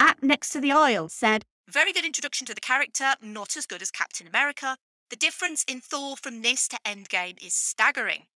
At 0.00 0.22
Next 0.22 0.50
to 0.50 0.60
the 0.60 0.72
Aisle 0.72 1.08
said, 1.08 1.44
Very 1.68 1.92
good 1.92 2.04
introduction 2.04 2.46
to 2.46 2.54
the 2.54 2.60
character, 2.60 3.14
not 3.20 3.56
as 3.56 3.66
good 3.66 3.82
as 3.82 3.90
Captain 3.90 4.26
America. 4.26 4.76
The 5.10 5.16
difference 5.16 5.64
in 5.66 5.80
Thor 5.80 6.16
from 6.16 6.42
this 6.42 6.68
to 6.68 6.78
Endgame 6.84 7.42
is 7.42 7.54
staggering. 7.54 8.26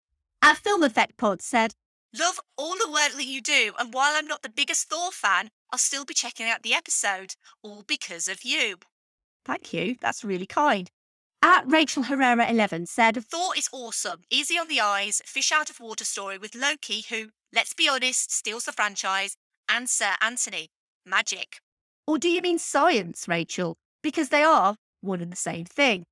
At 0.43 0.59
Film 0.59 0.83
Effect 0.83 1.17
Pod 1.17 1.41
said, 1.41 1.75
Love 2.19 2.41
all 2.59 2.77
the 2.77 2.91
work 2.91 3.13
that 3.13 3.27
you 3.27 3.41
do, 3.41 3.73
and 3.79 3.95
while 3.95 4.17
I'm 4.17 4.27
not 4.27 4.43
the 4.43 4.51
biggest 4.51 4.91
Thor 4.91 5.13
fan, 5.13 5.51
I'll 5.71 5.79
still 5.79 6.05
be 6.05 6.15
checking 6.15 6.49
out 6.49 6.63
the 6.63 6.75
episode, 6.75 7.37
all 7.63 7.85
because 7.87 8.29
of 8.29 8.43
you. 8.43 8.77
Thank 9.45 9.73
you, 9.73 9.97
that's 10.01 10.25
really 10.25 10.47
kind. 10.47 10.91
At 11.43 11.65
Rachel 11.67 12.05
Herrera 12.05 12.49
11 12.49 12.87
said, 12.87 13.25
Thor 13.25 13.57
is 13.57 13.69
awesome, 13.73 14.23
easy 14.31 14.55
on 14.57 14.69
the 14.69 14.81
eyes, 14.81 15.21
fish 15.25 15.51
out 15.51 15.71
of 15.71 15.81
water 15.81 16.05
story 16.05 16.39
with 16.39 16.55
Loki, 16.55 17.05
who, 17.09 17.31
let's 17.53 17.75
be 17.75 17.89
honest, 17.89 18.33
steals 18.33 18.65
the 18.65 18.73
franchise, 18.73 19.37
and 19.69 19.91
Sir 19.91 20.15
Anthony. 20.21 20.69
Magic. 21.05 21.57
Or 22.07 22.19
do 22.19 22.29
you 22.29 22.41
mean 22.41 22.59
science, 22.59 23.27
Rachel? 23.27 23.77
Because 24.03 24.29
they 24.29 24.45
are 24.45 24.77
one 25.01 25.21
and 25.21 25.33
the 25.33 25.37
same 25.37 25.65
thing. 25.65 26.05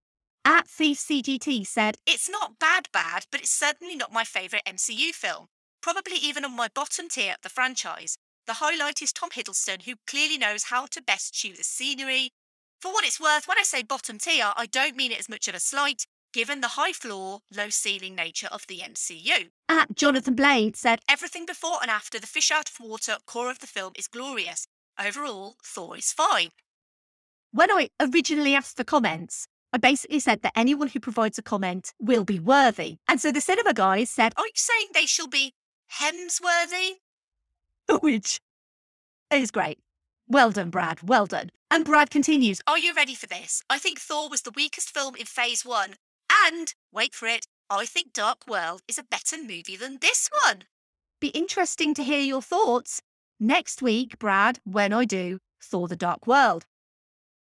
At 0.45 0.67
Thief 0.67 0.99
CGT 0.99 1.67
said, 1.67 1.97
It's 2.07 2.29
not 2.29 2.59
bad, 2.59 2.89
bad, 2.93 3.27
but 3.31 3.41
it's 3.41 3.51
certainly 3.51 3.95
not 3.95 4.13
my 4.13 4.25
favourite 4.25 4.65
MCU 4.65 5.13
film. 5.13 5.47
Probably 5.81 6.17
even 6.17 6.45
on 6.45 6.57
my 6.57 6.69
bottom 6.75 7.09
tier 7.09 7.33
of 7.33 7.43
the 7.43 7.49
franchise. 7.49 8.17
The 8.47 8.55
highlight 8.55 9.01
is 9.01 9.13
Tom 9.13 9.31
Hiddleston, 9.31 9.83
who 9.83 9.95
clearly 10.07 10.39
knows 10.39 10.65
how 10.65 10.87
to 10.87 11.03
best 11.03 11.35
chew 11.35 11.55
the 11.55 11.63
scenery. 11.63 12.31
For 12.81 12.91
what 12.91 13.05
it's 13.05 13.21
worth, 13.21 13.47
when 13.47 13.59
I 13.59 13.63
say 13.63 13.83
bottom 13.83 14.17
tier, 14.17 14.53
I 14.57 14.65
don't 14.65 14.97
mean 14.97 15.13
it 15.13 15.19
as 15.21 15.29
much 15.29 15.49
of 15.49 15.55
a 15.55 15.61
slight, 15.61 16.07
given 16.33 16.63
the 16.63 16.69
high 16.69 16.93
floor, 16.93 17.41
low 17.55 17.69
ceiling 17.69 18.15
nature 18.15 18.49
of 18.51 18.67
the 18.69 18.79
MCU. 18.79 19.51
At 19.69 19.89
ah, 19.91 19.93
Jonathan 19.95 20.35
Blade 20.35 20.77
said, 20.77 21.01
Everything 21.07 21.45
before 21.45 21.77
and 21.83 21.91
after 21.91 22.19
the 22.19 22.27
fish 22.27 22.51
out 22.51 22.71
of 22.71 22.81
water 22.81 23.17
core 23.27 23.51
of 23.51 23.59
the 23.59 23.67
film 23.67 23.93
is 23.97 24.09
glorious. 24.09 24.67
Overall, 24.99 25.57
Thor 25.63 25.99
is 25.99 26.13
fine. 26.13 26.51
When 27.53 27.71
I 27.71 27.91
originally 28.01 28.55
asked 28.55 28.79
for 28.79 28.85
comments, 28.85 29.47
I 29.75 29.79
basically 29.79 30.21
said 30.21 30.41
that 30.41 30.53
anyone 30.57 30.89
who 30.89 31.01
provides 31.01 31.37
a 31.37 31.43
comment 31.43 31.93
will 32.01 32.25
be 32.25 32.41
worthy. 32.41 32.97
And 33.07 33.21
so 33.21 33.31
the 33.31 33.43
cinema 33.43 33.75
guys 33.75 34.09
said, 34.09 34.33
Are 34.39 34.47
you 34.47 34.53
saying 34.55 34.87
they 34.95 35.07
shall 35.07 35.29
be 35.29 35.53
Hemsworthy? 36.01 36.93
Which 38.01 38.41
is 39.31 39.51
great. 39.51 39.79
Well 40.31 40.53
done, 40.53 40.71
Brad. 40.71 41.03
Well 41.03 41.27
done. 41.27 41.51
And 41.73 41.85
Brad 41.85 42.09
continues, 42.09 42.61
Are 42.65 42.79
you 42.79 42.95
ready 42.95 43.17
for 43.17 43.27
this? 43.27 43.65
I 43.69 43.79
think 43.79 43.99
Thor 43.99 44.29
was 44.29 44.43
the 44.43 44.53
weakest 44.55 44.95
film 44.95 45.17
in 45.17 45.27
phase 45.27 45.65
one. 45.65 45.95
And, 46.47 46.73
wait 46.93 47.17
for 47.17 47.27
it, 47.27 47.47
I 47.69 47.85
think 47.85 48.13
Dark 48.13 48.47
World 48.49 48.81
is 48.87 48.97
a 48.97 49.03
better 49.03 49.37
movie 49.37 49.77
than 49.77 49.99
this 50.01 50.31
one. 50.45 50.63
Be 51.21 51.29
interesting 51.29 51.95
to 51.95 52.05
hear 52.05 52.21
your 52.21 52.43
thoughts 52.43 53.03
next 53.41 53.83
week, 53.83 54.21
Brad, 54.21 54.61
when 54.63 54.93
I 54.93 55.05
do 55.05 55.41
Thor 55.61 55.89
the 55.89 55.97
Dark 55.97 56.29
World. 56.29 56.65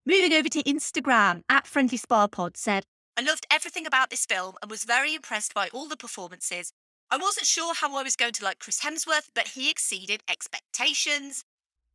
Moving 0.06 0.32
over 0.32 0.48
to 0.48 0.62
Instagram, 0.62 1.42
at 1.50 1.66
Friendly 1.66 1.96
Spa 1.96 2.28
Pod 2.28 2.56
said, 2.56 2.84
I 3.16 3.22
loved 3.22 3.44
everything 3.50 3.86
about 3.88 4.10
this 4.10 4.24
film 4.24 4.54
and 4.62 4.70
was 4.70 4.84
very 4.84 5.16
impressed 5.16 5.52
by 5.52 5.68
all 5.72 5.88
the 5.88 5.96
performances. 5.96 6.72
I 7.10 7.16
wasn't 7.16 7.46
sure 7.46 7.74
how 7.74 7.96
I 7.96 8.04
was 8.04 8.14
going 8.14 8.34
to 8.34 8.44
like 8.44 8.60
Chris 8.60 8.82
Hemsworth, 8.82 9.30
but 9.34 9.48
he 9.48 9.68
exceeded 9.68 10.22
expectations. 10.28 11.42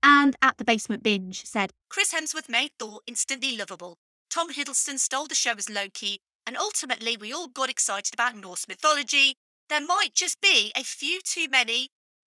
And 0.04 0.36
at 0.42 0.58
the 0.58 0.66
Basement 0.66 1.02
Binge 1.02 1.46
said, 1.46 1.72
Chris 1.90 2.14
Hemsworth 2.14 2.50
made 2.50 2.72
Thor 2.78 3.00
instantly 3.08 3.56
lovable. 3.56 3.96
Tom 4.30 4.52
Hiddleston 4.52 5.00
stole 5.00 5.28
the 5.28 5.36
show 5.36 5.54
as 5.58 5.70
Loki, 5.70 6.20
and 6.46 6.58
ultimately 6.58 7.16
we 7.16 7.32
all 7.32 7.48
got 7.48 7.70
excited 7.70 8.14
about 8.14 8.36
Norse 8.36 8.68
mythology. 8.68 9.36
There 9.70 9.80
might 9.80 10.14
just 10.14 10.42
be 10.42 10.74
a 10.76 10.84
few 10.84 11.22
too 11.22 11.48
many 11.50 11.88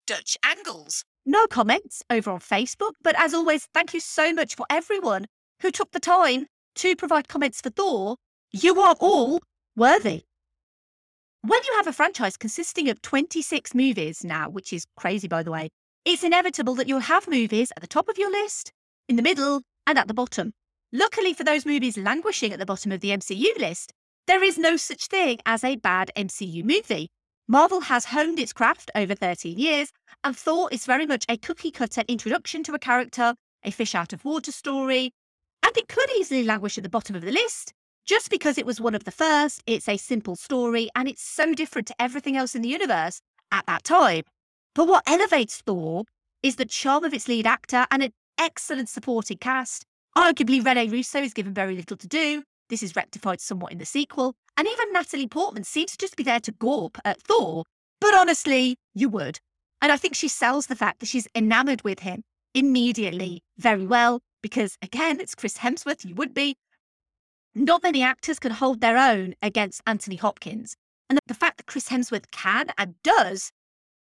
Dutch 0.05 0.37
angles. 0.43 1.05
No 1.25 1.47
comments 1.47 2.03
over 2.09 2.31
on 2.31 2.39
Facebook, 2.39 2.93
but 3.01 3.15
as 3.17 3.33
always, 3.33 3.67
thank 3.73 3.93
you 3.93 3.99
so 3.99 4.33
much 4.33 4.55
for 4.55 4.65
everyone 4.69 5.27
who 5.61 5.71
took 5.71 5.91
the 5.91 5.99
time 5.99 6.47
to 6.75 6.95
provide 6.95 7.27
comments 7.27 7.61
for 7.61 7.69
Thor. 7.69 8.17
You 8.51 8.81
are 8.81 8.95
all 8.99 9.39
worthy. 9.77 10.23
When 11.43 11.61
you 11.63 11.73
have 11.77 11.87
a 11.87 11.93
franchise 11.93 12.35
consisting 12.35 12.89
of 12.89 13.01
26 13.01 13.73
movies 13.73 14.23
now, 14.23 14.49
which 14.49 14.73
is 14.73 14.85
crazy 14.97 15.27
by 15.27 15.43
the 15.43 15.51
way, 15.51 15.69
it's 16.03 16.23
inevitable 16.23 16.75
that 16.75 16.87
you'll 16.87 16.99
have 16.99 17.27
movies 17.27 17.71
at 17.75 17.81
the 17.81 17.87
top 17.87 18.09
of 18.09 18.17
your 18.17 18.31
list, 18.31 18.71
in 19.07 19.15
the 19.15 19.21
middle, 19.21 19.61
and 19.85 19.99
at 19.99 20.07
the 20.07 20.13
bottom. 20.13 20.53
Luckily 20.91 21.33
for 21.33 21.43
those 21.43 21.65
movies 21.65 21.97
languishing 21.97 22.51
at 22.51 22.59
the 22.59 22.65
bottom 22.65 22.91
of 22.91 23.01
the 23.01 23.11
MCU 23.11 23.57
list, 23.57 23.93
there 24.27 24.43
is 24.43 24.57
no 24.57 24.77
such 24.77 25.07
thing 25.07 25.39
as 25.45 25.63
a 25.63 25.75
bad 25.75 26.11
MCU 26.15 26.63
movie. 26.63 27.09
Marvel 27.47 27.81
has 27.81 28.05
honed 28.05 28.39
its 28.39 28.53
craft 28.53 28.89
over 28.95 29.13
13 29.13 29.57
years, 29.57 29.91
and 30.23 30.35
Thor 30.35 30.69
is 30.71 30.85
very 30.85 31.05
much 31.05 31.25
a 31.29 31.37
cookie 31.37 31.71
cutter 31.71 32.03
introduction 32.07 32.63
to 32.63 32.73
a 32.73 32.79
character, 32.79 33.35
a 33.63 33.71
fish 33.71 33.93
out 33.93 34.13
of 34.13 34.25
water 34.25 34.51
story, 34.51 35.11
and 35.63 35.77
it 35.77 35.87
could 35.87 36.09
easily 36.11 36.43
languish 36.43 36.77
at 36.77 36.83
the 36.83 36.89
bottom 36.89 37.15
of 37.15 37.21
the 37.21 37.31
list. 37.31 37.73
Just 38.05 38.29
because 38.29 38.57
it 38.57 38.65
was 38.65 38.81
one 38.81 38.95
of 38.95 39.03
the 39.03 39.11
first, 39.11 39.61
it's 39.67 39.87
a 39.87 39.97
simple 39.97 40.35
story, 40.35 40.89
and 40.95 41.07
it's 41.07 41.21
so 41.21 41.53
different 41.53 41.87
to 41.87 41.95
everything 42.01 42.35
else 42.35 42.55
in 42.55 42.63
the 42.63 42.69
universe 42.69 43.21
at 43.51 43.65
that 43.67 43.83
time. 43.83 44.23
But 44.73 44.87
what 44.87 45.03
elevates 45.07 45.61
Thor 45.61 46.05
is 46.41 46.55
the 46.55 46.65
charm 46.65 47.03
of 47.03 47.13
its 47.13 47.27
lead 47.27 47.45
actor 47.45 47.85
and 47.91 48.03
an 48.03 48.13
excellent 48.37 48.89
supporting 48.89 49.37
cast. 49.37 49.85
Arguably, 50.17 50.63
Rene 50.63 50.87
Russo 50.87 51.21
is 51.21 51.33
given 51.33 51.53
very 51.53 51.75
little 51.75 51.97
to 51.97 52.07
do. 52.07 52.43
This 52.69 52.81
is 52.81 52.95
rectified 52.95 53.41
somewhat 53.41 53.71
in 53.71 53.77
the 53.77 53.85
sequel. 53.85 54.33
And 54.57 54.67
even 54.67 54.93
Natalie 54.93 55.27
Portman 55.27 55.63
seems 55.63 55.91
to 55.91 55.97
just 55.97 56.15
be 56.15 56.23
there 56.23 56.39
to 56.39 56.51
gawp 56.51 56.97
at 57.05 57.21
Thor. 57.21 57.63
But 57.99 58.13
honestly, 58.15 58.77
you 58.93 59.09
would. 59.09 59.39
And 59.81 59.91
I 59.91 59.97
think 59.97 60.15
she 60.15 60.27
sells 60.27 60.67
the 60.67 60.75
fact 60.75 60.99
that 60.99 61.09
she's 61.09 61.27
enamored 61.35 61.83
with 61.83 61.99
him 61.99 62.23
immediately 62.53 63.41
very 63.57 63.85
well 63.85 64.21
because, 64.41 64.77
again, 64.81 65.19
it's 65.19 65.35
Chris 65.35 65.57
Hemsworth, 65.57 66.05
you 66.05 66.15
would 66.15 66.33
be. 66.33 66.55
Not 67.53 67.83
many 67.83 68.01
actors 68.01 68.39
can 68.39 68.51
hold 68.51 68.81
their 68.81 68.97
own 68.97 69.35
against 69.41 69.81
Anthony 69.85 70.15
Hopkins. 70.15 70.75
And 71.09 71.19
the 71.27 71.33
fact 71.33 71.57
that 71.57 71.67
Chris 71.67 71.89
Hemsworth 71.89 72.31
can 72.31 72.71
and 72.77 72.95
does, 73.03 73.51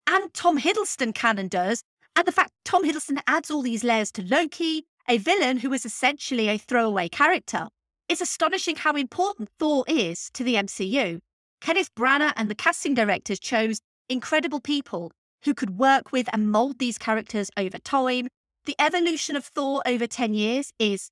and 0.07 0.33
Tom 0.33 0.59
Hiddleston 0.59 1.13
can 1.13 1.37
and 1.37 1.49
does, 1.49 1.83
and 2.15 2.27
the 2.27 2.31
fact 2.31 2.51
Tom 2.65 2.83
Hiddleston 2.83 3.21
adds 3.27 3.49
all 3.49 3.61
these 3.61 3.83
layers 3.83 4.11
to 4.13 4.23
Loki, 4.23 4.85
a 5.07 5.17
villain 5.17 5.57
who 5.57 5.73
is 5.73 5.85
essentially 5.85 6.47
a 6.47 6.57
throwaway 6.57 7.09
character, 7.09 7.67
it's 8.11 8.19
astonishing 8.19 8.75
how 8.75 8.95
important 8.95 9.49
Thor 9.57 9.85
is 9.87 10.29
to 10.33 10.43
the 10.43 10.55
MCU. 10.55 11.19
Kenneth 11.61 11.95
Branagh 11.95 12.33
and 12.35 12.49
the 12.49 12.55
casting 12.55 12.93
directors 12.93 13.39
chose 13.39 13.79
incredible 14.09 14.59
people 14.59 15.13
who 15.45 15.53
could 15.53 15.77
work 15.77 16.11
with 16.11 16.27
and 16.33 16.51
mold 16.51 16.79
these 16.79 16.97
characters 16.97 17.49
over 17.55 17.77
time. 17.77 18.27
The 18.65 18.75
evolution 18.79 19.37
of 19.37 19.45
Thor 19.45 19.81
over 19.85 20.07
10 20.07 20.33
years 20.33 20.73
is 20.77 21.09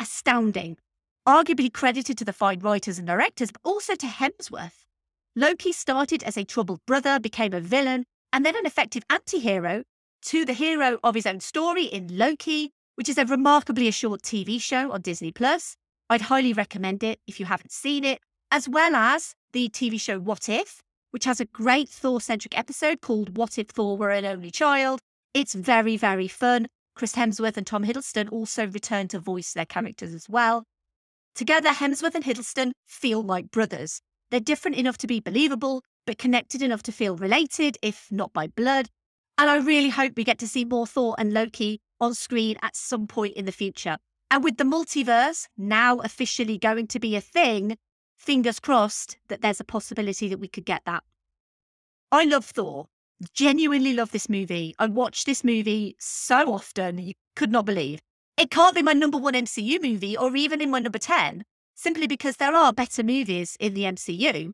astounding, 0.00 0.78
arguably 1.28 1.72
credited 1.72 2.18
to 2.18 2.24
the 2.24 2.32
fine 2.32 2.58
writers 2.58 2.98
and 2.98 3.06
directors, 3.06 3.52
but 3.52 3.60
also 3.62 3.94
to 3.94 4.06
Hemsworth. 4.06 4.84
Loki 5.36 5.72
started 5.72 6.24
as 6.24 6.36
a 6.36 6.44
troubled 6.44 6.80
brother, 6.86 7.20
became 7.20 7.54
a 7.54 7.60
villain, 7.60 8.04
and 8.32 8.44
then 8.46 8.56
an 8.56 8.66
effective 8.66 9.02
anti 9.10 9.38
hero, 9.38 9.82
to 10.22 10.44
the 10.44 10.52
hero 10.52 10.98
of 11.02 11.14
his 11.14 11.26
own 11.26 11.40
story 11.40 11.84
in 11.84 12.16
Loki, 12.16 12.70
which 12.94 13.08
is 13.08 13.18
a 13.18 13.24
remarkably 13.24 13.90
short 13.90 14.22
TV 14.22 14.60
show 14.60 14.92
on 14.92 15.00
Disney 15.00 15.32
Plus. 15.32 15.76
I'd 16.08 16.22
highly 16.22 16.52
recommend 16.52 17.02
it 17.02 17.20
if 17.26 17.40
you 17.40 17.46
haven't 17.46 17.72
seen 17.72 18.04
it, 18.04 18.20
as 18.50 18.68
well 18.68 18.94
as 18.94 19.34
the 19.52 19.68
TV 19.68 20.00
show 20.00 20.18
What 20.18 20.48
If, 20.48 20.82
which 21.10 21.24
has 21.24 21.40
a 21.40 21.46
great 21.46 21.88
Thor 21.88 22.20
centric 22.20 22.56
episode 22.56 23.00
called 23.00 23.36
What 23.36 23.58
If 23.58 23.68
Thor 23.68 23.96
Were 23.96 24.10
an 24.10 24.24
Only 24.24 24.50
Child. 24.50 25.00
It's 25.34 25.54
very, 25.54 25.96
very 25.96 26.28
fun. 26.28 26.66
Chris 26.94 27.14
Hemsworth 27.14 27.56
and 27.56 27.66
Tom 27.66 27.84
Hiddleston 27.84 28.30
also 28.30 28.66
return 28.66 29.08
to 29.08 29.18
voice 29.18 29.52
their 29.52 29.64
characters 29.64 30.12
as 30.12 30.28
well. 30.28 30.64
Together, 31.34 31.70
Hemsworth 31.70 32.14
and 32.14 32.24
Hiddleston 32.24 32.72
feel 32.86 33.22
like 33.22 33.50
brothers. 33.50 34.00
They're 34.30 34.40
different 34.40 34.76
enough 34.76 34.98
to 34.98 35.06
be 35.06 35.20
believable, 35.20 35.82
but 36.06 36.18
connected 36.18 36.62
enough 36.62 36.82
to 36.84 36.92
feel 36.92 37.16
related, 37.16 37.78
if 37.82 38.08
not 38.10 38.32
by 38.32 38.46
blood. 38.46 38.88
And 39.38 39.48
I 39.48 39.56
really 39.56 39.88
hope 39.88 40.12
we 40.16 40.24
get 40.24 40.38
to 40.40 40.48
see 40.48 40.64
more 40.64 40.86
Thor 40.86 41.14
and 41.18 41.32
Loki 41.32 41.80
on 42.00 42.14
screen 42.14 42.56
at 42.62 42.76
some 42.76 43.06
point 43.06 43.34
in 43.34 43.44
the 43.44 43.52
future. 43.52 43.96
And 44.30 44.42
with 44.42 44.56
the 44.56 44.64
multiverse 44.64 45.46
now 45.56 45.98
officially 45.98 46.58
going 46.58 46.86
to 46.88 47.00
be 47.00 47.16
a 47.16 47.20
thing, 47.20 47.76
fingers 48.16 48.60
crossed 48.60 49.18
that 49.28 49.42
there's 49.42 49.60
a 49.60 49.64
possibility 49.64 50.28
that 50.28 50.38
we 50.38 50.48
could 50.48 50.64
get 50.64 50.82
that. 50.86 51.02
I 52.10 52.24
love 52.24 52.44
Thor. 52.44 52.86
Genuinely 53.34 53.92
love 53.92 54.10
this 54.10 54.28
movie. 54.28 54.74
I 54.78 54.86
watch 54.86 55.24
this 55.24 55.44
movie 55.44 55.96
so 55.98 56.52
often, 56.52 56.98
you 56.98 57.14
could 57.36 57.52
not 57.52 57.66
believe. 57.66 58.00
It 58.36 58.50
can't 58.50 58.74
be 58.74 58.82
my 58.82 58.92
number 58.92 59.18
one 59.18 59.34
MCU 59.34 59.82
movie 59.82 60.16
or 60.16 60.34
even 60.34 60.60
in 60.60 60.70
my 60.70 60.78
number 60.78 60.98
10, 60.98 61.44
simply 61.74 62.06
because 62.06 62.36
there 62.36 62.54
are 62.54 62.72
better 62.72 63.02
movies 63.02 63.56
in 63.60 63.74
the 63.74 63.82
MCU. 63.82 64.52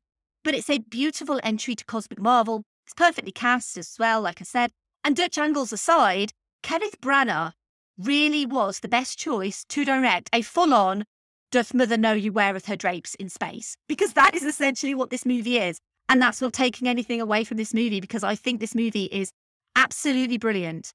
But 0.49 0.55
it's 0.55 0.71
a 0.71 0.79
beautiful 0.79 1.41
entry 1.43 1.75
to 1.75 1.85
Cosmic 1.85 2.19
Marvel. 2.19 2.63
It's 2.87 2.95
perfectly 2.95 3.33
cast 3.33 3.77
as 3.77 3.97
well, 3.99 4.23
like 4.23 4.41
I 4.41 4.45
said. 4.45 4.71
And 5.05 5.15
Dutch 5.15 5.37
angles 5.37 5.75
aside, 5.75 6.33
Kenneth 6.63 7.03
Branagh 7.03 7.53
really 7.99 8.47
was 8.47 8.81
the 8.81 8.89
best 8.89 9.19
choice 9.19 9.63
to 9.69 9.85
direct 9.85 10.31
a 10.33 10.41
full 10.41 10.73
on 10.73 11.05
Doth 11.53 11.75
Mother 11.75 11.99
Know 11.99 12.15
You 12.15 12.33
Weareth 12.33 12.65
Her 12.65 12.77
Drapes 12.77 13.15
in 13.17 13.29
Space? 13.29 13.77
Because 13.91 14.15
that 14.15 14.35
is 14.35 14.43
essentially 14.43 14.95
what 14.95 15.11
this 15.11 15.27
movie 15.27 15.59
is. 15.59 15.81
And 16.09 16.23
that's 16.23 16.41
not 16.41 16.55
taking 16.55 16.89
anything 16.89 17.21
away 17.21 17.45
from 17.45 17.59
this 17.59 17.75
movie 17.75 18.01
because 18.01 18.25
I 18.25 18.35
think 18.35 18.61
this 18.61 18.75
movie 18.75 19.11
is 19.13 19.31
absolutely 19.77 20.39
brilliant. 20.39 20.95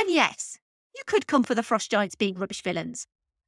And 0.00 0.10
yes, 0.10 0.58
you 0.96 1.04
could 1.06 1.28
come 1.28 1.44
for 1.44 1.54
the 1.54 1.62
Frost 1.62 1.92
Giants 1.92 2.16
being 2.16 2.34
rubbish 2.34 2.64
villains 2.64 3.06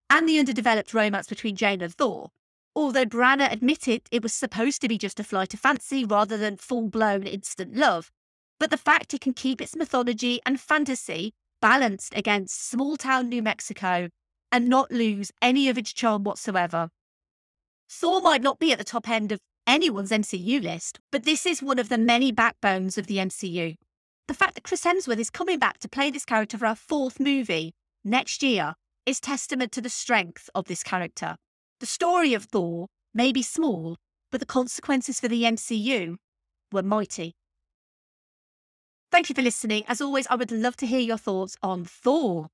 and 0.09 0.29
the 0.29 0.39
underdeveloped 0.39 0.95
romance 0.95 1.27
between 1.27 1.57
Jane 1.57 1.83
and 1.83 1.93
Thor. 1.93 2.31
Although 2.75 3.05
Branagh 3.05 3.53
admitted 3.53 4.03
it 4.11 4.23
was 4.23 4.33
supposed 4.33 4.81
to 4.81 4.89
be 4.89 4.97
just 4.97 5.21
a 5.21 5.25
flight 5.25 5.53
of 5.53 5.61
fancy 5.61 6.05
rather 6.05 6.37
than 6.37 6.57
full 6.57 6.89
blown 6.89 7.25
instant 7.25 7.77
love. 7.77 8.11
But 8.59 8.71
the 8.71 8.77
fact 8.77 9.13
it 9.13 9.21
can 9.21 9.35
keep 9.35 9.61
its 9.61 9.77
mythology 9.77 10.41
and 10.47 10.61
fantasy 10.61 11.35
balanced 11.61 12.15
against 12.17 12.69
small 12.69 12.97
town 12.97 13.29
New 13.29 13.43
Mexico 13.43 14.09
and 14.51 14.69
not 14.69 14.91
lose 14.91 15.33
any 15.41 15.69
of 15.69 15.79
its 15.79 15.93
charm 15.93 16.25
whatsoever. 16.25 16.91
Thor 17.89 18.21
might 18.21 18.43
not 18.43 18.59
be 18.59 18.73
at 18.73 18.79
the 18.79 18.85
top 18.85 19.09
end 19.09 19.33
of 19.33 19.41
anyone's 19.67 20.11
MCU 20.11 20.63
list, 20.63 20.99
but 21.11 21.25
this 21.25 21.45
is 21.47 21.63
one 21.63 21.79
of 21.79 21.89
the 21.89 21.99
many 21.99 22.33
backbones 22.33 22.97
of 22.97 23.07
the 23.07 23.19
MCU. 23.19 23.77
The 24.29 24.35
fact 24.35 24.55
that 24.55 24.65
Chris 24.65 24.85
Hemsworth 24.85 25.19
is 25.19 25.31
coming 25.31 25.59
back 25.59 25.79
to 25.81 25.89
play 25.89 26.11
this 26.11 26.25
character 26.25 26.57
for 26.57 26.67
our 26.67 26.75
fourth 26.75 27.21
movie 27.21 27.75
next 28.05 28.43
year 28.43 28.75
is 29.05 29.21
testament 29.21 29.73
to 29.73 29.81
the 29.81 29.91
strength 29.91 30.49
of 30.55 30.67
this 30.67 30.83
character. 30.83 31.37
The 31.83 31.87
story 31.87 32.33
of 32.33 32.45
Thor 32.45 32.87
may 33.13 33.33
be 33.33 33.43
small, 33.43 33.97
but 34.31 34.39
the 34.39 34.47
consequences 34.47 35.19
for 35.19 35.27
the 35.27 35.43
MCU 35.43 36.15
were 36.71 36.83
mighty. 36.85 37.33
Thank 39.11 39.29
you 39.29 39.35
for 39.35 39.43
listening. 39.43 39.83
As 39.89 40.01
always, 40.01 40.29
I 40.29 40.37
would 40.37 40.53
love 40.53 40.77
to 40.77 40.87
hear 40.87 41.01
your 41.01 41.19
thoughts 41.19 41.57
on 41.61 41.85
Thor. 41.85 42.47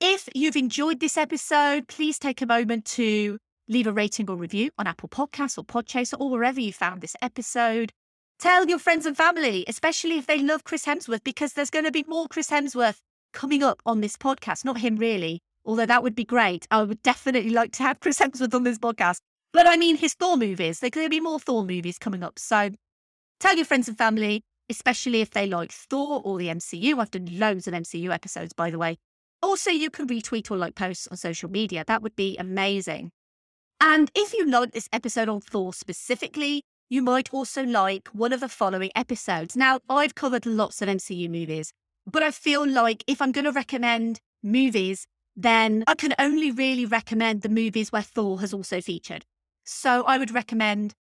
If 0.00 0.26
you've 0.34 0.56
enjoyed 0.56 1.00
this 1.00 1.18
episode, 1.18 1.86
please 1.86 2.18
take 2.18 2.40
a 2.40 2.46
moment 2.46 2.86
to 2.96 3.36
leave 3.68 3.86
a 3.86 3.92
rating 3.92 4.30
or 4.30 4.36
review 4.36 4.70
on 4.78 4.86
Apple 4.86 5.10
Podcasts 5.10 5.58
or 5.58 5.64
Podchaser 5.64 6.18
or 6.18 6.30
wherever 6.30 6.58
you 6.58 6.72
found 6.72 7.02
this 7.02 7.14
episode. 7.20 7.92
Tell 8.38 8.66
your 8.66 8.78
friends 8.78 9.04
and 9.04 9.14
family, 9.14 9.66
especially 9.68 10.16
if 10.16 10.26
they 10.26 10.38
love 10.38 10.64
Chris 10.64 10.86
Hemsworth, 10.86 11.24
because 11.24 11.52
there's 11.52 11.68
going 11.68 11.84
to 11.84 11.92
be 11.92 12.06
more 12.08 12.26
Chris 12.26 12.48
Hemsworth 12.48 13.00
coming 13.34 13.62
up 13.62 13.82
on 13.84 14.00
this 14.00 14.16
podcast. 14.16 14.64
Not 14.64 14.78
him, 14.78 14.96
really, 14.96 15.42
although 15.64 15.86
that 15.86 16.02
would 16.02 16.14
be 16.14 16.24
great. 16.24 16.66
I 16.70 16.82
would 16.82 17.02
definitely 17.02 17.50
like 17.50 17.72
to 17.72 17.82
have 17.82 18.00
Chris 18.00 18.18
Hemsworth 18.18 18.54
on 18.54 18.64
this 18.64 18.78
podcast. 18.78 19.20
But 19.52 19.66
I 19.66 19.76
mean, 19.76 19.96
his 19.96 20.14
Thor 20.14 20.36
movies. 20.36 20.80
Going 20.80 20.92
to 20.92 21.08
be 21.08 21.20
more 21.20 21.38
Thor 21.38 21.64
movies 21.64 21.98
coming 21.98 22.22
up. 22.22 22.38
So 22.38 22.70
tell 23.40 23.56
your 23.56 23.66
friends 23.66 23.88
and 23.88 23.98
family, 23.98 24.42
especially 24.70 25.20
if 25.20 25.30
they 25.30 25.46
like 25.46 25.72
Thor 25.72 26.22
or 26.24 26.38
the 26.38 26.48
MCU. 26.48 26.98
I've 26.98 27.10
done 27.10 27.28
loads 27.30 27.68
of 27.68 27.74
MCU 27.74 28.10
episodes, 28.10 28.52
by 28.52 28.70
the 28.70 28.78
way. 28.78 28.96
Also, 29.42 29.70
you 29.70 29.90
can 29.90 30.06
retweet 30.06 30.50
or 30.50 30.56
like 30.56 30.74
posts 30.74 31.08
on 31.08 31.16
social 31.16 31.50
media. 31.50 31.84
That 31.86 32.02
would 32.02 32.16
be 32.16 32.36
amazing. 32.38 33.10
And 33.80 34.10
if 34.14 34.32
you 34.32 34.46
like 34.46 34.72
this 34.72 34.88
episode 34.92 35.28
on 35.28 35.40
Thor 35.40 35.74
specifically, 35.74 36.62
you 36.88 37.02
might 37.02 37.34
also 37.34 37.64
like 37.64 38.08
one 38.08 38.32
of 38.32 38.40
the 38.40 38.48
following 38.48 38.90
episodes. 38.94 39.56
Now, 39.56 39.80
I've 39.88 40.14
covered 40.14 40.46
lots 40.46 40.80
of 40.80 40.88
MCU 40.88 41.28
movies, 41.28 41.72
but 42.06 42.22
I 42.22 42.30
feel 42.30 42.68
like 42.68 43.02
if 43.06 43.20
I'm 43.20 43.32
going 43.32 43.46
to 43.46 43.50
recommend 43.52 44.20
movies, 44.42 45.06
then 45.34 45.84
I 45.86 45.94
can 45.94 46.14
only 46.18 46.50
really 46.50 46.86
recommend 46.86 47.42
the 47.42 47.48
movies 47.48 47.90
where 47.90 48.02
Thor 48.02 48.40
has 48.40 48.52
also 48.52 48.80
featured. 48.80 49.24
So 49.64 50.02
I 50.04 50.18
would 50.18 50.32
recommend 50.32 50.94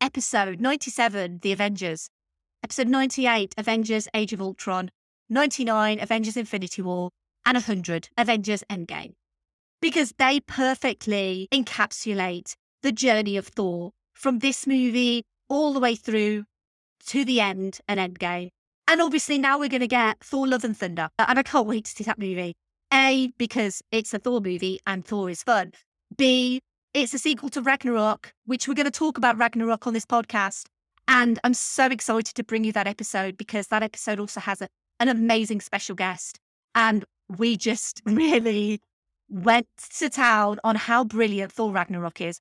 episode 0.00 0.60
97, 0.60 1.40
The 1.42 1.52
Avengers, 1.52 2.08
episode 2.64 2.88
98, 2.88 3.54
Avengers 3.56 4.08
Age 4.14 4.32
of 4.32 4.40
Ultron, 4.40 4.90
99, 5.28 6.00
Avengers 6.00 6.36
Infinity 6.36 6.82
War, 6.82 7.10
and 7.46 7.54
100, 7.54 8.08
Avengers 8.16 8.64
Endgame 8.70 9.14
because 9.80 10.12
they 10.18 10.40
perfectly 10.40 11.48
encapsulate 11.52 12.54
the 12.82 12.92
journey 12.92 13.36
of 13.36 13.48
Thor 13.48 13.92
from 14.14 14.40
this 14.40 14.66
movie 14.66 15.24
all 15.48 15.72
the 15.72 15.80
way 15.80 15.94
through 15.94 16.44
to 17.06 17.24
the 17.24 17.40
end 17.40 17.80
and 17.88 17.98
Endgame. 17.98 18.50
And 18.86 19.00
obviously 19.00 19.38
now 19.38 19.58
we're 19.58 19.68
going 19.68 19.80
to 19.80 19.88
get 19.88 20.22
Thor 20.22 20.46
Love 20.46 20.64
and 20.64 20.76
Thunder. 20.76 21.08
And 21.18 21.38
I 21.38 21.42
can't 21.42 21.66
wait 21.66 21.86
to 21.86 21.90
see 21.90 22.04
that 22.04 22.18
movie. 22.18 22.54
A, 22.92 23.32
because 23.38 23.82
it's 23.92 24.12
a 24.14 24.18
Thor 24.18 24.40
movie 24.40 24.80
and 24.86 25.04
Thor 25.04 25.30
is 25.30 25.42
fun. 25.42 25.72
B, 26.16 26.60
it's 26.92 27.14
a 27.14 27.18
sequel 27.18 27.48
to 27.50 27.62
Ragnarok, 27.62 28.32
which 28.46 28.66
we're 28.66 28.74
going 28.74 28.84
to 28.84 28.90
talk 28.90 29.16
about 29.16 29.38
Ragnarok 29.38 29.86
on 29.86 29.94
this 29.94 30.06
podcast. 30.06 30.66
And 31.06 31.38
I'm 31.44 31.54
so 31.54 31.86
excited 31.86 32.34
to 32.34 32.44
bring 32.44 32.64
you 32.64 32.72
that 32.72 32.88
episode 32.88 33.36
because 33.36 33.68
that 33.68 33.82
episode 33.82 34.18
also 34.18 34.40
has 34.40 34.60
a, 34.60 34.68
an 34.98 35.08
amazing 35.08 35.60
special 35.60 35.94
guest. 35.94 36.38
And 36.74 37.04
we 37.38 37.56
just 37.56 38.02
really 38.06 38.80
went 39.28 39.68
to 39.98 40.10
town 40.10 40.58
on 40.64 40.74
how 40.74 41.04
brilliant 41.04 41.52
Thor 41.52 41.72
Ragnarok 41.72 42.20
is. 42.20 42.40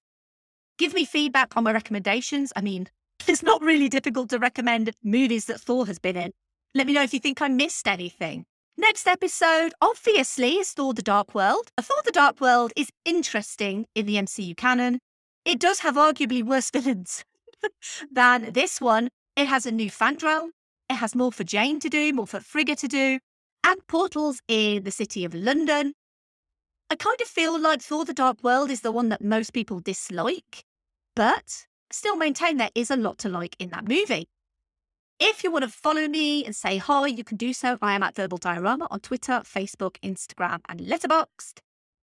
Give 0.78 0.94
me 0.94 1.06
feedback 1.06 1.56
on 1.58 1.64
my 1.64 1.72
recommendations. 1.72 2.52
I 2.56 2.62
mean, 2.62 2.88
it's 3.28 3.44
not 3.44 3.62
really 3.62 3.90
difficult 3.90 4.30
to 4.30 4.40
recommend 4.40 4.92
movies 5.04 5.46
that 5.46 5.62
Thor 5.62 5.86
has 5.86 6.00
been 6.00 6.18
in. 6.18 6.32
Let 6.74 6.88
me 6.88 6.94
know 6.94 7.04
if 7.04 7.14
you 7.14 7.20
think 7.20 7.42
I 7.42 7.48
missed 7.48 7.88
anything. 7.88 8.46
Next 8.80 9.08
episode, 9.08 9.74
obviously, 9.82 10.54
is 10.54 10.72
Thor 10.72 10.94
the 10.94 11.02
Dark 11.02 11.36
World. 11.36 11.70
Thor 11.82 11.98
the 12.06 12.14
Dark 12.14 12.40
World 12.40 12.72
is 12.78 12.90
interesting 13.04 13.86
in 13.94 14.06
the 14.06 14.16
MCU 14.16 14.56
canon. 14.56 15.00
It 15.44 15.60
does 15.60 15.80
have 15.80 15.96
arguably 15.96 16.42
worse 16.42 16.72
villains 16.74 17.26
than 18.10 18.54
this 18.54 18.80
one. 18.80 19.10
It 19.36 19.48
has 19.48 19.66
a 19.66 19.72
new 19.72 19.92
Fandral. 19.92 20.52
It 20.90 20.94
has 20.94 21.14
more 21.14 21.34
for 21.34 21.44
Jane 21.44 21.82
to 21.82 21.90
do, 21.90 22.14
more 22.14 22.26
for 22.26 22.40
Frigga 22.40 22.78
to 22.78 22.88
do, 22.88 23.20
and 23.66 23.86
portals 23.88 24.40
in 24.48 24.84
the 24.84 24.92
city 24.92 25.26
of 25.26 25.34
London. 25.34 25.92
I 26.90 26.96
kind 26.96 27.20
of 27.20 27.28
feel 27.28 27.60
like 27.60 27.82
Thor 27.82 28.06
the 28.06 28.14
Dark 28.14 28.42
World 28.44 28.72
is 28.72 28.80
the 28.80 28.94
one 28.94 29.10
that 29.10 29.22
most 29.22 29.52
people 29.52 29.82
dislike, 29.82 30.64
but 31.18 31.66
still 31.92 32.16
maintain 32.16 32.56
there 32.56 32.72
is 32.76 32.90
a 32.90 32.96
lot 32.96 33.18
to 33.20 33.30
like 33.30 33.58
in 33.60 33.72
that 33.72 33.90
movie. 33.90 34.30
If 35.22 35.44
you 35.44 35.52
want 35.52 35.66
to 35.66 35.70
follow 35.70 36.08
me 36.08 36.46
and 36.46 36.56
say 36.56 36.78
hi, 36.78 37.08
you 37.08 37.26
can 37.26 37.36
do 37.36 37.52
so. 37.52 37.78
I 37.82 37.94
am 37.94 38.04
at 38.04 38.16
Verbal 38.16 38.38
Diorama 38.38 38.88
on 38.90 39.02
Twitter, 39.02 39.42
Facebook, 39.44 39.98
Instagram, 40.02 40.62
and 40.70 40.80
Letterboxd. 40.80 41.60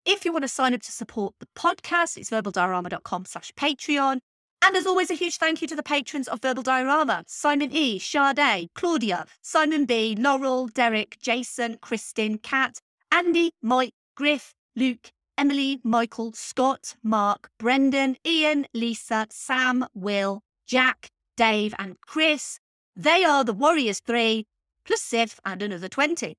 If 0.05 0.25
you 0.25 0.33
want 0.33 0.43
to 0.43 0.49
sign 0.49 0.73
up 0.73 0.81
to 0.81 0.91
support 0.91 1.33
the 1.39 1.47
podcast, 1.55 2.17
it's 2.17 2.29
verbaldiorama.com 2.29 3.23
slash 3.23 3.53
Patreon. 3.53 4.19
And 4.61 4.75
as 4.75 4.85
always, 4.85 5.09
a 5.09 5.13
huge 5.13 5.37
thank 5.37 5.61
you 5.61 5.69
to 5.69 5.75
the 5.75 5.83
patrons 5.83 6.27
of 6.27 6.41
Verbal 6.41 6.63
Diorama 6.63 7.23
Simon 7.27 7.71
E., 7.71 7.97
Sade, 7.97 8.67
Claudia, 8.75 9.25
Simon 9.41 9.85
B., 9.85 10.13
Laurel, 10.19 10.67
Derek, 10.67 11.17
Jason, 11.21 11.77
Kristin, 11.77 12.43
Kat, 12.43 12.79
Andy, 13.09 13.51
Mike, 13.61 13.93
Griff, 14.15 14.53
Luke, 14.75 15.11
Emily, 15.37 15.79
Michael, 15.81 16.33
Scott, 16.33 16.95
Mark, 17.03 17.51
Brendan, 17.57 18.17
Ian, 18.25 18.67
Lisa, 18.73 19.27
Sam, 19.29 19.85
Will, 19.93 20.41
Jack, 20.65 21.07
Dave, 21.37 21.73
and 21.79 21.95
Chris. 22.01 22.59
They 22.99 23.23
are 23.23 23.43
the 23.43 23.53
Warriors 23.53 23.99
3, 23.99 24.43
plus 24.83 25.01
Sif 25.01 25.39
and 25.45 25.61
another 25.61 25.87
20. 25.87 26.35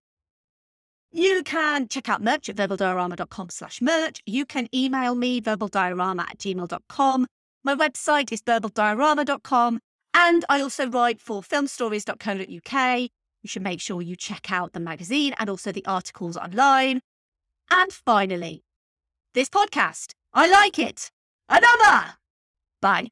You 1.12 1.42
can 1.44 1.86
check 1.86 2.08
out 2.08 2.20
merch 2.20 2.48
at 2.48 2.56
verbaldiorama.com 2.56 3.50
slash 3.50 3.80
merch. 3.80 4.20
You 4.26 4.44
can 4.44 4.68
email 4.74 5.14
me 5.14 5.40
verbaldiorama 5.40 6.22
at 6.22 6.38
gmail.com. 6.38 7.26
My 7.62 7.74
website 7.76 8.32
is 8.32 8.42
verbaldiorama.com. 8.42 9.78
And 10.12 10.44
I 10.48 10.60
also 10.60 10.88
write 10.88 11.20
for 11.20 11.42
filmstories.co.uk. 11.42 13.00
You 13.00 13.48
should 13.48 13.62
make 13.62 13.80
sure 13.80 14.02
you 14.02 14.16
check 14.16 14.50
out 14.50 14.72
the 14.72 14.80
magazine 14.80 15.34
and 15.38 15.48
also 15.48 15.70
the 15.70 15.86
articles 15.86 16.36
online. 16.36 17.00
And 17.70 17.92
finally, 17.92 18.64
this 19.32 19.48
podcast, 19.48 20.14
I 20.34 20.48
like 20.48 20.78
it. 20.80 21.12
Another. 21.48 22.14
Bye. 22.80 23.10